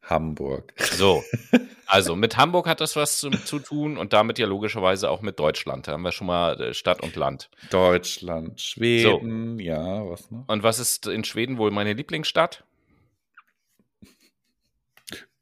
Hamburg. 0.03 0.75
So. 0.79 1.23
Also 1.93 2.15
mit 2.15 2.37
Hamburg 2.37 2.69
hat 2.69 2.81
das 2.81 2.95
was 2.95 3.19
zu, 3.19 3.31
zu, 3.31 3.59
tun 3.59 3.99
und 3.99 4.13
damit 4.13 4.39
ja 4.39 4.47
logischerweise 4.47 5.11
auch 5.11 5.23
mit 5.23 5.41
Deutschland. 5.41 5.89
Da 5.89 5.93
haben 5.93 6.03
wir 6.03 6.13
schon 6.13 6.29
mal 6.29 6.61
äh, 6.61 6.73
Stadt 6.73 7.03
und 7.03 7.17
Land. 7.17 7.51
Deutschland, 7.71 8.61
Schweden, 8.61 9.59
so. 9.59 9.65
ja, 9.65 10.09
was 10.09 10.31
noch? 10.31 10.45
Und 10.47 10.63
was 10.63 10.79
ist 10.79 11.09
in 11.09 11.25
Schweden 11.25 11.59
wohl 11.59 11.73
meine 11.73 11.95
Lieblingsstadt? 11.95 12.63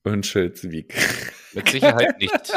Örnsköldsvik. 0.09 0.95
Mit 1.53 1.69
Sicherheit 1.69 2.19
nicht. 2.19 2.53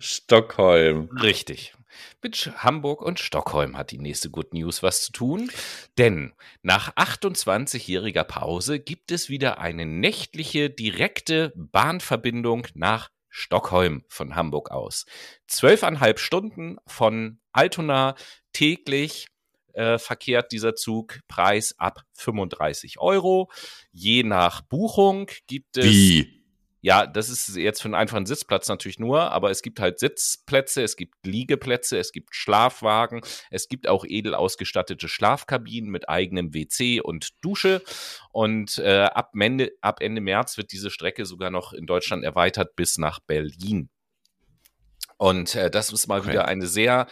Stockholm. 0.00 1.08
Richtig. 1.20 1.74
Mit 2.22 2.52
Hamburg 2.56 3.02
und 3.02 3.20
Stockholm 3.20 3.76
hat 3.76 3.90
die 3.90 3.98
nächste 3.98 4.30
Good 4.30 4.54
News 4.54 4.82
was 4.82 5.02
zu 5.02 5.12
tun. 5.12 5.50
Denn 5.98 6.32
nach 6.62 6.94
28-jähriger 6.96 8.24
Pause 8.24 8.80
gibt 8.80 9.10
es 9.10 9.28
wieder 9.28 9.58
eine 9.58 9.86
nächtliche 9.86 10.70
direkte 10.70 11.52
Bahnverbindung 11.56 12.66
nach 12.74 13.10
Stockholm 13.28 14.04
von 14.08 14.36
Hamburg 14.36 14.70
aus. 14.70 15.06
Zwölfeinhalb 15.48 16.20
Stunden 16.20 16.78
von 16.86 17.40
Altona 17.52 18.14
täglich 18.52 19.26
äh, 19.74 19.98
verkehrt 19.98 20.52
dieser 20.52 20.74
Zug 20.74 21.20
Preis 21.28 21.74
ab 21.78 22.02
35 22.14 22.98
Euro. 22.98 23.50
Je 23.92 24.22
nach 24.22 24.62
Buchung 24.62 25.30
gibt 25.46 25.76
es. 25.76 25.86
Wie? 25.86 26.44
Ja, 26.84 27.06
das 27.06 27.30
ist 27.30 27.56
jetzt 27.56 27.80
für 27.80 27.86
einen 27.86 27.94
einfachen 27.94 28.26
Sitzplatz 28.26 28.68
natürlich 28.68 28.98
nur, 28.98 29.32
aber 29.32 29.50
es 29.50 29.62
gibt 29.62 29.80
halt 29.80 29.98
Sitzplätze, 29.98 30.82
es 30.82 30.96
gibt 30.96 31.14
Liegeplätze, 31.24 31.96
es 31.96 32.12
gibt 32.12 32.34
Schlafwagen, 32.34 33.22
es 33.50 33.68
gibt 33.68 33.88
auch 33.88 34.04
edel 34.06 34.34
ausgestattete 34.34 35.08
Schlafkabinen 35.08 35.88
mit 35.88 36.10
eigenem 36.10 36.52
WC 36.52 37.00
und 37.00 37.42
Dusche. 37.42 37.82
Und 38.32 38.76
äh, 38.80 39.04
ab, 39.04 39.30
Ende, 39.32 39.72
ab 39.80 40.02
Ende 40.02 40.20
März 40.20 40.58
wird 40.58 40.72
diese 40.72 40.90
Strecke 40.90 41.24
sogar 41.24 41.48
noch 41.48 41.72
in 41.72 41.86
Deutschland 41.86 42.22
erweitert 42.22 42.76
bis 42.76 42.98
nach 42.98 43.18
Berlin. 43.18 43.88
Und 45.16 45.54
äh, 45.54 45.70
das 45.70 45.90
ist 45.90 46.06
mal 46.06 46.20
okay. 46.20 46.32
wieder 46.32 46.44
eine 46.48 46.66
sehr, 46.66 47.06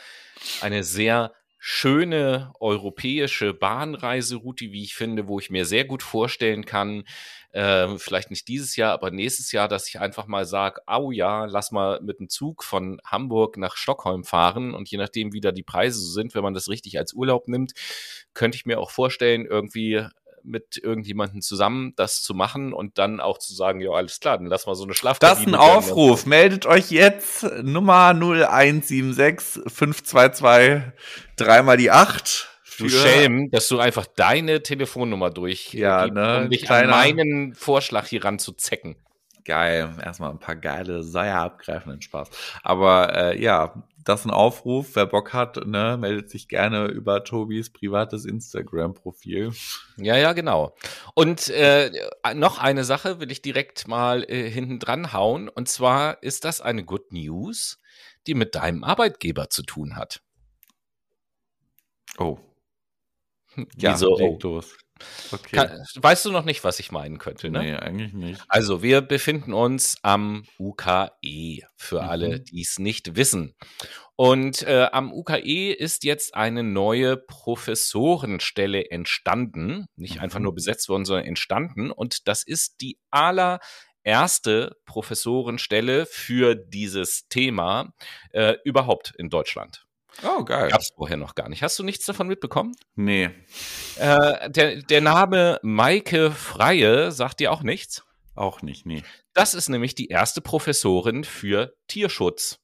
eine 0.60 0.84
sehr 0.84 1.32
schöne 1.64 2.52
europäische 2.58 3.54
Bahnreiseroute, 3.54 4.72
wie 4.72 4.82
ich 4.82 4.96
finde, 4.96 5.28
wo 5.28 5.38
ich 5.38 5.48
mir 5.48 5.64
sehr 5.64 5.84
gut 5.84 6.02
vorstellen 6.02 6.64
kann, 6.64 7.04
äh, 7.52 7.96
vielleicht 7.98 8.30
nicht 8.30 8.48
dieses 8.48 8.74
Jahr, 8.74 8.92
aber 8.92 9.12
nächstes 9.12 9.52
Jahr, 9.52 9.68
dass 9.68 9.86
ich 9.86 10.00
einfach 10.00 10.26
mal 10.26 10.44
sage, 10.44 10.80
au 10.86 11.12
ja, 11.12 11.44
lass 11.44 11.70
mal 11.70 12.00
mit 12.02 12.18
dem 12.18 12.28
Zug 12.28 12.64
von 12.64 13.00
Hamburg 13.04 13.58
nach 13.58 13.76
Stockholm 13.76 14.24
fahren. 14.24 14.74
Und 14.74 14.90
je 14.90 14.98
nachdem, 14.98 15.32
wie 15.32 15.40
da 15.40 15.52
die 15.52 15.62
Preise 15.62 16.00
so 16.00 16.10
sind, 16.10 16.34
wenn 16.34 16.42
man 16.42 16.54
das 16.54 16.68
richtig 16.68 16.98
als 16.98 17.12
Urlaub 17.12 17.46
nimmt, 17.46 17.74
könnte 18.34 18.56
ich 18.56 18.66
mir 18.66 18.80
auch 18.80 18.90
vorstellen, 18.90 19.46
irgendwie 19.46 20.04
mit 20.44 20.76
irgendjemandem 20.76 21.40
zusammen 21.40 21.92
das 21.96 22.22
zu 22.22 22.34
machen 22.34 22.72
und 22.72 22.98
dann 22.98 23.20
auch 23.20 23.38
zu 23.38 23.54
sagen, 23.54 23.80
ja, 23.80 23.90
alles 23.90 24.20
klar, 24.20 24.38
dann 24.38 24.46
lass 24.46 24.66
mal 24.66 24.74
so 24.74 24.84
eine 24.84 24.94
Schlafkabine. 24.94 25.34
Das 25.34 25.40
ist 25.40 25.48
ein 25.48 25.54
Aufruf. 25.54 26.26
Meldet 26.26 26.66
euch 26.66 26.90
jetzt 26.90 27.44
Nummer 27.62 28.10
0176 28.14 29.62
522 29.72 30.92
dreimal 31.36 31.76
die 31.76 31.90
8 31.90 32.48
Du 32.78 32.88
Schelm, 32.88 33.50
dass 33.50 33.68
du 33.68 33.78
einfach 33.78 34.06
deine 34.06 34.62
Telefonnummer 34.62 35.30
durch 35.30 35.74
ja, 35.74 36.06
ne, 36.06 36.42
um 36.44 36.50
dich 36.50 36.62
kleiner, 36.62 36.94
an 36.94 37.16
meinen 37.16 37.54
Vorschlag 37.54 38.06
hier 38.06 38.24
ranzuzecken. 38.24 38.96
Geil, 39.44 39.94
erstmal 40.02 40.30
ein 40.30 40.38
paar 40.38 40.56
geile 40.56 41.02
Seier 41.02 41.40
abgreifen, 41.40 41.90
den 41.90 42.02
Spaß. 42.02 42.30
Aber 42.62 43.14
äh, 43.16 43.42
ja, 43.42 43.84
das 44.04 44.20
ist 44.20 44.26
ein 44.26 44.30
Aufruf. 44.30 44.94
Wer 44.94 45.06
Bock 45.06 45.32
hat, 45.32 45.66
ne, 45.66 45.96
meldet 45.98 46.30
sich 46.30 46.48
gerne 46.48 46.86
über 46.86 47.24
Tobis 47.24 47.70
privates 47.70 48.24
Instagram-Profil. 48.24 49.52
Ja, 49.96 50.16
ja, 50.16 50.32
genau. 50.32 50.74
Und 51.14 51.48
äh, 51.48 51.90
noch 52.34 52.58
eine 52.58 52.84
Sache 52.84 53.20
will 53.20 53.30
ich 53.30 53.42
direkt 53.42 53.88
mal 53.88 54.24
äh, 54.24 54.50
hinten 54.50 54.78
dran 54.78 55.12
hauen. 55.12 55.48
Und 55.48 55.68
zwar 55.68 56.22
ist 56.22 56.44
das 56.44 56.60
eine 56.60 56.84
Good 56.84 57.12
News, 57.12 57.80
die 58.26 58.34
mit 58.34 58.54
deinem 58.54 58.84
Arbeitgeber 58.84 59.50
zu 59.50 59.62
tun 59.62 59.96
hat. 59.96 60.22
Oh. 62.18 62.38
Ja, 63.76 63.92
Wieso? 63.92 64.16
Oh. 64.18 64.62
Okay. 65.30 65.56
Kann, 65.56 65.84
weißt 65.96 66.24
du 66.24 66.30
noch 66.30 66.44
nicht, 66.44 66.64
was 66.64 66.78
ich 66.78 66.92
meinen 66.92 67.18
könnte, 67.18 67.50
ne? 67.50 67.60
Nee, 67.60 67.74
eigentlich 67.74 68.12
nicht. 68.12 68.42
Also, 68.48 68.82
wir 68.82 69.00
befinden 69.00 69.52
uns 69.52 69.96
am 70.02 70.44
UKE, 70.58 71.62
für 71.76 72.02
mhm. 72.02 72.08
alle, 72.08 72.40
die 72.40 72.62
es 72.62 72.78
nicht 72.78 73.16
wissen. 73.16 73.54
Und 74.16 74.62
äh, 74.62 74.88
am 74.92 75.12
UKE 75.12 75.72
ist 75.72 76.04
jetzt 76.04 76.34
eine 76.34 76.62
neue 76.62 77.16
Professorenstelle 77.16 78.90
entstanden. 78.90 79.86
Nicht 79.96 80.16
mhm. 80.16 80.22
einfach 80.22 80.38
nur 80.38 80.54
besetzt 80.54 80.88
worden, 80.88 81.04
sondern 81.04 81.26
entstanden. 81.26 81.90
Und 81.90 82.28
das 82.28 82.44
ist 82.44 82.80
die 82.80 82.98
allererste 83.10 84.76
Professorenstelle 84.84 86.06
für 86.06 86.54
dieses 86.54 87.26
Thema 87.28 87.92
äh, 88.30 88.56
überhaupt 88.64 89.14
in 89.16 89.30
Deutschland. 89.30 89.84
Oh, 90.22 90.44
geil. 90.44 90.68
Gab's 90.70 90.92
vorher 90.94 91.16
noch 91.16 91.34
gar 91.34 91.48
nicht. 91.48 91.62
Hast 91.62 91.78
du 91.78 91.82
nichts 91.82 92.04
davon 92.06 92.28
mitbekommen? 92.28 92.74
Nee. 92.94 93.30
Äh, 93.96 94.50
der, 94.50 94.82
der 94.82 95.00
Name 95.00 95.58
Maike 95.62 96.30
Freie 96.30 97.12
sagt 97.12 97.40
dir 97.40 97.52
auch 97.52 97.62
nichts? 97.62 98.04
Auch 98.34 98.62
nicht, 98.62 98.86
nee. 98.86 99.02
Das 99.34 99.54
ist 99.54 99.68
nämlich 99.68 99.94
die 99.94 100.08
erste 100.08 100.40
Professorin 100.40 101.24
für 101.24 101.74
Tierschutz 101.86 102.60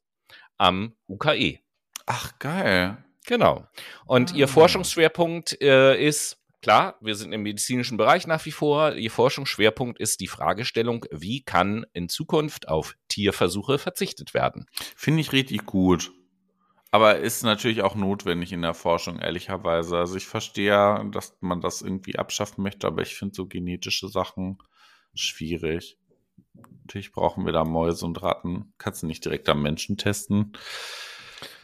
am 0.57 0.94
UKE. 1.09 1.59
Ach, 2.07 2.38
geil. 2.38 3.05
Genau. 3.26 3.66
Und 4.07 4.32
ah. 4.32 4.36
ihr 4.36 4.49
Forschungsschwerpunkt 4.49 5.61
äh, 5.61 6.03
ist, 6.03 6.38
klar, 6.62 6.96
wir 7.01 7.14
sind 7.14 7.32
im 7.32 7.42
medizinischen 7.42 7.99
Bereich 7.99 8.26
nach 8.26 8.44
wie 8.46 8.51
vor, 8.51 8.94
ihr 8.94 9.11
Forschungsschwerpunkt 9.11 10.01
ist 10.01 10.20
die 10.20 10.28
Fragestellung, 10.28 11.05
wie 11.11 11.42
kann 11.42 11.84
in 11.92 12.09
Zukunft 12.09 12.68
auf 12.68 12.94
Tierversuche 13.09 13.78
verzichtet 13.78 14.32
werden? 14.32 14.66
Finde 14.96 15.20
ich 15.20 15.32
richtig 15.32 15.66
gut. 15.66 16.12
Aber 16.91 17.18
ist 17.18 17.43
natürlich 17.43 17.82
auch 17.82 17.95
notwendig 17.95 18.53
in 18.53 18.62
der 18.62 18.74
Forschung, 18.74 19.18
ehrlicherweise. 19.18 19.99
Also 19.99 20.16
ich 20.16 20.26
verstehe 20.26 20.68
ja, 20.68 21.05
dass 21.05 21.36
man 21.41 21.61
das 21.61 21.82
irgendwie 21.82 22.18
abschaffen 22.18 22.62
möchte, 22.62 22.86
aber 22.86 23.03
ich 23.03 23.14
finde 23.14 23.34
so 23.34 23.47
genetische 23.47 24.09
Sachen 24.09 24.59
schwierig. 25.14 25.99
Natürlich 26.84 27.12
brauchen 27.12 27.45
wir 27.45 27.53
da 27.53 27.64
Mäuse 27.64 28.07
und 28.07 28.22
Ratten. 28.22 28.72
Kannst 28.78 29.03
du 29.03 29.07
nicht 29.07 29.24
direkt 29.24 29.49
am 29.51 29.62
Menschen 29.62 29.99
testen? 29.99 30.53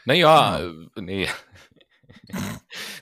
Naja, 0.04 0.60
ja. 0.60 0.66
äh, 0.66 1.00
nee. 1.00 1.28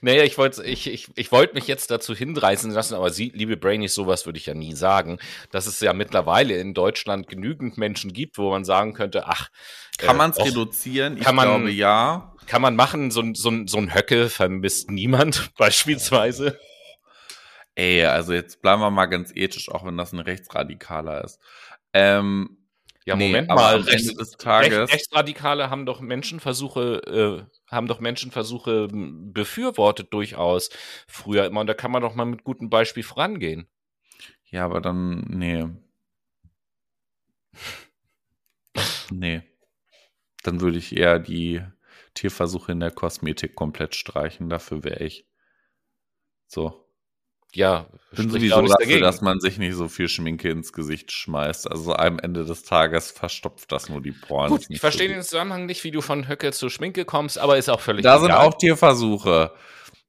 Naja, 0.01 0.25
ich 0.25 0.39
wollte 0.39 0.65
ich, 0.65 0.87
ich, 0.87 1.09
ich 1.15 1.33
wollt 1.33 1.55
mich 1.55 1.67
jetzt 1.67 1.91
dazu 1.91 2.15
hinreißen 2.15 2.71
lassen, 2.71 2.95
aber 2.95 3.11
Sie, 3.11 3.31
liebe 3.35 3.57
Brainies, 3.57 3.95
sowas 3.95 4.27
würde 4.27 4.39
ich 4.39 4.47
ja 4.47 4.55
nie 4.55 4.75
sagen, 4.75 5.19
dass 5.51 5.67
es 5.67 5.81
ja 5.81 5.93
mittlerweile 5.93 6.57
in 6.59 6.75
Deutschland 6.75 7.29
genügend 7.29 7.79
Menschen 7.79 8.13
gibt, 8.13 8.39
wo 8.39 8.51
man 8.51 8.65
sagen 8.65 8.95
könnte, 8.95 9.27
ach. 9.27 9.49
Kann 9.99 10.17
äh, 10.17 10.19
man 10.19 10.31
es 10.31 10.39
reduzieren? 10.39 11.17
Ich 11.19 11.31
man, 11.31 11.49
glaube 11.49 11.71
ja. 11.71 12.35
Kann 12.47 12.63
man 12.63 12.77
machen, 12.77 13.11
so, 13.11 13.23
so, 13.35 13.53
so 13.67 13.79
ein 13.79 13.95
Höcke 13.95 14.29
vermisst 14.29 14.91
niemand, 14.91 15.55
beispielsweise. 15.59 16.59
Ey, 17.75 18.05
also 18.05 18.33
jetzt 18.33 18.61
bleiben 18.61 18.83
wir 18.83 18.91
mal 18.91 19.07
ganz 19.07 19.33
ethisch, 19.35 19.71
auch 19.71 19.85
wenn 19.85 19.97
das 19.97 20.13
ein 20.13 20.19
Rechtsradikaler 20.19 21.25
ist. 21.25 21.39
Ähm, 21.95 22.59
ja, 23.05 23.17
nee, 23.17 23.29
Moment 23.29 23.49
mal, 23.49 23.81
Rechts, 23.81 24.15
des 24.15 24.31
Tages. 24.33 24.79
Recht, 24.79 24.93
Rechtsradikale 24.93 25.71
haben 25.71 25.87
doch 25.87 26.01
Menschenversuche, 26.01 27.47
äh, 27.49 27.71
haben 27.71 27.89
doch 27.89 28.01
Menschenversuche 28.01 28.89
befürwortet 28.93 30.13
durchaus 30.13 30.71
früher 31.09 31.47
immer. 31.47 31.61
Und 31.61 31.67
da 31.67 31.75
kann 31.75 31.91
man 31.91 32.03
doch 32.03 32.15
mal 32.15 32.25
mit 32.25 32.45
gutem 32.45 32.71
Beispiel 32.71 33.03
vorangehen. 33.03 33.69
Ja, 34.51 34.65
aber 34.65 34.81
dann, 34.81 35.25
nee. 35.29 35.67
nee. 39.11 39.43
Dann 40.43 40.61
würde 40.61 40.79
ich 40.79 40.97
eher 40.97 41.19
die 41.19 41.63
Tierversuche 42.15 42.73
in 42.73 42.81
der 42.81 42.91
Kosmetik 42.91 43.55
komplett 43.55 43.95
streichen. 43.95 44.49
Dafür 44.49 44.85
wäre 44.85 45.05
ich. 45.05 45.27
So 46.47 46.83
ja, 47.55 47.87
bin 48.15 48.31
sowieso 48.31 48.63
dafür, 48.63 48.77
dagegen. 48.79 49.03
dass 49.03 49.21
man 49.21 49.41
sich 49.41 49.59
nicht 49.59 49.75
so 49.75 49.89
viel 49.89 50.09
Schminke 50.09 50.51
ins 50.51 50.73
Gesicht 50.73 51.13
schmeißt. 51.13 51.71
Also 51.71 51.95
am 51.95 52.19
Ende 52.19 52.45
des 52.45 52.63
Tages 52.65 53.11
verstopft 53.11 53.73
das 53.73 53.89
nur 53.89 54.03
die 54.03 54.13
Poren. 54.13 54.51
Gut, 54.51 54.67
ich 54.69 54.81
verstehe 54.81 55.09
so 55.09 55.15
den 55.15 55.23
Zusammenhang 55.23 55.67
nicht, 55.67 55.85
wie 55.85 55.91
du 55.91 56.01
von 56.01 56.29
Höcke 56.29 56.53
zu 56.53 56.69
Schminke 56.69 57.05
kommst, 57.05 57.39
aber 57.39 57.57
ist 57.57 57.71
auch 57.71 57.81
völlig 57.81 58.03
Da 58.03 58.17
egal. 58.17 58.21
sind 58.21 58.33
auch 58.33 58.59
Tierversuche. 58.59 59.53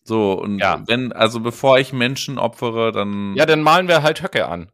So, 0.03 0.33
und 0.33 0.59
ja. 0.59 0.83
wenn, 0.85 1.13
also 1.13 1.39
bevor 1.39 1.79
ich 1.79 1.93
Menschen 1.93 2.37
opfere, 2.37 2.91
dann. 2.91 3.35
Ja, 3.35 3.45
dann 3.45 3.61
malen 3.61 3.87
wir 3.87 4.03
halt 4.03 4.21
Höcke 4.21 4.47
an. 4.47 4.69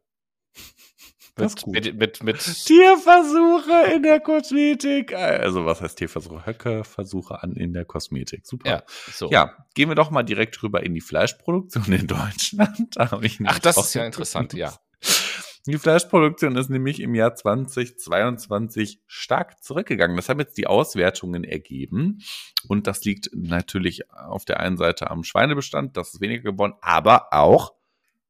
Mit, 1.40 1.66
mit, 1.66 1.94
mit, 1.94 2.22
mit, 2.22 2.38
Tierversuche 2.38 3.94
in 3.94 4.02
der 4.02 4.20
Kosmetik. 4.20 5.14
Also 5.14 5.64
was 5.64 5.80
heißt 5.80 5.98
Tierversuche? 5.98 6.46
Höckerversuche 6.46 7.42
an 7.42 7.52
in 7.52 7.72
der 7.72 7.84
Kosmetik. 7.84 8.46
Super. 8.46 8.68
Ja, 8.68 8.82
so. 9.12 9.30
ja, 9.30 9.56
gehen 9.74 9.88
wir 9.88 9.94
doch 9.94 10.10
mal 10.10 10.22
direkt 10.22 10.62
rüber 10.62 10.82
in 10.82 10.94
die 10.94 11.00
Fleischproduktion 11.00 11.92
in 11.92 12.06
Deutschland. 12.06 12.70
Da 13.00 13.20
Ach, 13.44 13.58
das 13.58 13.76
ist 13.76 13.94
ja 13.94 14.04
interessant, 14.04 14.52
ja. 14.52 14.74
Die 15.66 15.76
Fleischproduktion 15.76 16.56
ist 16.56 16.70
nämlich 16.70 17.00
im 17.00 17.14
Jahr 17.14 17.34
2022 17.34 19.02
stark 19.06 19.62
zurückgegangen. 19.62 20.16
Das 20.16 20.28
haben 20.30 20.40
jetzt 20.40 20.56
die 20.56 20.66
Auswertungen 20.66 21.44
ergeben. 21.44 22.22
Und 22.66 22.86
das 22.86 23.04
liegt 23.04 23.30
natürlich 23.34 24.10
auf 24.10 24.46
der 24.46 24.60
einen 24.60 24.78
Seite 24.78 25.10
am 25.10 25.22
Schweinebestand, 25.22 25.96
das 25.98 26.14
ist 26.14 26.20
weniger 26.20 26.52
geworden, 26.52 26.74
aber 26.80 27.32
auch 27.32 27.74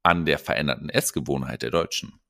an 0.02 0.24
der 0.24 0.38
veränderten 0.38 0.88
Essgewohnheit 0.88 1.62
der 1.62 1.70
Deutschen. 1.70 2.20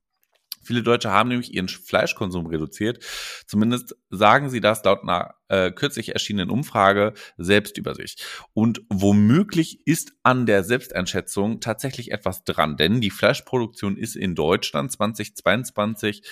Viele 0.63 0.83
Deutsche 0.83 1.11
haben 1.11 1.29
nämlich 1.29 1.53
ihren 1.53 1.67
Fleischkonsum 1.67 2.45
reduziert. 2.45 3.03
Zumindest 3.47 3.95
sagen 4.09 4.49
sie 4.49 4.61
das 4.61 4.83
laut 4.83 5.03
einer 5.03 5.35
äh, 5.47 5.71
kürzlich 5.71 6.13
erschienenen 6.13 6.49
Umfrage 6.49 7.13
selbst 7.37 7.77
über 7.77 7.95
sich. 7.95 8.17
Und 8.53 8.81
womöglich 8.89 9.85
ist 9.85 10.13
an 10.23 10.45
der 10.45 10.63
Selbsteinschätzung 10.63 11.59
tatsächlich 11.59 12.11
etwas 12.11 12.43
dran, 12.43 12.77
denn 12.77 13.01
die 13.01 13.09
Fleischproduktion 13.09 13.97
ist 13.97 14.15
in 14.15 14.35
Deutschland 14.35 14.91
2022 14.91 16.23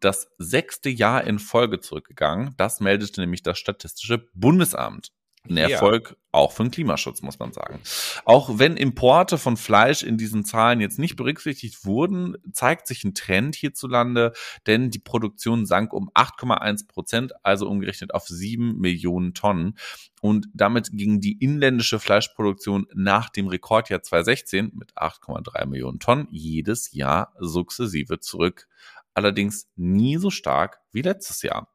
das 0.00 0.28
sechste 0.38 0.90
Jahr 0.90 1.24
in 1.24 1.38
Folge 1.38 1.80
zurückgegangen. 1.80 2.54
Das 2.56 2.80
meldete 2.80 3.20
nämlich 3.20 3.42
das 3.42 3.58
Statistische 3.58 4.28
Bundesamt. 4.34 5.12
Ein 5.48 5.56
Erfolg 5.56 6.16
auch 6.30 6.52
für 6.52 6.62
den 6.62 6.70
Klimaschutz, 6.70 7.22
muss 7.22 7.38
man 7.38 7.52
sagen. 7.52 7.80
Auch 8.24 8.58
wenn 8.58 8.76
Importe 8.76 9.38
von 9.38 9.56
Fleisch 9.56 10.02
in 10.02 10.18
diesen 10.18 10.44
Zahlen 10.44 10.80
jetzt 10.80 10.98
nicht 10.98 11.16
berücksichtigt 11.16 11.84
wurden, 11.84 12.36
zeigt 12.52 12.86
sich 12.86 13.02
ein 13.04 13.14
Trend 13.14 13.56
hierzulande, 13.56 14.32
denn 14.66 14.90
die 14.90 14.98
Produktion 14.98 15.64
sank 15.64 15.92
um 15.92 16.10
8,1 16.10 16.86
Prozent, 16.86 17.32
also 17.42 17.66
umgerechnet 17.68 18.12
auf 18.14 18.26
7 18.28 18.78
Millionen 18.78 19.32
Tonnen. 19.32 19.78
Und 20.20 20.48
damit 20.52 20.90
ging 20.92 21.20
die 21.20 21.38
inländische 21.38 21.98
Fleischproduktion 21.98 22.86
nach 22.94 23.30
dem 23.30 23.48
Rekordjahr 23.48 24.02
2016 24.02 24.72
mit 24.74 24.94
8,3 24.96 25.66
Millionen 25.66 25.98
Tonnen 25.98 26.28
jedes 26.30 26.92
Jahr 26.92 27.32
sukzessive 27.38 28.20
zurück. 28.20 28.68
Allerdings 29.14 29.68
nie 29.76 30.18
so 30.18 30.30
stark 30.30 30.80
wie 30.92 31.02
letztes 31.02 31.42
Jahr. 31.42 31.72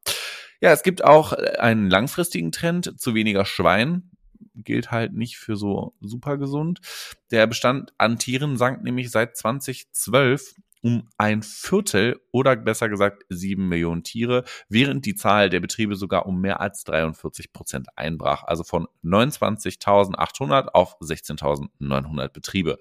Ja, 0.63 0.71
es 0.71 0.81
gibt 0.81 1.03
auch 1.03 1.33
äh, 1.33 1.57
einen 1.59 1.89
langfristigen 1.89 2.53
Trend 2.53 2.97
zu 2.97 3.13
weniger 3.13 3.43
Schwein. 3.43 4.11
Gilt 4.55 4.91
halt 4.91 5.11
nicht 5.11 5.37
für 5.37 5.57
so 5.57 5.93
super 5.99 6.37
gesund. 6.37 6.79
Der 7.31 7.47
Bestand 7.47 7.91
an 7.97 8.17
Tieren 8.17 8.55
sank 8.55 8.81
nämlich 8.81 9.11
seit 9.11 9.35
2012 9.35 10.55
um 10.81 11.09
ein 11.17 11.43
Viertel 11.43 12.21
oder 12.31 12.55
besser 12.55 12.87
gesagt 12.87 13.25
sieben 13.27 13.67
Millionen 13.67 14.03
Tiere, 14.03 14.45
während 14.69 15.05
die 15.05 15.15
Zahl 15.15 15.49
der 15.49 15.59
Betriebe 15.59 15.97
sogar 15.97 16.27
um 16.27 16.39
mehr 16.39 16.61
als 16.61 16.85
43 16.85 17.51
Prozent 17.51 17.89
einbrach, 17.97 18.45
also 18.45 18.63
von 18.63 18.87
29.800 19.03 20.67
auf 20.67 20.97
16.900 21.01 22.29
Betriebe. 22.29 22.79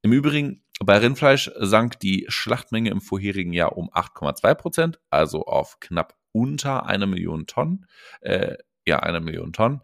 Im 0.00 0.12
Übrigen, 0.12 0.62
bei 0.80 0.96
Rindfleisch 0.96 1.50
sank 1.58 2.00
die 2.00 2.24
Schlachtmenge 2.28 2.88
im 2.88 3.02
vorherigen 3.02 3.52
Jahr 3.52 3.76
um 3.76 3.90
8,2 3.90 4.54
Prozent, 4.54 5.00
also 5.10 5.44
auf 5.44 5.80
knapp 5.80 6.17
unter 6.32 6.86
einer 6.86 7.06
Million 7.06 7.46
Tonnen, 7.46 7.86
äh, 8.20 8.56
ja, 8.86 9.00
eine 9.00 9.20
Million 9.20 9.52
Tonnen. 9.52 9.82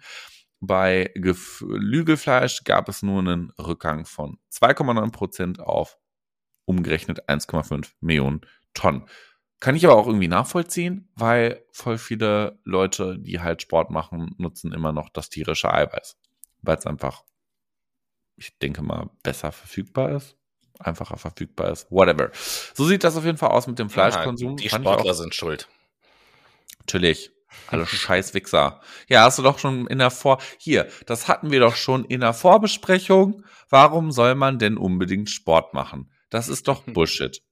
Bei 0.61 1.11
Geflügelfleisch 1.15 2.65
gab 2.65 2.89
es 2.89 3.03
nur 3.03 3.19
einen 3.19 3.51
Rückgang 3.59 4.07
von 4.07 4.39
2,9 4.51 5.11
Prozent 5.13 5.61
auf 5.61 5.99
umgerechnet 6.65 7.29
1,5 7.29 7.93
Millionen 8.01 8.41
Tonnen. 8.73 9.07
Kann 9.61 9.77
ich 9.77 9.87
aber 9.87 9.97
auch 9.97 10.07
irgendwie 10.07 10.29
nachvollziehen, 10.29 11.09
weil 11.15 11.65
voll 11.73 11.97
viele 11.99 12.59
Leute, 12.65 13.19
die 13.19 13.41
halt 13.41 13.63
Sport 13.63 13.91
machen, 13.91 14.35
nutzen 14.37 14.73
immer 14.73 14.93
noch 14.93 15.09
das 15.09 15.31
tierische 15.31 15.73
Eiweiß. 15.73 16.19
Weil 16.63 16.77
es 16.77 16.87
einfach, 16.87 17.25
ich 18.37 18.59
denke 18.59 18.83
mal, 18.83 19.11
besser 19.23 19.53
verfügbar 19.53 20.11
ist. 20.11 20.37
Einfacher 20.81 21.17
verfügbar 21.17 21.71
ist. 21.71 21.91
Whatever. 21.91 22.31
So 22.75 22.85
sieht 22.85 23.05
das 23.05 23.17
auf 23.17 23.25
jeden 23.25 23.39
Fall 23.39 23.51
aus 23.51 23.67
mit 23.67 23.79
dem 23.79 23.91
Fleischkonsum. 23.91 24.59
Ja, 24.59 24.65
die 24.65 24.69
Sportler 24.69 25.15
sind 25.15 25.35
schuld. 25.35 25.69
Natürlich. 26.87 27.31
Alle 27.69 27.87
Scheißwichser. 27.87 28.81
Ja, 29.09 29.25
hast 29.25 29.39
du 29.39 29.43
doch 29.43 29.59
schon 29.59 29.87
in 29.87 29.99
der 29.99 30.11
Vor... 30.11 30.39
Hier, 30.59 30.89
das 31.07 31.29
hatten 31.29 31.51
wir 31.51 31.61
doch 31.61 31.77
schon 31.77 32.05
in 32.05 32.21
der 32.21 32.35
Vorbesprechung. 32.35 33.45
Warum 33.71 34.13
soll 34.13 34.35
man 34.35 34.59
denn 34.59 34.77
unbedingt 34.77 35.31
Sport 35.31 35.73
machen? 35.73 36.13
Das 36.31 36.49
ist 36.49 36.69
doch 36.69 36.83
Bullshit. 36.83 37.43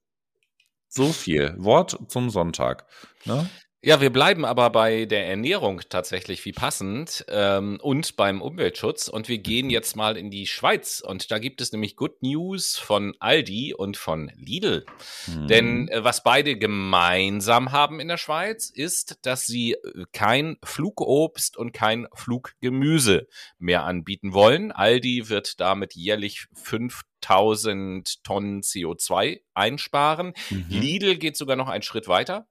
So 0.87 1.11
viel. 1.11 1.55
Wort 1.57 1.97
zum 2.09 2.29
Sonntag. 2.29 2.85
Ne? 3.25 3.49
Ja, 3.85 3.99
wir 3.99 4.11
bleiben 4.11 4.45
aber 4.45 4.69
bei 4.69 5.03
der 5.03 5.27
Ernährung 5.27 5.81
tatsächlich 5.89 6.45
wie 6.45 6.53
passend 6.53 7.25
ähm, 7.27 7.79
und 7.81 8.15
beim 8.15 8.41
Umweltschutz. 8.41 9.09
Und 9.09 9.27
wir 9.27 9.39
gehen 9.39 9.69
jetzt 9.69 9.97
mal 9.97 10.15
in 10.15 10.31
die 10.31 10.47
Schweiz. 10.47 11.03
Und 11.05 11.31
da 11.31 11.37
gibt 11.37 11.59
es 11.59 11.73
nämlich 11.73 11.97
Good 11.97 12.23
News 12.23 12.77
von 12.77 13.13
Aldi 13.19 13.73
und 13.73 13.97
von 13.97 14.31
Lidl. 14.37 14.85
Mhm. 15.27 15.47
Denn 15.47 15.87
äh, 15.89 16.01
was 16.01 16.23
beide 16.23 16.57
gemeinsam 16.57 17.73
haben 17.73 17.99
in 17.99 18.07
der 18.07 18.15
Schweiz, 18.15 18.69
ist, 18.69 19.17
dass 19.23 19.47
sie 19.47 19.73
äh, 19.73 20.05
kein 20.13 20.55
Flugobst 20.63 21.57
und 21.57 21.73
kein 21.73 22.07
Fluggemüse 22.13 23.27
mehr 23.59 23.83
anbieten 23.83 24.31
wollen. 24.31 24.71
Aldi 24.71 25.27
wird 25.27 25.59
damit 25.59 25.93
jährlich 25.93 26.47
5000 26.53 28.23
Tonnen 28.23 28.61
CO2 28.61 29.41
einsparen. 29.53 30.31
Mhm. 30.49 30.67
Lidl 30.69 31.17
geht 31.17 31.35
sogar 31.35 31.57
noch 31.57 31.67
einen 31.67 31.83
Schritt 31.83 32.07
weiter 32.07 32.47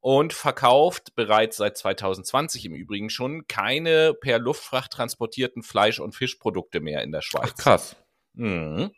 und 0.00 0.32
verkauft 0.32 1.14
bereits 1.14 1.56
seit 1.56 1.78
2020 1.78 2.66
im 2.66 2.74
Übrigen 2.74 3.10
schon 3.10 3.46
keine 3.46 4.14
per 4.14 4.38
Luftfracht 4.38 4.92
transportierten 4.92 5.62
Fleisch- 5.62 6.00
und 6.00 6.14
Fischprodukte 6.14 6.80
mehr 6.80 7.02
in 7.02 7.12
der 7.12 7.22
Schweiz. 7.22 7.52
Ach, 7.52 7.56
krass. 7.56 7.96
Mhm. 8.34 8.90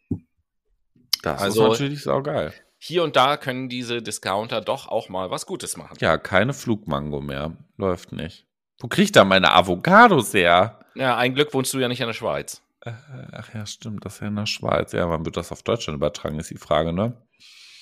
Das 1.22 1.40
also, 1.40 1.64
ist 1.64 1.80
natürlich 1.80 2.02
saugeil. 2.02 2.52
Hier 2.78 3.02
und 3.02 3.16
da 3.16 3.36
können 3.36 3.68
diese 3.68 4.02
Discounter 4.02 4.60
doch 4.60 4.88
auch 4.88 5.08
mal 5.08 5.30
was 5.30 5.46
Gutes 5.46 5.76
machen. 5.76 5.96
Ja, 6.00 6.18
keine 6.18 6.52
Flugmango 6.52 7.20
mehr. 7.20 7.56
Läuft 7.76 8.12
nicht. 8.12 8.46
Wo 8.78 8.88
krieg 8.88 9.04
ich 9.04 9.12
da 9.12 9.24
meine 9.24 9.52
Avocados 9.52 10.34
her? 10.34 10.80
Ja, 10.94 11.16
ein 11.16 11.34
Glück 11.34 11.54
wohnst 11.54 11.72
du 11.72 11.78
ja 11.78 11.88
nicht 11.88 12.00
in 12.00 12.06
der 12.06 12.14
Schweiz. 12.14 12.62
Äh, 12.82 12.92
ach 13.32 13.54
ja, 13.54 13.66
stimmt, 13.66 14.04
das 14.04 14.14
ist 14.14 14.20
ja 14.20 14.28
in 14.28 14.36
der 14.36 14.46
Schweiz. 14.46 14.92
Ja, 14.92 15.08
wann 15.08 15.24
wird 15.24 15.36
das 15.36 15.52
auf 15.52 15.62
Deutschland 15.62 15.96
übertragen, 15.96 16.38
ist 16.38 16.50
die 16.50 16.58
Frage, 16.58 16.92
ne? 16.92 17.16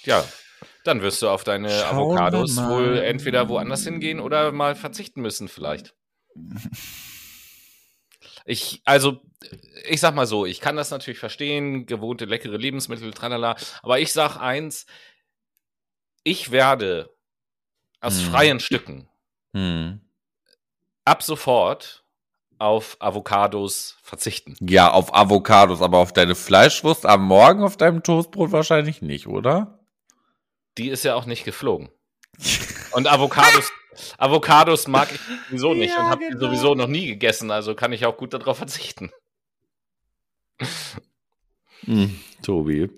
Ja, 0.04 0.24
dann 0.84 1.02
wirst 1.02 1.22
du 1.22 1.28
auf 1.28 1.44
deine 1.44 1.70
Schauen 1.70 1.96
Avocados 1.96 2.56
wohl 2.56 2.98
entweder 2.98 3.48
woanders 3.48 3.84
hingehen 3.84 4.20
oder 4.20 4.52
mal 4.52 4.74
verzichten 4.74 5.20
müssen, 5.20 5.48
vielleicht. 5.48 5.94
Ich, 8.46 8.82
also, 8.84 9.22
ich 9.88 10.00
sag 10.00 10.14
mal 10.14 10.26
so, 10.26 10.44
ich 10.44 10.60
kann 10.60 10.76
das 10.76 10.90
natürlich 10.90 11.18
verstehen, 11.18 11.86
gewohnte 11.86 12.26
leckere 12.26 12.58
Lebensmittel, 12.58 13.10
tralala, 13.12 13.56
aber 13.82 14.00
ich 14.00 14.12
sag 14.12 14.36
eins, 14.36 14.84
ich 16.24 16.50
werde 16.50 17.10
aus 18.00 18.20
hm. 18.20 18.30
freien 18.30 18.60
Stücken 18.60 19.08
hm. 19.54 20.00
ab 21.06 21.22
sofort 21.22 22.04
auf 22.58 22.96
Avocados 23.00 23.98
verzichten. 24.02 24.56
Ja, 24.60 24.90
auf 24.90 25.14
Avocados, 25.14 25.82
aber 25.82 25.98
auf 25.98 26.12
deine 26.12 26.34
Fleischwurst 26.34 27.06
am 27.06 27.24
Morgen 27.24 27.62
auf 27.62 27.76
deinem 27.76 28.02
Toastbrot 28.02 28.52
wahrscheinlich 28.52 29.02
nicht, 29.02 29.26
oder? 29.26 29.83
Die 30.78 30.88
ist 30.88 31.04
ja 31.04 31.14
auch 31.14 31.26
nicht 31.26 31.44
geflogen. 31.44 31.90
Und 32.92 33.06
Avocados, 33.06 33.70
Avocados 34.18 34.88
mag 34.88 35.08
ich 35.12 35.20
sowieso 35.48 35.74
nicht 35.74 35.94
ja, 35.94 36.00
und 36.00 36.06
habe 36.06 36.28
genau. 36.28 36.40
sowieso 36.40 36.74
noch 36.74 36.88
nie 36.88 37.06
gegessen, 37.06 37.50
also 37.50 37.74
kann 37.74 37.92
ich 37.92 38.06
auch 38.06 38.16
gut 38.16 38.34
darauf 38.34 38.58
verzichten. 38.58 39.10
Hm, 41.84 42.18
Tobi. 42.42 42.90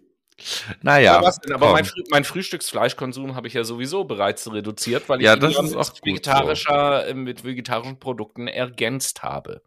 Naja. 0.83 1.19
Aber, 1.19 1.35
aber 1.55 1.73
mein, 1.73 1.89
mein, 2.11 2.25
Frühstücksfleischkonsum 2.25 3.35
habe 3.35 3.49
ich 3.49 3.55
ja 3.55 3.65
sowieso 3.65 4.05
bereits 4.05 4.51
reduziert, 4.53 5.09
weil 5.09 5.21
ich 5.21 5.25
ja, 5.25 5.35
ihn 5.35 5.41
das 5.41 5.59
mit, 5.63 6.05
vegetarischer, 6.05 7.05
so. 7.05 7.11
Äh, 7.11 7.15
mit 7.15 7.45
vegetarischen 7.45 7.99
Produkten 7.99 8.47
ergänzt 8.47 9.23
habe. 9.23 9.63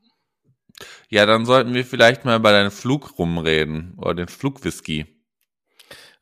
Ja, 1.10 1.26
dann 1.26 1.46
sollten 1.46 1.74
wir 1.74 1.86
vielleicht 1.86 2.24
mal 2.24 2.40
bei 2.40 2.52
deinem 2.52 2.72
Flug 2.72 3.18
rumreden 3.18 3.96
oder 3.98 4.14
den 4.14 4.28
Flugwhisky. 4.28 5.19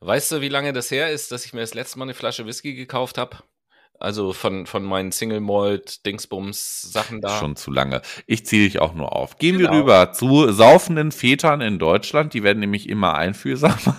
Weißt 0.00 0.30
du, 0.32 0.40
wie 0.40 0.48
lange 0.48 0.72
das 0.72 0.90
her 0.90 1.10
ist, 1.10 1.32
dass 1.32 1.44
ich 1.44 1.52
mir 1.52 1.60
das 1.60 1.74
letzte 1.74 1.98
Mal 1.98 2.04
eine 2.04 2.14
Flasche 2.14 2.46
Whisky 2.46 2.74
gekauft 2.74 3.18
habe? 3.18 3.38
Also 4.00 4.32
von, 4.32 4.66
von 4.66 4.84
meinen 4.84 5.10
Single 5.10 5.40
Malt 5.40 6.06
Dingsbums 6.06 6.82
Sachen 6.82 7.20
da. 7.20 7.40
Schon 7.40 7.56
zu 7.56 7.72
lange. 7.72 8.00
Ich 8.26 8.46
ziehe 8.46 8.64
dich 8.64 8.78
auch 8.78 8.94
nur 8.94 9.16
auf. 9.16 9.38
Gehen 9.38 9.58
genau. 9.58 9.72
wir 9.72 9.78
rüber 9.80 10.12
zu 10.12 10.52
saufenden 10.52 11.10
Vätern 11.10 11.60
in 11.60 11.80
Deutschland. 11.80 12.32
Die 12.32 12.44
werden 12.44 12.60
nämlich 12.60 12.88
immer 12.88 13.16
einfühlsamer. 13.16 13.96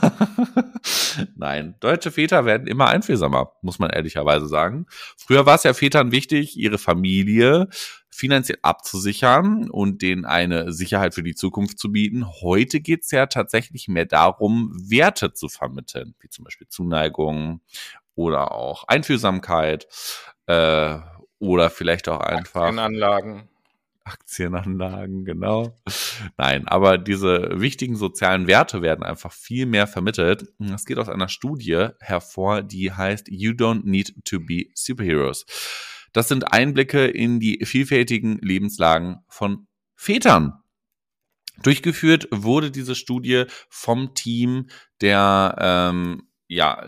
Nein, 1.36 1.76
deutsche 1.82 2.12
Väter 2.12 2.45
werden 2.45 2.66
immer 2.66 2.88
einfühlsamer, 2.88 3.52
muss 3.62 3.80
man 3.80 3.89
ehrlicherweise 3.89 4.47
sagen. 4.47 4.86
Früher 5.18 5.45
war 5.45 5.56
es 5.56 5.64
ja 5.64 5.74
Vätern 5.74 6.14
wichtig, 6.14 6.58
ihre 6.58 6.78
Familie 6.78 7.68
finanziell 8.20 8.59
abzusichern 8.61 9.70
und 9.70 10.01
denen 10.01 10.26
eine 10.26 10.72
Sicherheit 10.74 11.15
für 11.15 11.24
die 11.24 11.36
Zukunft 11.36 11.80
zu 11.80 11.91
bieten. 11.91 12.28
Heute 12.41 12.82
geht 12.82 13.03
es 13.03 13.11
ja 13.11 13.26
tatsächlich 13.28 13.88
mehr 13.88 14.05
darum, 14.05 14.72
Werte 14.76 15.34
zu 15.34 15.47
vermitteln, 15.47 16.15
wie 16.20 16.30
zum 16.30 16.43
Beispiel 16.43 16.67
Zuneigung 16.67 17.61
oder 18.15 18.51
auch 18.51 18.84
Einfühlsamkeit 18.88 19.88
äh, 20.47 20.97
oder 21.39 21.70
vielleicht 21.70 22.09
auch 22.09 22.20
einfach 22.20 22.63
Aktienanlagen. 22.63 23.47
Aktienanlagen, 24.03 25.24
genau. 25.24 25.76
Nein, 26.38 26.67
aber 26.67 26.97
diese 26.97 27.61
wichtigen 27.61 27.95
sozialen 27.95 28.47
Werte 28.47 28.82
werden 28.82 29.03
einfach 29.03 29.32
viel 29.32 29.65
mehr 29.65 29.88
vermittelt. 29.88 30.51
Das 30.57 30.86
geht 30.86 30.97
aus 30.97 31.09
einer 31.09 31.30
Studie 31.30 31.89
hervor, 31.99 32.63
die 32.63 32.91
heißt 32.91 33.28
You 33.30 33.51
Don't 33.51 33.82
Need 33.86 34.15
to 34.26 34.39
Be 34.39 34.65
Superheroes. 34.74 35.45
Das 36.14 36.28
sind 36.28 36.51
Einblicke 36.51 37.05
in 37.05 37.39
die 37.39 37.66
vielfältigen 37.66 38.39
Lebenslagen 38.39 39.18
von 39.28 39.68
Vätern. 39.95 40.53
Durchgeführt 41.62 42.28
wurde 42.32 42.72
diese 42.72 42.95
Studie 42.95 43.45
vom 43.70 44.14
Team 44.14 44.68
der 45.01 45.55
ähm, 45.60 46.24
ja 46.47 46.88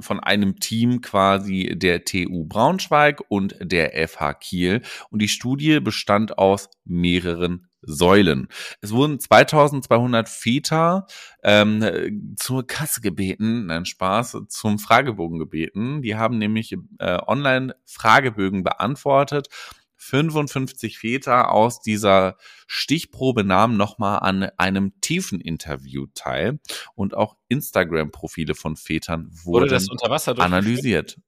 von 0.00 0.20
einem 0.20 0.60
Team 0.60 1.00
quasi 1.00 1.74
der 1.74 2.04
TU 2.04 2.44
Braunschweig 2.44 3.22
und 3.28 3.56
der 3.60 4.06
FH 4.08 4.34
Kiel. 4.34 4.82
Und 5.10 5.22
die 5.22 5.28
Studie 5.28 5.80
bestand 5.80 6.38
aus 6.38 6.68
mehreren 6.84 7.68
Säulen. 7.86 8.48
Es 8.80 8.92
wurden 8.92 9.18
2200 9.18 10.28
Väter 10.28 11.06
ähm, 11.42 12.36
zur 12.36 12.66
Kasse 12.66 13.00
gebeten, 13.00 13.66
nein 13.66 13.86
Spaß, 13.86 14.38
zum 14.48 14.78
Fragebogen 14.78 15.38
gebeten. 15.38 16.02
Die 16.02 16.16
haben 16.16 16.38
nämlich 16.38 16.76
äh, 16.98 17.18
online 17.26 17.74
Fragebögen 17.84 18.64
beantwortet 18.64 19.48
55 19.96 20.98
Väter 20.98 21.50
aus 21.50 21.80
dieser 21.80 22.36
Stichprobe 22.66 23.44
nahmen 23.44 23.76
nochmal 23.76 24.20
an 24.20 24.44
einem 24.56 25.00
tiefen 25.00 25.40
Interview 25.40 26.06
teil 26.14 26.60
und 26.94 27.14
auch 27.14 27.36
Instagram-Profile 27.48 28.54
von 28.54 28.76
Vätern 28.76 29.30
wurden 29.44 29.62
Wurde 29.62 29.66
das 29.68 29.88
unter 29.88 30.10
Wasser 30.10 30.38
analysiert. 30.38 31.18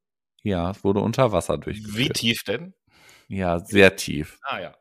Ja, 0.43 0.71
es 0.71 0.85
wurde 0.85 1.01
unter 1.01 1.33
Wasser 1.33 1.59
durchgeführt. 1.59 1.97
Wie 1.97 2.09
tief 2.11 2.45
denn? 2.45 2.75
Ja, 3.27 3.59
sehr 3.59 3.97
tief. 3.97 4.39
Ah 4.43 4.61
ja. 4.61 4.75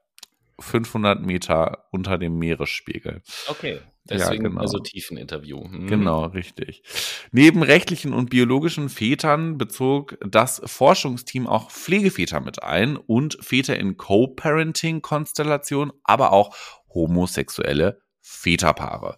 500 0.59 1.21
Meter 1.21 1.87
unter 1.91 2.17
dem 2.17 2.37
Meeresspiegel. 2.37 3.21
Okay. 3.47 3.79
Deswegen 4.09 4.43
ja, 4.43 4.49
genau. 4.49 4.61
also 4.61 4.79
Tiefeninterview. 4.79 5.63
Hm. 5.63 5.87
Genau, 5.87 6.25
richtig. 6.25 6.83
Neben 7.31 7.61
rechtlichen 7.61 8.13
und 8.13 8.29
biologischen 8.29 8.89
Vätern 8.89 9.57
bezog 9.57 10.17
das 10.25 10.61
Forschungsteam 10.63 11.45
auch 11.47 11.71
Pflegeväter 11.71 12.39
mit 12.39 12.63
ein 12.63 12.95
und 12.95 13.37
Väter 13.41 13.77
in 13.77 13.97
Co-Parenting-Konstellationen, 13.97 15.91
aber 16.03 16.31
auch 16.31 16.55
homosexuelle 16.93 17.99
Väterpaare. 18.21 19.17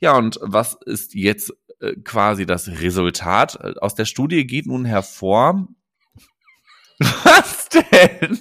Ja, 0.00 0.16
und 0.16 0.38
was 0.42 0.76
ist 0.84 1.14
jetzt 1.14 1.52
äh, 1.80 1.94
quasi 2.04 2.46
das 2.46 2.68
Resultat? 2.68 3.78
Aus 3.80 3.94
der 3.94 4.04
Studie 4.04 4.46
geht 4.46 4.66
nun 4.66 4.84
hervor, 4.84 5.68
was 6.98 7.68
denn? 7.68 8.38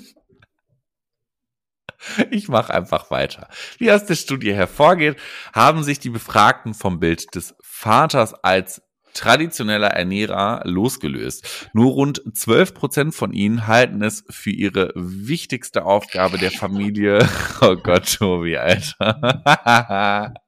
Ich 2.31 2.47
mache 2.47 2.73
einfach 2.73 3.11
weiter. 3.11 3.47
Wie 3.77 3.91
aus 3.91 4.05
der 4.05 4.15
Studie 4.15 4.53
hervorgeht, 4.53 5.17
haben 5.53 5.83
sich 5.83 5.99
die 5.99 6.09
Befragten 6.09 6.73
vom 6.73 6.99
Bild 6.99 7.35
des 7.35 7.55
Vaters 7.61 8.33
als 8.33 8.81
traditioneller 9.13 9.89
Ernährer 9.89 10.61
losgelöst. 10.65 11.69
Nur 11.73 11.91
rund 11.91 12.21
12 12.33 12.73
Prozent 12.73 13.15
von 13.15 13.31
ihnen 13.31 13.67
halten 13.67 14.01
es 14.01 14.23
für 14.29 14.49
ihre 14.49 14.91
wichtigste 14.95 15.85
Aufgabe 15.85 16.37
der 16.37 16.51
Familie. 16.51 17.27
Oh 17.61 17.75
Gott, 17.77 18.17
Tobi, 18.17 18.57
Alter. 18.57 20.33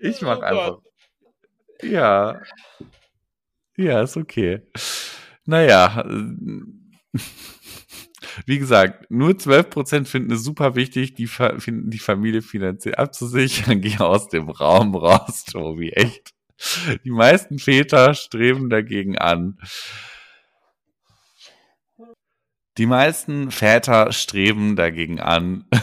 Ich 0.00 0.20
mach 0.20 0.38
oh 0.38 0.42
einfach. 0.42 0.78
Ja. 1.82 2.40
Ja, 3.76 4.02
ist 4.02 4.18
okay. 4.18 4.60
Naja. 5.46 6.04
Wie 8.46 8.58
gesagt, 8.58 9.10
nur 9.10 9.30
12% 9.30 10.06
finden 10.06 10.32
es 10.32 10.44
super 10.44 10.74
wichtig, 10.74 11.14
die, 11.14 11.26
finden 11.26 11.90
die 11.90 11.98
Familie 11.98 12.42
finanziell 12.42 12.94
abzusichern. 12.94 13.80
Geh 13.82 13.98
aus 13.98 14.28
dem 14.28 14.48
Raum 14.48 14.94
raus, 14.94 15.44
Tobi, 15.44 15.90
echt. 15.90 16.32
Die 17.04 17.10
meisten 17.10 17.58
Väter 17.58 18.14
streben 18.14 18.70
dagegen 18.70 19.18
an. 19.18 19.58
Die 22.78 22.86
meisten 22.86 23.50
Väter 23.50 24.12
streben 24.12 24.76
dagegen 24.76 25.20
an. 25.20 25.66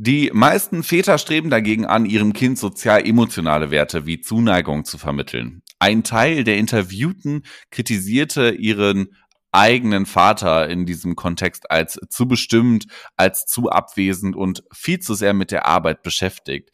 Die 0.00 0.30
meisten 0.32 0.84
Väter 0.84 1.18
streben 1.18 1.50
dagegen 1.50 1.84
an, 1.84 2.06
ihrem 2.06 2.32
Kind 2.32 2.56
sozial-emotionale 2.56 3.72
Werte 3.72 4.06
wie 4.06 4.20
Zuneigung 4.20 4.84
zu 4.84 4.96
vermitteln. 4.96 5.62
Ein 5.80 6.04
Teil 6.04 6.44
der 6.44 6.56
Interviewten 6.56 7.42
kritisierte 7.72 8.50
ihren 8.50 9.08
eigenen 9.52 10.06
Vater 10.06 10.68
in 10.68 10.86
diesem 10.86 11.16
Kontext 11.16 11.70
als 11.70 11.98
zu 12.08 12.26
bestimmt, 12.26 12.86
als 13.16 13.46
zu 13.46 13.70
abwesend 13.70 14.36
und 14.36 14.64
viel 14.72 14.98
zu 15.00 15.14
sehr 15.14 15.34
mit 15.34 15.50
der 15.50 15.66
Arbeit 15.66 16.02
beschäftigt. 16.02 16.70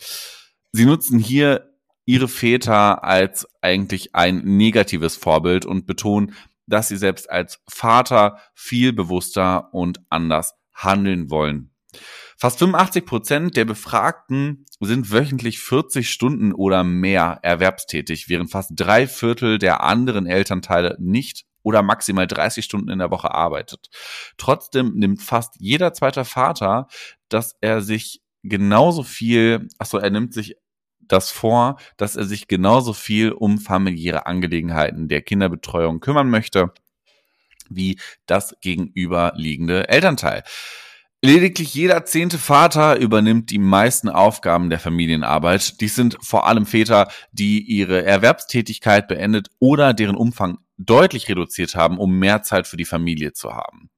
Sie 0.72 0.84
nutzen 0.84 1.18
hier 1.18 1.70
ihre 2.04 2.28
Väter 2.28 3.04
als 3.04 3.46
eigentlich 3.60 4.14
ein 4.14 4.42
negatives 4.44 5.16
Vorbild 5.16 5.64
und 5.64 5.86
betonen, 5.86 6.34
dass 6.66 6.88
sie 6.88 6.96
selbst 6.96 7.30
als 7.30 7.60
Vater 7.68 8.40
viel 8.54 8.92
bewusster 8.92 9.72
und 9.72 10.00
anders 10.10 10.54
handeln 10.74 11.30
wollen. 11.30 11.70
Fast 12.36 12.58
85 12.58 13.06
Prozent 13.06 13.56
der 13.56 13.64
Befragten 13.64 14.66
sind 14.80 15.12
wöchentlich 15.12 15.60
40 15.60 16.10
Stunden 16.10 16.52
oder 16.52 16.82
mehr 16.82 17.38
erwerbstätig, 17.42 18.28
während 18.28 18.50
fast 18.50 18.72
drei 18.74 19.06
Viertel 19.06 19.58
der 19.58 19.82
anderen 19.82 20.26
Elternteile 20.26 20.96
nicht 20.98 21.44
oder 21.64 21.82
maximal 21.82 22.28
30 22.28 22.64
Stunden 22.64 22.90
in 22.90 23.00
der 23.00 23.10
Woche 23.10 23.32
arbeitet. 23.32 23.90
Trotzdem 24.36 24.92
nimmt 24.94 25.20
fast 25.20 25.56
jeder 25.58 25.92
zweite 25.92 26.24
Vater, 26.24 26.86
dass 27.28 27.56
er 27.60 27.80
sich 27.80 28.22
genauso 28.44 29.02
viel, 29.02 29.68
achso, 29.78 29.98
er 29.98 30.10
nimmt 30.10 30.32
sich 30.32 30.56
das 31.00 31.30
vor, 31.32 31.78
dass 31.96 32.16
er 32.16 32.24
sich 32.24 32.46
genauso 32.46 32.92
viel 32.92 33.32
um 33.32 33.58
familiäre 33.58 34.26
Angelegenheiten 34.26 35.08
der 35.08 35.22
Kinderbetreuung 35.22 36.00
kümmern 36.00 36.30
möchte, 36.30 36.72
wie 37.68 37.98
das 38.26 38.54
gegenüberliegende 38.60 39.88
Elternteil. 39.88 40.44
Lediglich 41.24 41.72
jeder 41.72 42.04
zehnte 42.04 42.36
Vater 42.36 42.98
übernimmt 42.98 43.48
die 43.48 43.58
meisten 43.58 44.10
Aufgaben 44.10 44.68
der 44.68 44.78
Familienarbeit. 44.78 45.80
Dies 45.80 45.94
sind 45.94 46.18
vor 46.20 46.46
allem 46.46 46.66
Väter, 46.66 47.08
die 47.32 47.62
ihre 47.62 48.04
Erwerbstätigkeit 48.04 49.08
beendet 49.08 49.48
oder 49.58 49.94
deren 49.94 50.16
Umfang 50.16 50.58
deutlich 50.76 51.26
reduziert 51.30 51.76
haben, 51.76 51.96
um 51.96 52.18
mehr 52.18 52.42
Zeit 52.42 52.66
für 52.66 52.76
die 52.76 52.84
Familie 52.84 53.32
zu 53.32 53.54
haben. 53.54 53.88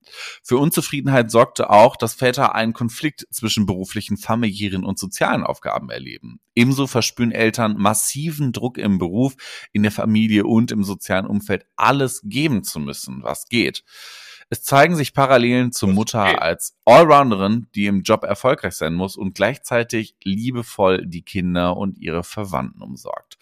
Für 0.44 0.58
Unzufriedenheit 0.58 1.32
sorgte 1.32 1.68
auch, 1.68 1.96
dass 1.96 2.14
Väter 2.14 2.54
einen 2.54 2.74
Konflikt 2.74 3.26
zwischen 3.32 3.66
beruflichen, 3.66 4.18
familiären 4.18 4.84
und 4.84 4.96
sozialen 4.96 5.42
Aufgaben 5.42 5.90
erleben. 5.90 6.38
Ebenso 6.54 6.86
verspüren 6.86 7.32
Eltern 7.32 7.76
massiven 7.76 8.52
Druck 8.52 8.78
im 8.78 8.98
Beruf, 8.98 9.34
in 9.72 9.82
der 9.82 9.90
Familie 9.90 10.46
und 10.46 10.70
im 10.70 10.84
sozialen 10.84 11.26
Umfeld 11.26 11.66
alles 11.74 12.20
geben 12.22 12.62
zu 12.62 12.78
müssen, 12.78 13.24
was 13.24 13.48
geht. 13.48 13.82
Es 14.48 14.62
zeigen 14.62 14.94
sich 14.94 15.12
Parallelen 15.12 15.72
zur 15.72 15.88
Mutter 15.88 16.40
als 16.40 16.76
Allrounderin, 16.84 17.66
die 17.74 17.86
im 17.86 18.02
Job 18.02 18.22
erfolgreich 18.22 18.74
sein 18.74 18.94
muss 18.94 19.16
und 19.16 19.34
gleichzeitig 19.34 20.14
liebevoll 20.22 21.04
die 21.04 21.22
Kinder 21.22 21.76
und 21.76 21.98
ihre 21.98 22.22
Verwandten 22.22 22.80
umsorgt. 22.80 23.38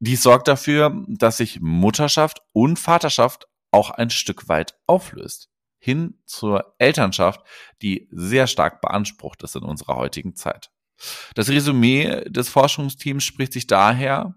Dies 0.00 0.22
sorgt 0.22 0.48
dafür, 0.48 1.04
dass 1.06 1.36
sich 1.36 1.60
Mutterschaft 1.60 2.42
und 2.52 2.78
Vaterschaft 2.78 3.46
auch 3.70 3.90
ein 3.90 4.10
Stück 4.10 4.48
weit 4.48 4.76
auflöst. 4.86 5.50
Hin 5.78 6.18
zur 6.26 6.74
Elternschaft, 6.78 7.42
die 7.80 8.08
sehr 8.10 8.46
stark 8.46 8.80
beansprucht 8.80 9.42
ist 9.44 9.56
in 9.56 9.62
unserer 9.62 9.96
heutigen 9.96 10.34
Zeit. 10.34 10.70
Das 11.34 11.48
Resümee 11.48 12.24
des 12.28 12.48
Forschungsteams 12.48 13.24
spricht 13.24 13.52
sich 13.52 13.66
daher 13.66 14.34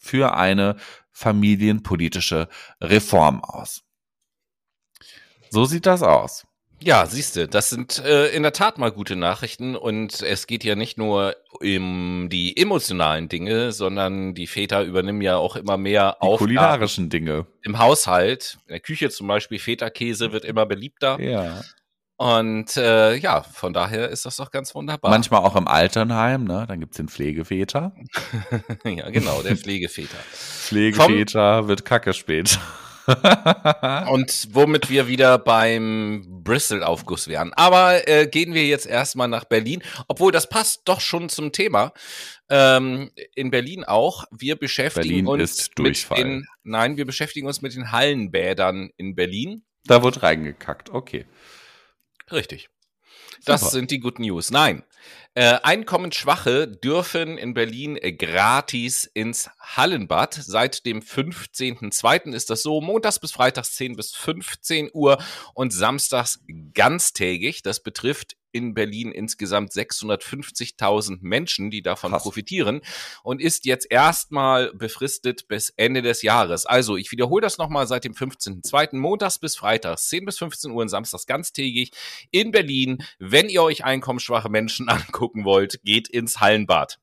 für 0.00 0.34
eine 0.34 0.76
familienpolitische 1.10 2.48
Reform 2.80 3.42
aus. 3.42 3.82
So 5.50 5.64
sieht 5.64 5.86
das 5.86 6.02
aus. 6.02 6.46
Ja, 6.82 7.04
siehst 7.04 7.36
du, 7.36 7.46
das 7.46 7.68
sind 7.68 7.98
äh, 7.98 8.28
in 8.28 8.42
der 8.42 8.54
Tat 8.54 8.78
mal 8.78 8.90
gute 8.90 9.14
Nachrichten 9.14 9.76
und 9.76 10.22
es 10.22 10.46
geht 10.46 10.64
ja 10.64 10.76
nicht 10.76 10.96
nur 10.96 11.36
um 11.60 12.28
die 12.30 12.56
emotionalen 12.56 13.28
Dinge, 13.28 13.72
sondern 13.72 14.34
die 14.34 14.46
Väter 14.46 14.82
übernehmen 14.84 15.20
ja 15.20 15.36
auch 15.36 15.56
immer 15.56 15.76
mehr 15.76 16.16
die 16.18 16.22
Aufgaben 16.22 16.38
kulinarischen 16.38 17.10
Dinge 17.10 17.46
im 17.62 17.78
Haushalt. 17.78 18.58
In 18.66 18.72
der 18.72 18.80
Küche 18.80 19.10
zum 19.10 19.26
Beispiel 19.26 19.58
Feta-Käse 19.58 20.32
wird 20.32 20.46
immer 20.46 20.64
beliebter. 20.64 21.20
Ja. 21.20 21.60
Und 22.16 22.76
äh, 22.78 23.14
ja, 23.16 23.42
von 23.42 23.74
daher 23.74 24.08
ist 24.08 24.24
das 24.24 24.36
doch 24.36 24.50
ganz 24.50 24.74
wunderbar. 24.74 25.10
Manchmal 25.10 25.40
auch 25.40 25.56
im 25.56 25.68
Alternheim, 25.68 26.44
ne? 26.44 26.64
Dann 26.66 26.80
gibt's 26.80 26.96
den 26.96 27.08
Pflegeväter. 27.08 27.92
ja, 28.84 29.10
genau, 29.10 29.42
der 29.42 29.56
Pflegeväter. 29.56 30.18
Pflegeväter 30.32 31.58
Komm. 31.60 31.68
wird 31.68 31.84
Kacke 31.84 32.14
spät. 32.14 32.58
und 34.10 34.48
womit 34.52 34.90
wir 34.90 35.08
wieder 35.08 35.38
beim 35.38 36.42
Bristol-Aufguss 36.44 37.28
wären. 37.28 37.52
Aber 37.54 38.06
äh, 38.08 38.26
gehen 38.26 38.54
wir 38.54 38.66
jetzt 38.66 38.86
erstmal 38.86 39.28
nach 39.28 39.44
Berlin, 39.44 39.82
obwohl 40.08 40.32
das 40.32 40.48
passt 40.48 40.82
doch 40.84 41.00
schon 41.00 41.28
zum 41.28 41.52
Thema. 41.52 41.92
Ähm, 42.48 43.10
in 43.34 43.50
Berlin 43.50 43.84
auch. 43.84 44.24
Wir 44.30 44.56
beschäftigen 44.56 45.24
Berlin 45.24 45.26
uns 45.26 45.70
mit 45.78 46.18
den, 46.18 46.46
nein, 46.62 46.96
wir 46.96 47.06
beschäftigen 47.06 47.46
uns 47.46 47.62
mit 47.62 47.74
den 47.74 47.92
Hallenbädern 47.92 48.90
in 48.96 49.14
Berlin. 49.14 49.64
Da 49.84 50.02
wird 50.02 50.22
reingekackt, 50.22 50.90
okay. 50.90 51.26
Richtig. 52.30 52.68
Das 53.44 53.60
Super. 53.60 53.72
sind 53.72 53.90
die 53.90 54.00
Good 54.00 54.18
News. 54.18 54.50
Nein, 54.50 54.82
äh, 55.34 55.58
Einkommensschwache 55.62 56.66
dürfen 56.66 57.38
in 57.38 57.54
Berlin 57.54 57.96
äh, 57.96 58.12
gratis 58.12 59.04
ins 59.04 59.48
Hallenbad. 59.60 60.34
Seit 60.34 60.86
dem 60.86 61.00
15.02. 61.00 62.32
ist 62.32 62.50
das 62.50 62.62
so. 62.62 62.80
Montags 62.80 63.18
bis 63.18 63.32
Freitags 63.32 63.74
10 63.76 63.96
bis 63.96 64.12
15 64.12 64.90
Uhr 64.92 65.18
und 65.54 65.72
samstags 65.72 66.40
ganztägig. 66.74 67.62
Das 67.62 67.82
betrifft 67.82 68.36
in 68.52 68.74
Berlin 68.74 69.12
insgesamt 69.12 69.72
650.000 69.72 71.18
Menschen, 71.20 71.70
die 71.70 71.82
davon 71.82 72.12
Krass. 72.12 72.22
profitieren 72.22 72.80
und 73.22 73.40
ist 73.40 73.64
jetzt 73.64 73.86
erstmal 73.90 74.72
befristet 74.74 75.48
bis 75.48 75.70
Ende 75.70 76.02
des 76.02 76.22
Jahres. 76.22 76.66
Also 76.66 76.96
ich 76.96 77.10
wiederhole 77.12 77.42
das 77.42 77.58
nochmal 77.58 77.86
seit 77.86 78.04
dem 78.04 78.14
15.02. 78.14 78.96
montags 78.96 79.38
bis 79.38 79.56
freitags 79.56 80.08
10 80.08 80.24
bis 80.24 80.38
15 80.38 80.70
Uhr 80.70 80.82
und 80.82 80.88
samstags 80.88 81.26
ganztägig 81.26 81.92
in 82.30 82.50
Berlin. 82.50 83.04
Wenn 83.18 83.48
ihr 83.48 83.62
euch 83.62 83.84
einkommensschwache 83.84 84.48
Menschen 84.48 84.88
angucken 84.88 85.44
wollt, 85.44 85.80
geht 85.84 86.08
ins 86.08 86.40
Hallenbad. 86.40 86.98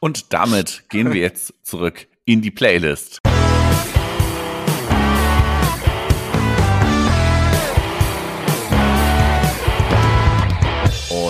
Und 0.00 0.32
damit 0.32 0.84
gehen 0.90 1.12
wir 1.12 1.20
jetzt 1.20 1.54
zurück 1.62 2.06
in 2.24 2.42
die 2.42 2.50
Playlist. 2.50 3.20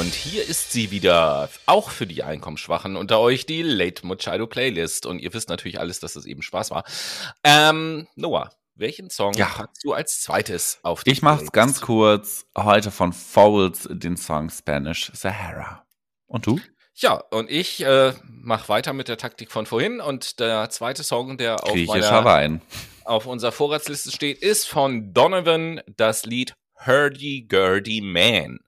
Und 0.02 0.14
hier 0.14 0.44
ist 0.44 0.72
sie 0.72 0.90
wieder, 0.90 1.48
auch 1.66 1.90
für 1.90 2.08
die 2.08 2.24
Einkommensschwachen 2.24 2.96
unter 2.96 3.20
euch, 3.20 3.46
die 3.46 3.62
Late 3.62 4.04
Machado 4.04 4.48
Playlist. 4.48 5.06
Und 5.06 5.20
ihr 5.20 5.32
wisst 5.32 5.48
natürlich 5.48 5.78
alles, 5.78 6.00
dass 6.00 6.14
das 6.14 6.26
eben 6.26 6.42
Spaß 6.42 6.72
war. 6.72 6.82
Ähm, 7.44 8.08
Noah, 8.16 8.50
welchen 8.74 9.10
Song 9.10 9.32
ja. 9.34 9.46
packst 9.46 9.84
du 9.84 9.92
als 9.92 10.20
zweites 10.20 10.80
auf 10.82 11.04
die 11.04 11.12
Ich 11.12 11.22
mach's 11.22 11.36
Playlist? 11.36 11.52
ganz 11.52 11.80
kurz. 11.82 12.46
Heute 12.58 12.90
von 12.90 13.12
Fowls 13.12 13.86
den 13.92 14.16
Song 14.16 14.50
Spanish 14.50 15.12
Sahara. 15.14 15.86
Und 16.26 16.46
du? 16.46 16.58
Ja, 16.94 17.22
und 17.30 17.48
ich 17.48 17.84
äh, 17.84 18.12
mache 18.24 18.68
weiter 18.68 18.94
mit 18.94 19.06
der 19.06 19.18
Taktik 19.18 19.52
von 19.52 19.66
vorhin. 19.66 20.00
Und 20.00 20.40
der 20.40 20.68
zweite 20.70 21.04
Song, 21.04 21.38
der 21.38 21.62
auf, 21.62 21.76
meiner, 21.76 22.60
auf 23.04 23.26
unserer 23.26 23.52
Vorratsliste 23.52 24.10
steht, 24.10 24.42
ist 24.42 24.66
von 24.66 25.14
Donovan 25.14 25.80
das 25.86 26.26
Lied 26.26 26.54
Hurdy 26.84 27.46
Gurdy 27.48 28.00
Man. 28.00 28.58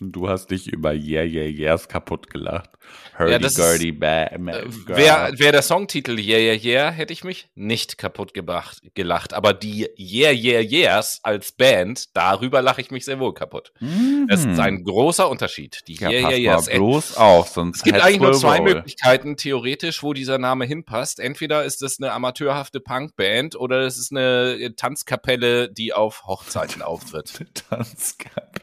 Du 0.00 0.28
hast 0.28 0.50
dich 0.50 0.72
über 0.72 0.92
Yeah 0.92 1.24
Yeah 1.24 1.46
Yeahs 1.46 1.88
kaputt 1.88 2.30
gelacht. 2.30 2.70
Hurdy-gurdy, 3.18 3.96
ja, 4.00 4.24
äh, 4.26 4.64
Wäre 4.86 5.38
wär 5.38 5.52
der 5.52 5.62
Songtitel 5.62 6.18
Yeah 6.18 6.38
Yeah 6.38 6.54
Yeah, 6.54 6.90
hätte 6.90 7.12
ich 7.12 7.24
mich 7.24 7.48
nicht 7.54 7.96
kaputt 7.98 8.34
gemacht, 8.34 8.82
gelacht. 8.94 9.32
Aber 9.32 9.54
die 9.54 9.88
Yeah 9.98 10.32
Yeah 10.32 10.60
Yeahs 10.60 11.20
als 11.22 11.52
Band, 11.52 12.16
darüber 12.16 12.60
lache 12.62 12.80
ich 12.80 12.90
mich 12.90 13.04
sehr 13.04 13.18
wohl 13.20 13.34
kaputt. 13.34 13.72
Mhm. 13.80 14.26
Es 14.30 14.44
ist 14.44 14.58
ein 14.58 14.84
großer 14.84 15.28
Unterschied. 15.28 15.82
Die 15.88 15.94
ja, 15.94 16.10
Yeah 16.10 16.30
Yeah 16.30 16.38
Yeahs. 16.38 16.66
bloß 16.68 17.16
auf, 17.16 17.48
sonst 17.48 17.78
Es 17.78 17.82
gibt 17.84 18.00
eigentlich 18.00 18.20
nur 18.20 18.32
zwei 18.34 18.58
wohl. 18.58 18.74
Möglichkeiten, 18.74 19.36
theoretisch, 19.36 20.02
wo 20.02 20.12
dieser 20.12 20.38
Name 20.38 20.64
hinpasst. 20.64 21.20
Entweder 21.20 21.64
ist 21.64 21.82
es 21.82 22.00
eine 22.00 22.12
amateurhafte 22.12 22.80
Punkband 22.80 23.56
oder 23.56 23.82
es 23.82 23.98
ist 23.98 24.12
eine 24.12 24.74
Tanzkapelle, 24.76 25.70
die 25.72 25.92
auf 25.92 26.24
Hochzeiten 26.26 26.82
auftritt. 26.82 27.32
Tanzkapelle. 27.70 28.53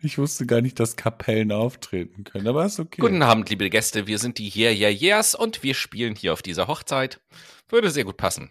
Ich 0.00 0.18
wusste 0.18 0.46
gar 0.46 0.60
nicht, 0.60 0.80
dass 0.80 0.96
Kapellen 0.96 1.52
auftreten 1.52 2.24
können, 2.24 2.48
aber 2.48 2.64
ist 2.64 2.80
okay. 2.80 3.00
Guten 3.00 3.22
Abend, 3.22 3.50
liebe 3.50 3.68
Gäste. 3.68 4.06
Wir 4.06 4.18
sind 4.18 4.38
die 4.38 4.50
Yeah 4.54 4.72
Yeah 4.72 4.88
Yeahs 4.88 5.34
und 5.34 5.62
wir 5.62 5.74
spielen 5.74 6.14
hier 6.14 6.32
auf 6.32 6.42
dieser 6.42 6.68
Hochzeit. 6.68 7.20
Würde 7.68 7.90
sehr 7.90 8.04
gut 8.04 8.16
passen. 8.16 8.50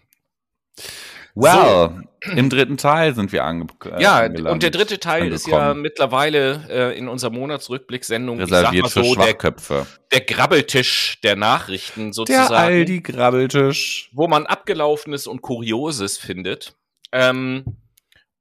Well, 1.34 2.04
so. 2.24 2.30
im 2.30 2.50
dritten 2.50 2.76
Teil 2.76 3.14
sind 3.14 3.32
wir 3.32 3.44
angekommen. 3.44 3.96
Äh, 3.96 4.02
ja, 4.02 4.26
und 4.26 4.62
der 4.62 4.70
dritte 4.70 5.00
Teil 5.00 5.22
angekommen. 5.22 5.34
ist 5.34 5.46
ja 5.46 5.74
mittlerweile 5.74 6.66
äh, 6.68 6.98
in 6.98 7.08
unserer 7.08 7.30
Monatsrückblick-Sendung 7.30 8.38
reserviert 8.38 8.90
so, 8.90 9.02
für 9.02 9.14
Schwachköpfe. 9.14 9.86
Der, 10.12 10.20
der, 10.20 10.26
Grabbeltisch 10.26 11.20
der 11.22 11.36
Nachrichten 11.36 12.12
sozusagen. 12.12 12.50
Der 12.50 12.58
Aldi-Grabbeltisch. 12.58 14.10
Wo 14.12 14.28
man 14.28 14.44
Abgelaufenes 14.44 15.26
und 15.26 15.40
Kurioses 15.40 16.18
findet. 16.18 16.76
Ähm, 17.12 17.64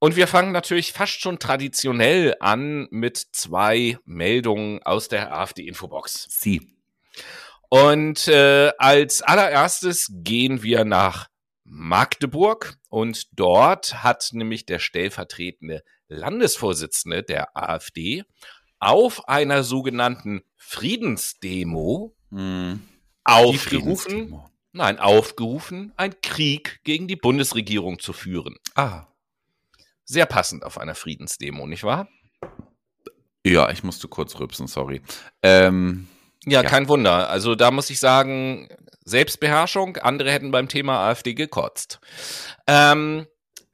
und 0.04 0.16
wir 0.16 0.26
fangen 0.26 0.52
natürlich 0.52 0.94
fast 0.94 1.22
schon 1.22 1.38
traditionell 1.38 2.36
an 2.40 2.88
mit 2.90 3.18
zwei 3.34 4.00
Meldungen 4.04 4.82
aus 4.82 5.10
der 5.10 5.32
AfD-Infobox. 5.32 6.26
Sie. 6.28 6.76
Und 7.70 8.28
äh, 8.28 8.72
als 8.80 9.22
allererstes 9.22 10.08
gehen 10.12 10.64
wir 10.64 10.86
nach 10.86 11.30
Magdeburg 11.66 12.80
und 12.90 13.28
dort 13.40 14.04
hat 14.04 14.30
nämlich 14.34 14.66
der 14.66 14.80
stellvertretende 14.80 15.84
Landesvorsitzende 16.08 17.22
der 17.22 17.56
AfD 17.56 18.24
auf 18.80 19.30
einer 19.30 19.64
sogenannten 19.64 20.42
Friedensdemo 20.58 22.16
hm. 22.32 22.82
aufgerufen, 23.24 24.42
nein, 24.72 24.98
aufgerufen, 24.98 25.94
einen 25.96 26.20
Krieg 26.24 26.80
gegen 26.84 27.08
die 27.08 27.18
Bundesregierung 27.18 28.00
zu 28.00 28.14
führen. 28.14 28.58
Ah 28.74 29.06
sehr 30.06 30.26
passend 30.26 30.64
auf 30.64 30.78
einer 30.78 30.96
Friedensdemo, 30.96 31.68
nicht 31.68 31.84
wahr? 31.84 32.08
Ja, 33.46 33.70
ich 33.72 33.84
musste 33.84 34.08
kurz 34.08 34.40
rübsen, 34.40 34.68
sorry. 34.68 35.02
Ähm, 35.42 36.08
ja, 36.46 36.62
ja, 36.62 36.70
kein 36.70 36.88
Wunder. 36.88 37.30
Also 37.30 37.56
da 37.56 37.72
muss 37.72 37.90
ich 37.90 38.00
sagen, 38.00 38.70
Selbstbeherrschung, 39.06 39.98
andere 39.98 40.32
hätten 40.32 40.52
beim 40.52 40.68
Thema 40.68 41.08
AfD 41.08 41.34
gekotzt. 41.34 42.00
Ähm, 42.68 43.28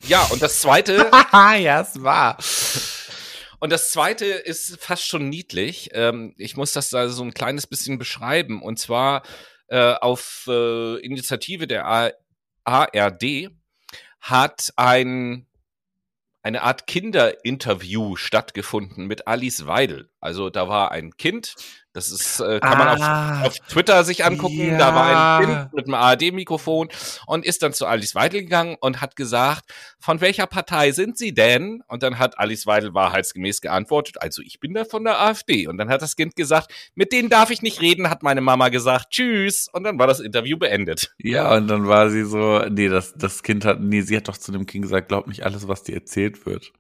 ja, 0.04 0.24
und 0.26 0.42
das 0.42 0.62
zweite. 0.62 1.10
ja, 1.34 1.82
es 1.82 2.02
war. 2.02 2.38
Und 3.60 3.72
das 3.72 3.92
zweite 3.92 4.26
ist 4.26 4.78
fast 4.80 5.06
schon 5.06 5.30
niedlich. 5.30 5.90
Ähm, 5.94 6.34
ich 6.38 6.56
muss 6.56 6.74
das 6.74 6.90
da 6.90 7.10
so 7.10 7.24
ein 7.24 7.34
kleines 7.34 7.68
bisschen 7.68 7.98
beschreiben. 7.98 8.62
Und 8.62 8.80
zwar 8.80 9.24
äh, 9.68 9.94
auf 9.94 10.46
äh, 10.48 10.98
Initiative 11.00 11.68
der 11.68 11.88
A 11.88 12.12
ARD 12.64 13.50
hat 14.20 14.74
ein 14.76 15.48
eine 16.48 16.64
Art 16.64 16.88
Kinderinterview 16.88 18.16
stattgefunden 18.16 19.06
mit 19.06 19.28
Alice 19.28 19.68
Weidel. 19.68 20.10
Also 20.20 20.50
da 20.50 20.68
war 20.68 20.92
ein 20.92 21.16
Kind, 21.16 21.56
das 21.94 22.10
ist, 22.12 22.40
äh, 22.40 22.60
kann 22.60 22.74
ah, 22.74 22.78
man 22.78 22.88
auf, 22.90 23.02
ah. 23.02 23.42
auf, 23.44 23.56
Twitter 23.70 24.04
sich 24.04 24.24
angucken. 24.24 24.72
Ja. 24.72 24.78
Da 24.78 24.94
war 24.96 25.40
ein 25.40 25.46
Kind 25.46 25.74
mit 25.74 25.86
einem 25.86 25.96
ARD-Mikrofon 25.96 26.90
und 27.26 27.46
ist 27.46 27.64
dann 27.64 27.74
zu 27.74 27.86
Alice 27.86 28.14
Weidel 28.14 28.42
gegangen 28.42 28.78
und 28.80 29.02
hat 29.02 29.16
gesagt, 29.16 29.74
von 30.00 30.22
welcher 30.22 30.46
Partei 30.46 30.92
sind 30.92 31.18
Sie 31.18 31.34
denn? 31.34 31.82
Und 31.88 32.04
dann 32.04 32.20
hat 32.20 32.38
Alice 32.38 32.68
Weidel 32.68 32.94
wahrheitsgemäß 32.94 33.62
geantwortet, 33.62 34.22
also 34.22 34.42
ich 34.44 34.60
bin 34.60 34.74
da 34.76 34.86
von 34.86 35.04
der 35.04 35.20
AfD. 35.20 35.68
Und 35.68 35.78
dann 35.78 35.90
hat 35.90 36.02
das 36.02 36.16
Kind 36.16 36.36
gesagt, 36.36 36.72
mit 36.94 37.12
denen 37.12 37.30
darf 37.30 37.50
ich 37.50 37.62
nicht 37.62 37.82
reden, 37.82 38.10
hat 38.10 38.22
meine 38.22 38.42
Mama 38.42 38.70
gesagt, 38.70 39.12
tschüss. 39.12 39.68
Und 39.72 39.84
dann 39.84 39.98
war 39.98 40.08
das 40.08 40.20
Interview 40.20 40.58
beendet. 40.58 41.16
Ja, 41.18 41.56
und 41.56 41.68
dann 41.68 41.88
war 41.88 42.10
sie 42.10 42.26
so, 42.26 42.60
nee, 42.70 42.90
das, 42.90 43.14
das 43.16 43.44
Kind 43.44 43.66
hat, 43.66 43.82
nee, 43.82 44.02
sie 44.02 44.18
hat 44.18 44.28
doch 44.28 44.38
zu 44.38 44.52
dem 44.52 44.66
Kind 44.66 44.84
gesagt, 44.84 45.08
glaub 45.08 45.28
nicht 45.28 45.44
alles, 45.46 45.68
was 45.68 45.84
dir 45.84 45.96
erzählt 45.96 46.46
wird. 46.46 46.74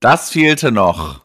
Das 0.00 0.30
fehlte 0.30 0.72
noch. 0.72 1.24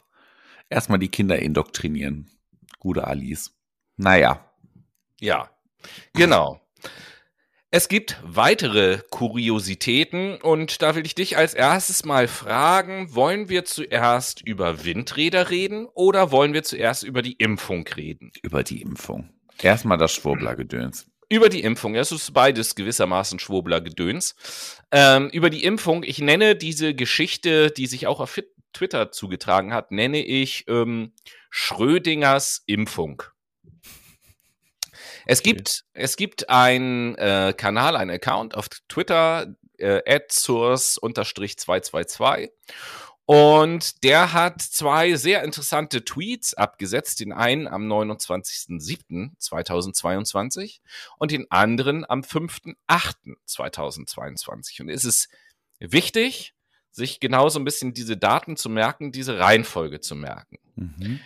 Erstmal 0.70 1.00
die 1.00 1.08
Kinder 1.08 1.38
indoktrinieren. 1.38 2.30
Gute 2.78 3.06
Alice. 3.06 3.50
Naja. 3.96 4.50
Ja, 5.20 5.50
genau. 6.14 6.60
Es 7.72 7.88
gibt 7.88 8.20
weitere 8.24 8.98
Kuriositäten 9.10 10.40
und 10.40 10.82
da 10.82 10.94
will 10.94 11.06
ich 11.06 11.14
dich 11.14 11.36
als 11.36 11.54
erstes 11.54 12.04
mal 12.04 12.26
fragen, 12.26 13.14
wollen 13.14 13.48
wir 13.48 13.64
zuerst 13.64 14.40
über 14.46 14.84
Windräder 14.84 15.50
reden 15.50 15.86
oder 15.94 16.32
wollen 16.32 16.52
wir 16.52 16.62
zuerst 16.62 17.04
über 17.04 17.22
die 17.22 17.34
Impfung 17.34 17.86
reden? 17.86 18.32
Über 18.42 18.64
die 18.64 18.82
Impfung. 18.82 19.30
Erstmal 19.60 19.98
das 19.98 20.12
Schwurbler-Gedöns. 20.12 21.09
Über 21.32 21.48
die 21.48 21.62
Impfung, 21.62 21.94
es 21.94 22.10
ist 22.10 22.32
beides 22.32 22.74
gewissermaßen 22.74 23.38
Schwurbler-Gedöns. 23.38 24.34
Ähm, 24.90 25.30
über 25.30 25.48
die 25.48 25.62
Impfung, 25.62 26.02
ich 26.02 26.18
nenne 26.18 26.56
diese 26.56 26.92
Geschichte, 26.92 27.70
die 27.70 27.86
sich 27.86 28.08
auch 28.08 28.18
auf 28.18 28.42
Twitter 28.72 29.12
zugetragen 29.12 29.72
hat, 29.72 29.92
nenne 29.92 30.26
ich 30.26 30.64
ähm, 30.66 31.12
Schrödingers 31.48 32.64
Impfung. 32.66 33.22
Es 35.24 35.44
gibt, 35.44 35.84
es 35.92 36.16
gibt 36.16 36.50
einen 36.50 37.14
äh, 37.14 37.54
Kanal, 37.56 37.94
einen 37.94 38.10
Account 38.10 38.56
auf 38.56 38.68
Twitter, 38.88 39.54
äh, 39.78 40.20
source-222 40.28 42.50
und 43.30 44.02
der 44.02 44.32
hat 44.32 44.60
zwei 44.60 45.14
sehr 45.14 45.44
interessante 45.44 46.04
Tweets 46.04 46.54
abgesetzt. 46.54 47.20
Den 47.20 47.32
einen 47.32 47.68
am 47.68 47.86
29.07.2022 47.86 50.80
und 51.16 51.30
den 51.30 51.48
anderen 51.48 52.04
am 52.10 52.22
5.08.2022. 52.22 54.82
Und 54.82 54.88
es 54.88 55.04
ist 55.04 55.28
wichtig, 55.78 56.56
sich 56.90 57.20
genau 57.20 57.48
so 57.48 57.60
ein 57.60 57.64
bisschen 57.64 57.94
diese 57.94 58.16
Daten 58.16 58.56
zu 58.56 58.68
merken, 58.68 59.12
diese 59.12 59.38
Reihenfolge 59.38 60.00
zu 60.00 60.16
merken. 60.16 60.58
Mhm. 60.74 61.20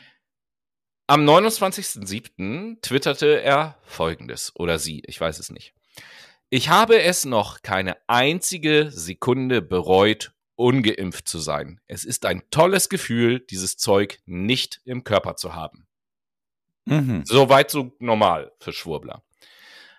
Am 1.06 1.26
29.07. 1.26 2.82
twitterte 2.82 3.40
er 3.40 3.78
folgendes 3.82 4.54
oder 4.56 4.78
sie, 4.78 5.02
ich 5.06 5.18
weiß 5.18 5.38
es 5.38 5.48
nicht. 5.48 5.72
Ich 6.50 6.68
habe 6.68 7.00
es 7.00 7.24
noch 7.24 7.62
keine 7.62 7.96
einzige 8.08 8.90
Sekunde 8.90 9.62
bereut, 9.62 10.33
ungeimpft 10.56 11.28
zu 11.28 11.38
sein. 11.38 11.80
Es 11.86 12.04
ist 12.04 12.26
ein 12.26 12.42
tolles 12.50 12.88
Gefühl, 12.88 13.40
dieses 13.40 13.76
Zeug 13.76 14.20
nicht 14.26 14.80
im 14.84 15.04
Körper 15.04 15.36
zu 15.36 15.54
haben. 15.54 15.86
Mhm. 16.86 17.24
Soweit 17.24 17.70
so 17.70 17.94
normal 17.98 18.52
für 18.58 18.72
Schwurbler. 18.72 19.24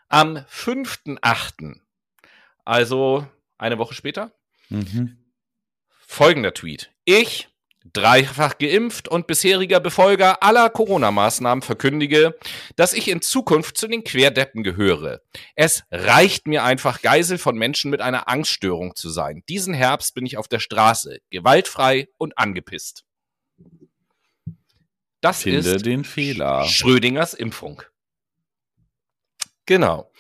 Am 0.08 0.38
5.8., 0.38 1.80
also 2.64 3.28
eine 3.58 3.78
Woche 3.78 3.94
später, 3.94 4.34
mhm. 4.70 5.18
folgender 5.90 6.54
Tweet. 6.54 6.92
Ich 7.06 7.50
dreifach 7.94 8.58
geimpft 8.58 9.08
und 9.08 9.28
bisheriger 9.28 9.80
Befolger 9.80 10.42
aller 10.44 10.70
Corona-Maßnahmen 10.70 11.62
verkündige, 11.62 12.36
dass 12.76 12.94
ich 12.94 13.08
in 13.08 13.22
Zukunft 13.22 13.78
zu 13.78 13.88
den 13.88 14.04
Querdeppen 14.04 14.64
gehöre. 14.64 15.22
Es 15.56 15.84
reicht 15.92 16.48
mir 16.48 16.64
einfach, 16.64 17.02
Geisel 17.02 17.38
von 17.38 17.58
Menschen 17.58 17.92
mit 17.92 18.02
einer 18.02 18.28
Angststörung 18.28 18.96
zu 18.96 19.10
sein. 19.10 19.44
Diesen 19.50 19.74
Herbst 19.74 20.16
bin 20.16 20.26
ich 20.26 20.38
auf 20.38 20.48
der 20.48 20.60
Straße, 20.60 21.20
gewaltfrei 21.30 22.08
und 22.18 22.38
angepisst. 22.38 23.04
Das 25.22 25.44
Finde 25.44 25.72
ist 25.72 25.86
den 25.86 26.04
Fehler. 26.04 26.66
Schrödingers 26.66 27.34
Impfung. 27.34 27.82
Genau. 29.66 30.12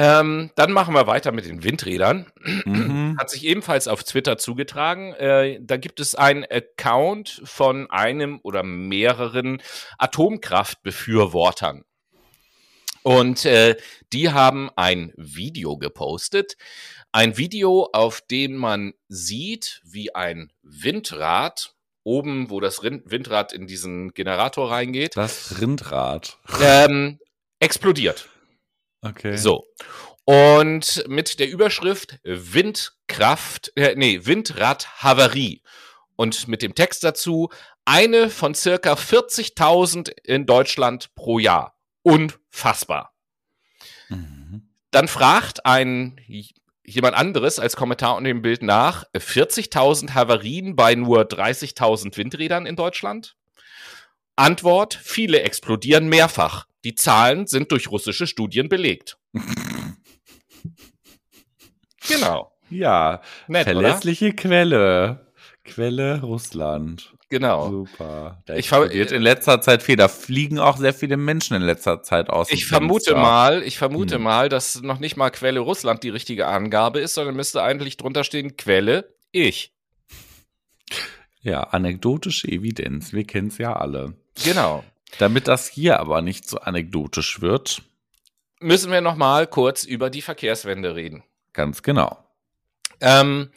Ähm, 0.00 0.52
dann 0.54 0.70
machen 0.70 0.94
wir 0.94 1.08
weiter 1.08 1.32
mit 1.32 1.44
den 1.44 1.64
Windrädern. 1.64 2.26
Mhm. 2.64 3.16
Hat 3.18 3.30
sich 3.30 3.44
ebenfalls 3.44 3.88
auf 3.88 4.04
Twitter 4.04 4.38
zugetragen. 4.38 5.12
Äh, 5.14 5.58
da 5.60 5.76
gibt 5.76 5.98
es 5.98 6.14
einen 6.14 6.44
Account 6.44 7.42
von 7.42 7.90
einem 7.90 8.38
oder 8.44 8.62
mehreren 8.62 9.60
Atomkraftbefürwortern. 9.98 11.82
Und 13.02 13.44
äh, 13.44 13.76
die 14.12 14.30
haben 14.30 14.70
ein 14.76 15.12
Video 15.16 15.76
gepostet. 15.76 16.56
Ein 17.10 17.36
Video, 17.36 17.88
auf 17.92 18.20
dem 18.20 18.54
man 18.54 18.94
sieht, 19.08 19.80
wie 19.84 20.14
ein 20.14 20.52
Windrad 20.62 21.74
oben, 22.04 22.50
wo 22.50 22.60
das 22.60 22.84
Windrad 22.84 23.52
in 23.52 23.66
diesen 23.66 24.14
Generator 24.14 24.70
reingeht. 24.70 25.16
Das 25.16 25.60
Rindrad. 25.60 26.38
Ähm, 26.62 27.18
explodiert. 27.58 28.28
Okay. 29.02 29.36
So. 29.36 29.64
Und 30.24 31.04
mit 31.08 31.38
der 31.38 31.48
Überschrift 31.48 32.18
Windkraft, 32.22 33.72
äh, 33.76 33.94
nee, 33.96 34.20
Windradhavarie. 34.24 35.62
Und 36.16 36.48
mit 36.48 36.62
dem 36.62 36.74
Text 36.74 37.04
dazu, 37.04 37.48
eine 37.84 38.28
von 38.28 38.54
circa 38.54 38.94
40.000 38.94 40.10
in 40.24 40.46
Deutschland 40.46 41.14
pro 41.14 41.38
Jahr. 41.38 41.78
Unfassbar. 42.02 43.14
Mhm. 44.08 44.68
Dann 44.90 45.08
fragt 45.08 45.64
ein 45.64 46.20
jemand 46.84 47.14
anderes 47.14 47.58
als 47.58 47.76
Kommentar 47.76 48.16
unter 48.16 48.28
dem 48.28 48.42
Bild 48.42 48.62
nach 48.62 49.04
40.000 49.14 50.14
Havarien 50.14 50.74
bei 50.74 50.94
nur 50.94 51.22
30.000 51.22 52.16
Windrädern 52.16 52.66
in 52.66 52.76
Deutschland? 52.76 53.36
Antwort, 54.36 54.94
viele 54.94 55.42
explodieren 55.42 56.08
mehrfach. 56.08 56.66
Die 56.88 56.94
Zahlen 56.94 57.46
sind 57.46 57.70
durch 57.70 57.90
russische 57.90 58.26
Studien 58.26 58.70
belegt. 58.70 59.18
genau. 62.08 62.50
Ja, 62.70 63.20
Nett, 63.46 63.64
verlässliche 63.64 64.28
oder? 64.28 64.36
Quelle. 64.36 65.32
Quelle 65.64 66.22
Russland. 66.22 67.12
Genau. 67.28 67.68
Super. 67.68 68.42
Da 68.46 68.54
ich 68.54 68.60
explodiert 68.60 69.12
in 69.12 69.20
letzter 69.20 69.60
Zeit 69.60 69.82
viel. 69.82 69.96
Da 69.96 70.08
fliegen 70.08 70.58
auch 70.58 70.78
sehr 70.78 70.94
viele 70.94 71.18
Menschen 71.18 71.58
in 71.58 71.62
letzter 71.62 72.02
Zeit 72.02 72.30
aus. 72.30 72.50
Ich 72.50 72.64
vermute 72.64 73.14
mal, 73.14 73.62
ich 73.62 73.76
vermute 73.76 74.14
hm. 74.14 74.22
mal, 74.22 74.48
dass 74.48 74.80
noch 74.80 74.98
nicht 74.98 75.18
mal 75.18 75.28
Quelle 75.28 75.60
Russland 75.60 76.02
die 76.02 76.08
richtige 76.08 76.46
Angabe 76.46 77.00
ist, 77.00 77.12
sondern 77.12 77.36
müsste 77.36 77.62
eigentlich 77.62 77.98
drunter 77.98 78.24
stehen 78.24 78.56
Quelle 78.56 79.14
ich. 79.30 79.74
Ja, 81.42 81.64
anekdotische 81.64 82.48
Evidenz. 82.48 83.12
Wir 83.12 83.24
kennen 83.24 83.48
es 83.48 83.58
ja 83.58 83.76
alle. 83.76 84.14
Genau. 84.42 84.84
Damit 85.18 85.48
das 85.48 85.68
hier 85.68 85.98
aber 85.98 86.20
nicht 86.20 86.48
so 86.48 86.58
anekdotisch 86.58 87.40
wird, 87.40 87.82
müssen 88.60 88.92
wir 88.92 89.00
noch 89.00 89.16
mal 89.16 89.46
kurz 89.46 89.84
über 89.84 90.10
die 90.10 90.22
Verkehrswende 90.22 90.94
reden. 90.94 91.24
Ganz 91.52 91.82
genau. 91.82 92.18
Ähm, 93.00 93.50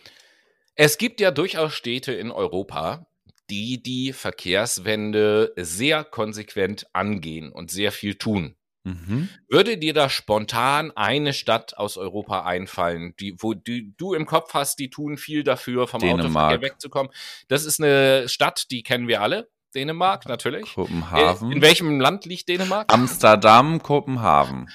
es 0.75 0.97
gibt 0.97 1.19
ja 1.19 1.31
durchaus 1.31 1.73
Städte 1.73 2.13
in 2.13 2.31
Europa, 2.31 3.05
die 3.49 3.83
die 3.83 4.13
Verkehrswende 4.13 5.53
sehr 5.57 6.03
konsequent 6.03 6.87
angehen 6.93 7.51
und 7.51 7.69
sehr 7.69 7.91
viel 7.91 8.15
tun. 8.15 8.55
Mhm. 8.83 9.29
Würde 9.47 9.77
dir 9.77 9.93
da 9.93 10.09
spontan 10.09 10.91
eine 10.91 11.33
Stadt 11.33 11.77
aus 11.77 11.97
Europa 11.97 12.45
einfallen, 12.45 13.13
die, 13.19 13.35
wo 13.37 13.53
die, 13.53 13.93
du 13.97 14.13
im 14.13 14.25
Kopf 14.25 14.53
hast, 14.53 14.79
die 14.79 14.89
tun 14.89 15.17
viel 15.17 15.43
dafür, 15.43 15.87
vom 15.87 15.99
Dänemark. 15.99 16.25
Autoverkehr 16.25 16.61
wegzukommen? 16.61 17.11
Das 17.47 17.65
ist 17.65 17.79
eine 17.79 18.27
Stadt, 18.27 18.71
die 18.71 18.81
kennen 18.81 19.07
wir 19.07 19.21
alle. 19.21 19.49
Dänemark, 19.75 20.27
natürlich. 20.27 20.73
Kopenhagen. 20.73 21.51
In, 21.51 21.57
in 21.57 21.61
welchem 21.61 21.99
Land 21.99 22.25
liegt 22.25 22.49
Dänemark? 22.49 22.93
Amsterdam, 22.93 23.81
Kopenhagen. 23.81 24.69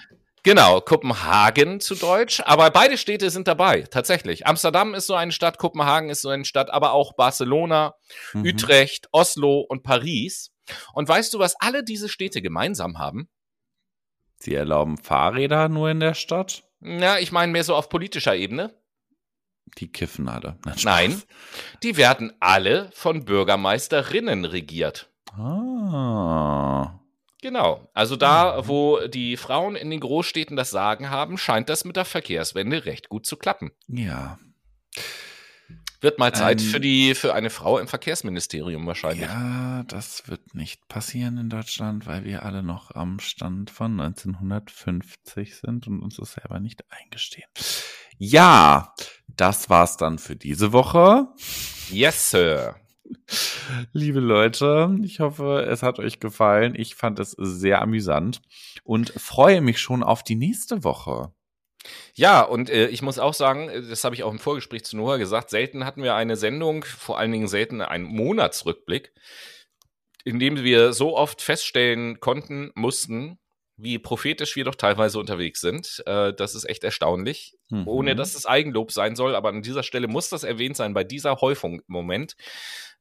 Genau, 0.46 0.80
Kopenhagen 0.80 1.80
zu 1.80 1.96
Deutsch. 1.96 2.40
Aber 2.44 2.70
beide 2.70 2.98
Städte 2.98 3.30
sind 3.30 3.48
dabei, 3.48 3.82
tatsächlich. 3.82 4.46
Amsterdam 4.46 4.94
ist 4.94 5.08
so 5.08 5.14
eine 5.14 5.32
Stadt, 5.32 5.58
Kopenhagen 5.58 6.08
ist 6.08 6.22
so 6.22 6.28
eine 6.28 6.44
Stadt, 6.44 6.70
aber 6.70 6.92
auch 6.92 7.14
Barcelona, 7.14 7.94
mhm. 8.32 8.44
Utrecht, 8.44 9.08
Oslo 9.10 9.66
und 9.68 9.82
Paris. 9.82 10.52
Und 10.92 11.08
weißt 11.08 11.34
du, 11.34 11.40
was 11.40 11.56
alle 11.58 11.82
diese 11.82 12.08
Städte 12.08 12.42
gemeinsam 12.42 12.98
haben? 12.98 13.28
Sie 14.38 14.54
erlauben 14.54 14.98
Fahrräder 14.98 15.68
nur 15.68 15.90
in 15.90 15.98
der 15.98 16.14
Stadt? 16.14 16.62
Na, 16.78 17.18
ich 17.18 17.32
meine 17.32 17.50
mehr 17.50 17.64
so 17.64 17.74
auf 17.74 17.88
politischer 17.88 18.36
Ebene. 18.36 18.72
Die 19.78 19.88
kiffen 19.88 20.28
alle. 20.28 20.56
Nein, 20.64 20.76
Nein, 20.84 21.22
die 21.82 21.96
werden 21.96 22.32
alle 22.40 22.90
von 22.94 23.24
Bürgermeisterinnen 23.24 24.44
regiert. 24.44 25.10
Ah. 25.32 26.98
Genau. 27.42 27.88
Also 27.92 28.16
da, 28.16 28.66
wo 28.66 29.06
die 29.06 29.36
Frauen 29.36 29.76
in 29.76 29.90
den 29.90 30.00
Großstädten 30.00 30.56
das 30.56 30.70
Sagen 30.70 31.10
haben, 31.10 31.38
scheint 31.38 31.68
das 31.68 31.84
mit 31.84 31.96
der 31.96 32.04
Verkehrswende 32.04 32.86
recht 32.86 33.08
gut 33.08 33.26
zu 33.26 33.36
klappen. 33.36 33.70
Ja. 33.86 34.38
Wird 36.00 36.18
mal 36.18 36.34
Zeit 36.34 36.60
ähm, 36.60 36.66
für 36.68 36.80
die 36.80 37.14
für 37.14 37.34
eine 37.34 37.50
Frau 37.50 37.78
im 37.78 37.88
Verkehrsministerium 37.88 38.86
wahrscheinlich. 38.86 39.28
Ja, 39.28 39.82
das 39.88 40.28
wird 40.28 40.54
nicht 40.54 40.88
passieren 40.88 41.38
in 41.38 41.48
Deutschland, 41.48 42.06
weil 42.06 42.24
wir 42.24 42.42
alle 42.42 42.62
noch 42.62 42.90
am 42.94 43.18
Stand 43.18 43.70
von 43.70 43.98
1950 43.98 45.56
sind 45.56 45.86
und 45.86 46.02
uns 46.02 46.16
das 46.16 46.32
selber 46.32 46.60
nicht 46.60 46.84
eingestehen. 46.90 47.48
Ja, 48.18 48.94
das 49.28 49.68
war's 49.68 49.96
dann 49.96 50.18
für 50.18 50.36
diese 50.36 50.72
Woche. 50.72 51.28
Yes, 51.90 52.30
Sir. 52.30 52.76
Liebe 53.92 54.20
Leute, 54.20 54.96
ich 55.02 55.20
hoffe, 55.20 55.66
es 55.68 55.82
hat 55.82 55.98
euch 55.98 56.18
gefallen. 56.18 56.74
Ich 56.76 56.94
fand 56.94 57.18
es 57.18 57.32
sehr 57.32 57.82
amüsant 57.82 58.40
und 58.84 59.10
freue 59.10 59.60
mich 59.60 59.80
schon 59.80 60.02
auf 60.02 60.24
die 60.24 60.34
nächste 60.34 60.82
Woche. 60.82 61.32
Ja, 62.14 62.40
und 62.40 62.70
äh, 62.70 62.88
ich 62.88 63.02
muss 63.02 63.18
auch 63.18 63.34
sagen, 63.34 63.68
äh, 63.68 63.82
das 63.82 64.02
habe 64.02 64.14
ich 64.14 64.24
auch 64.24 64.32
im 64.32 64.38
Vorgespräch 64.38 64.84
zu 64.84 64.96
Noah 64.96 65.18
gesagt, 65.18 65.50
selten 65.50 65.84
hatten 65.84 66.02
wir 66.02 66.14
eine 66.14 66.36
Sendung, 66.36 66.84
vor 66.84 67.18
allen 67.18 67.30
Dingen 67.30 67.48
selten 67.48 67.80
einen 67.80 68.04
Monatsrückblick, 68.04 69.12
in 70.24 70.40
dem 70.40 70.64
wir 70.64 70.92
so 70.92 71.16
oft 71.16 71.42
feststellen 71.42 72.18
konnten, 72.18 72.72
mussten, 72.74 73.38
wie 73.76 73.98
prophetisch 73.98 74.56
wir 74.56 74.64
doch 74.64 74.74
teilweise 74.74 75.18
unterwegs 75.18 75.60
sind. 75.60 76.02
Äh, 76.06 76.32
das 76.34 76.54
ist 76.54 76.64
echt 76.64 76.84
erstaunlich, 76.84 77.56
mhm. 77.68 77.86
ohne 77.86 78.16
dass 78.16 78.34
es 78.34 78.46
Eigenlob 78.46 78.90
sein 78.92 79.16
soll, 79.16 79.34
aber 79.34 79.50
an 79.50 79.62
dieser 79.62 79.82
Stelle 79.82 80.08
muss 80.08 80.28
das 80.28 80.44
erwähnt 80.44 80.76
sein, 80.76 80.94
bei 80.94 81.04
dieser 81.04 81.40
Häufung 81.40 81.80
im 81.80 81.84
Moment 81.86 82.36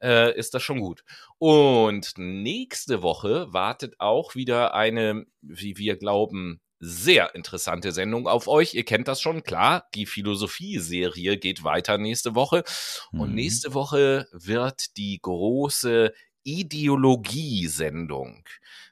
äh, 0.01 0.37
ist 0.37 0.53
das 0.53 0.63
schon 0.63 0.79
gut. 0.79 1.03
Und 1.37 2.13
nächste 2.17 3.01
Woche 3.01 3.47
wartet 3.53 3.95
auch 3.99 4.35
wieder 4.35 4.73
eine, 4.73 5.25
wie 5.41 5.77
wir 5.77 5.97
glauben, 5.97 6.61
sehr 6.79 7.33
interessante 7.35 7.91
Sendung 7.91 8.27
auf 8.27 8.47
euch. 8.47 8.73
Ihr 8.73 8.83
kennt 8.83 9.07
das 9.07 9.21
schon, 9.21 9.43
klar. 9.43 9.87
Die 9.95 10.05
Philosophie-Serie 10.05 11.37
geht 11.37 11.63
weiter 11.63 11.97
nächste 11.97 12.35
Woche. 12.35 12.63
Und 13.11 13.29
mhm. 13.29 13.35
nächste 13.35 13.73
Woche 13.73 14.27
wird 14.31 14.97
die 14.97 15.19
große 15.21 16.11
Ideologie-Sendung. 16.45 18.43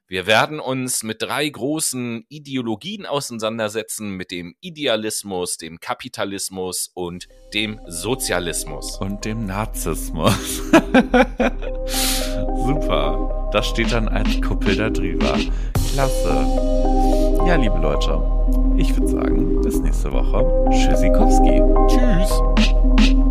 Wir 0.07 0.27
werden 0.27 0.59
uns 0.59 1.01
mit 1.03 1.21
drei 1.21 1.47
großen 1.47 2.25
Ideologien 2.27 3.05
auseinandersetzen, 3.05 4.11
mit 4.11 4.31
dem 4.31 4.53
Idealismus, 4.59 5.57
dem 5.57 5.79
Kapitalismus 5.79 6.91
und 6.93 7.27
dem 7.53 7.79
Sozialismus. 7.87 8.97
Und 8.97 9.23
dem 9.23 9.45
Narzissmus. 9.45 10.35
Super. 12.65 13.49
Das 13.53 13.67
steht 13.67 13.91
dann 13.91 14.07
als 14.07 14.41
Kuppel 14.41 14.75
da 14.75 14.89
drüber. 14.89 15.37
Klasse. 15.93 16.45
Ja, 17.47 17.55
liebe 17.55 17.77
Leute, 17.77 18.21
ich 18.77 18.95
würde 18.95 19.07
sagen, 19.07 19.61
bis 19.61 19.79
nächste 19.79 20.11
Woche. 20.11 20.43
Tschüssikowski. 20.71 21.61
Tschüss. 21.87 23.22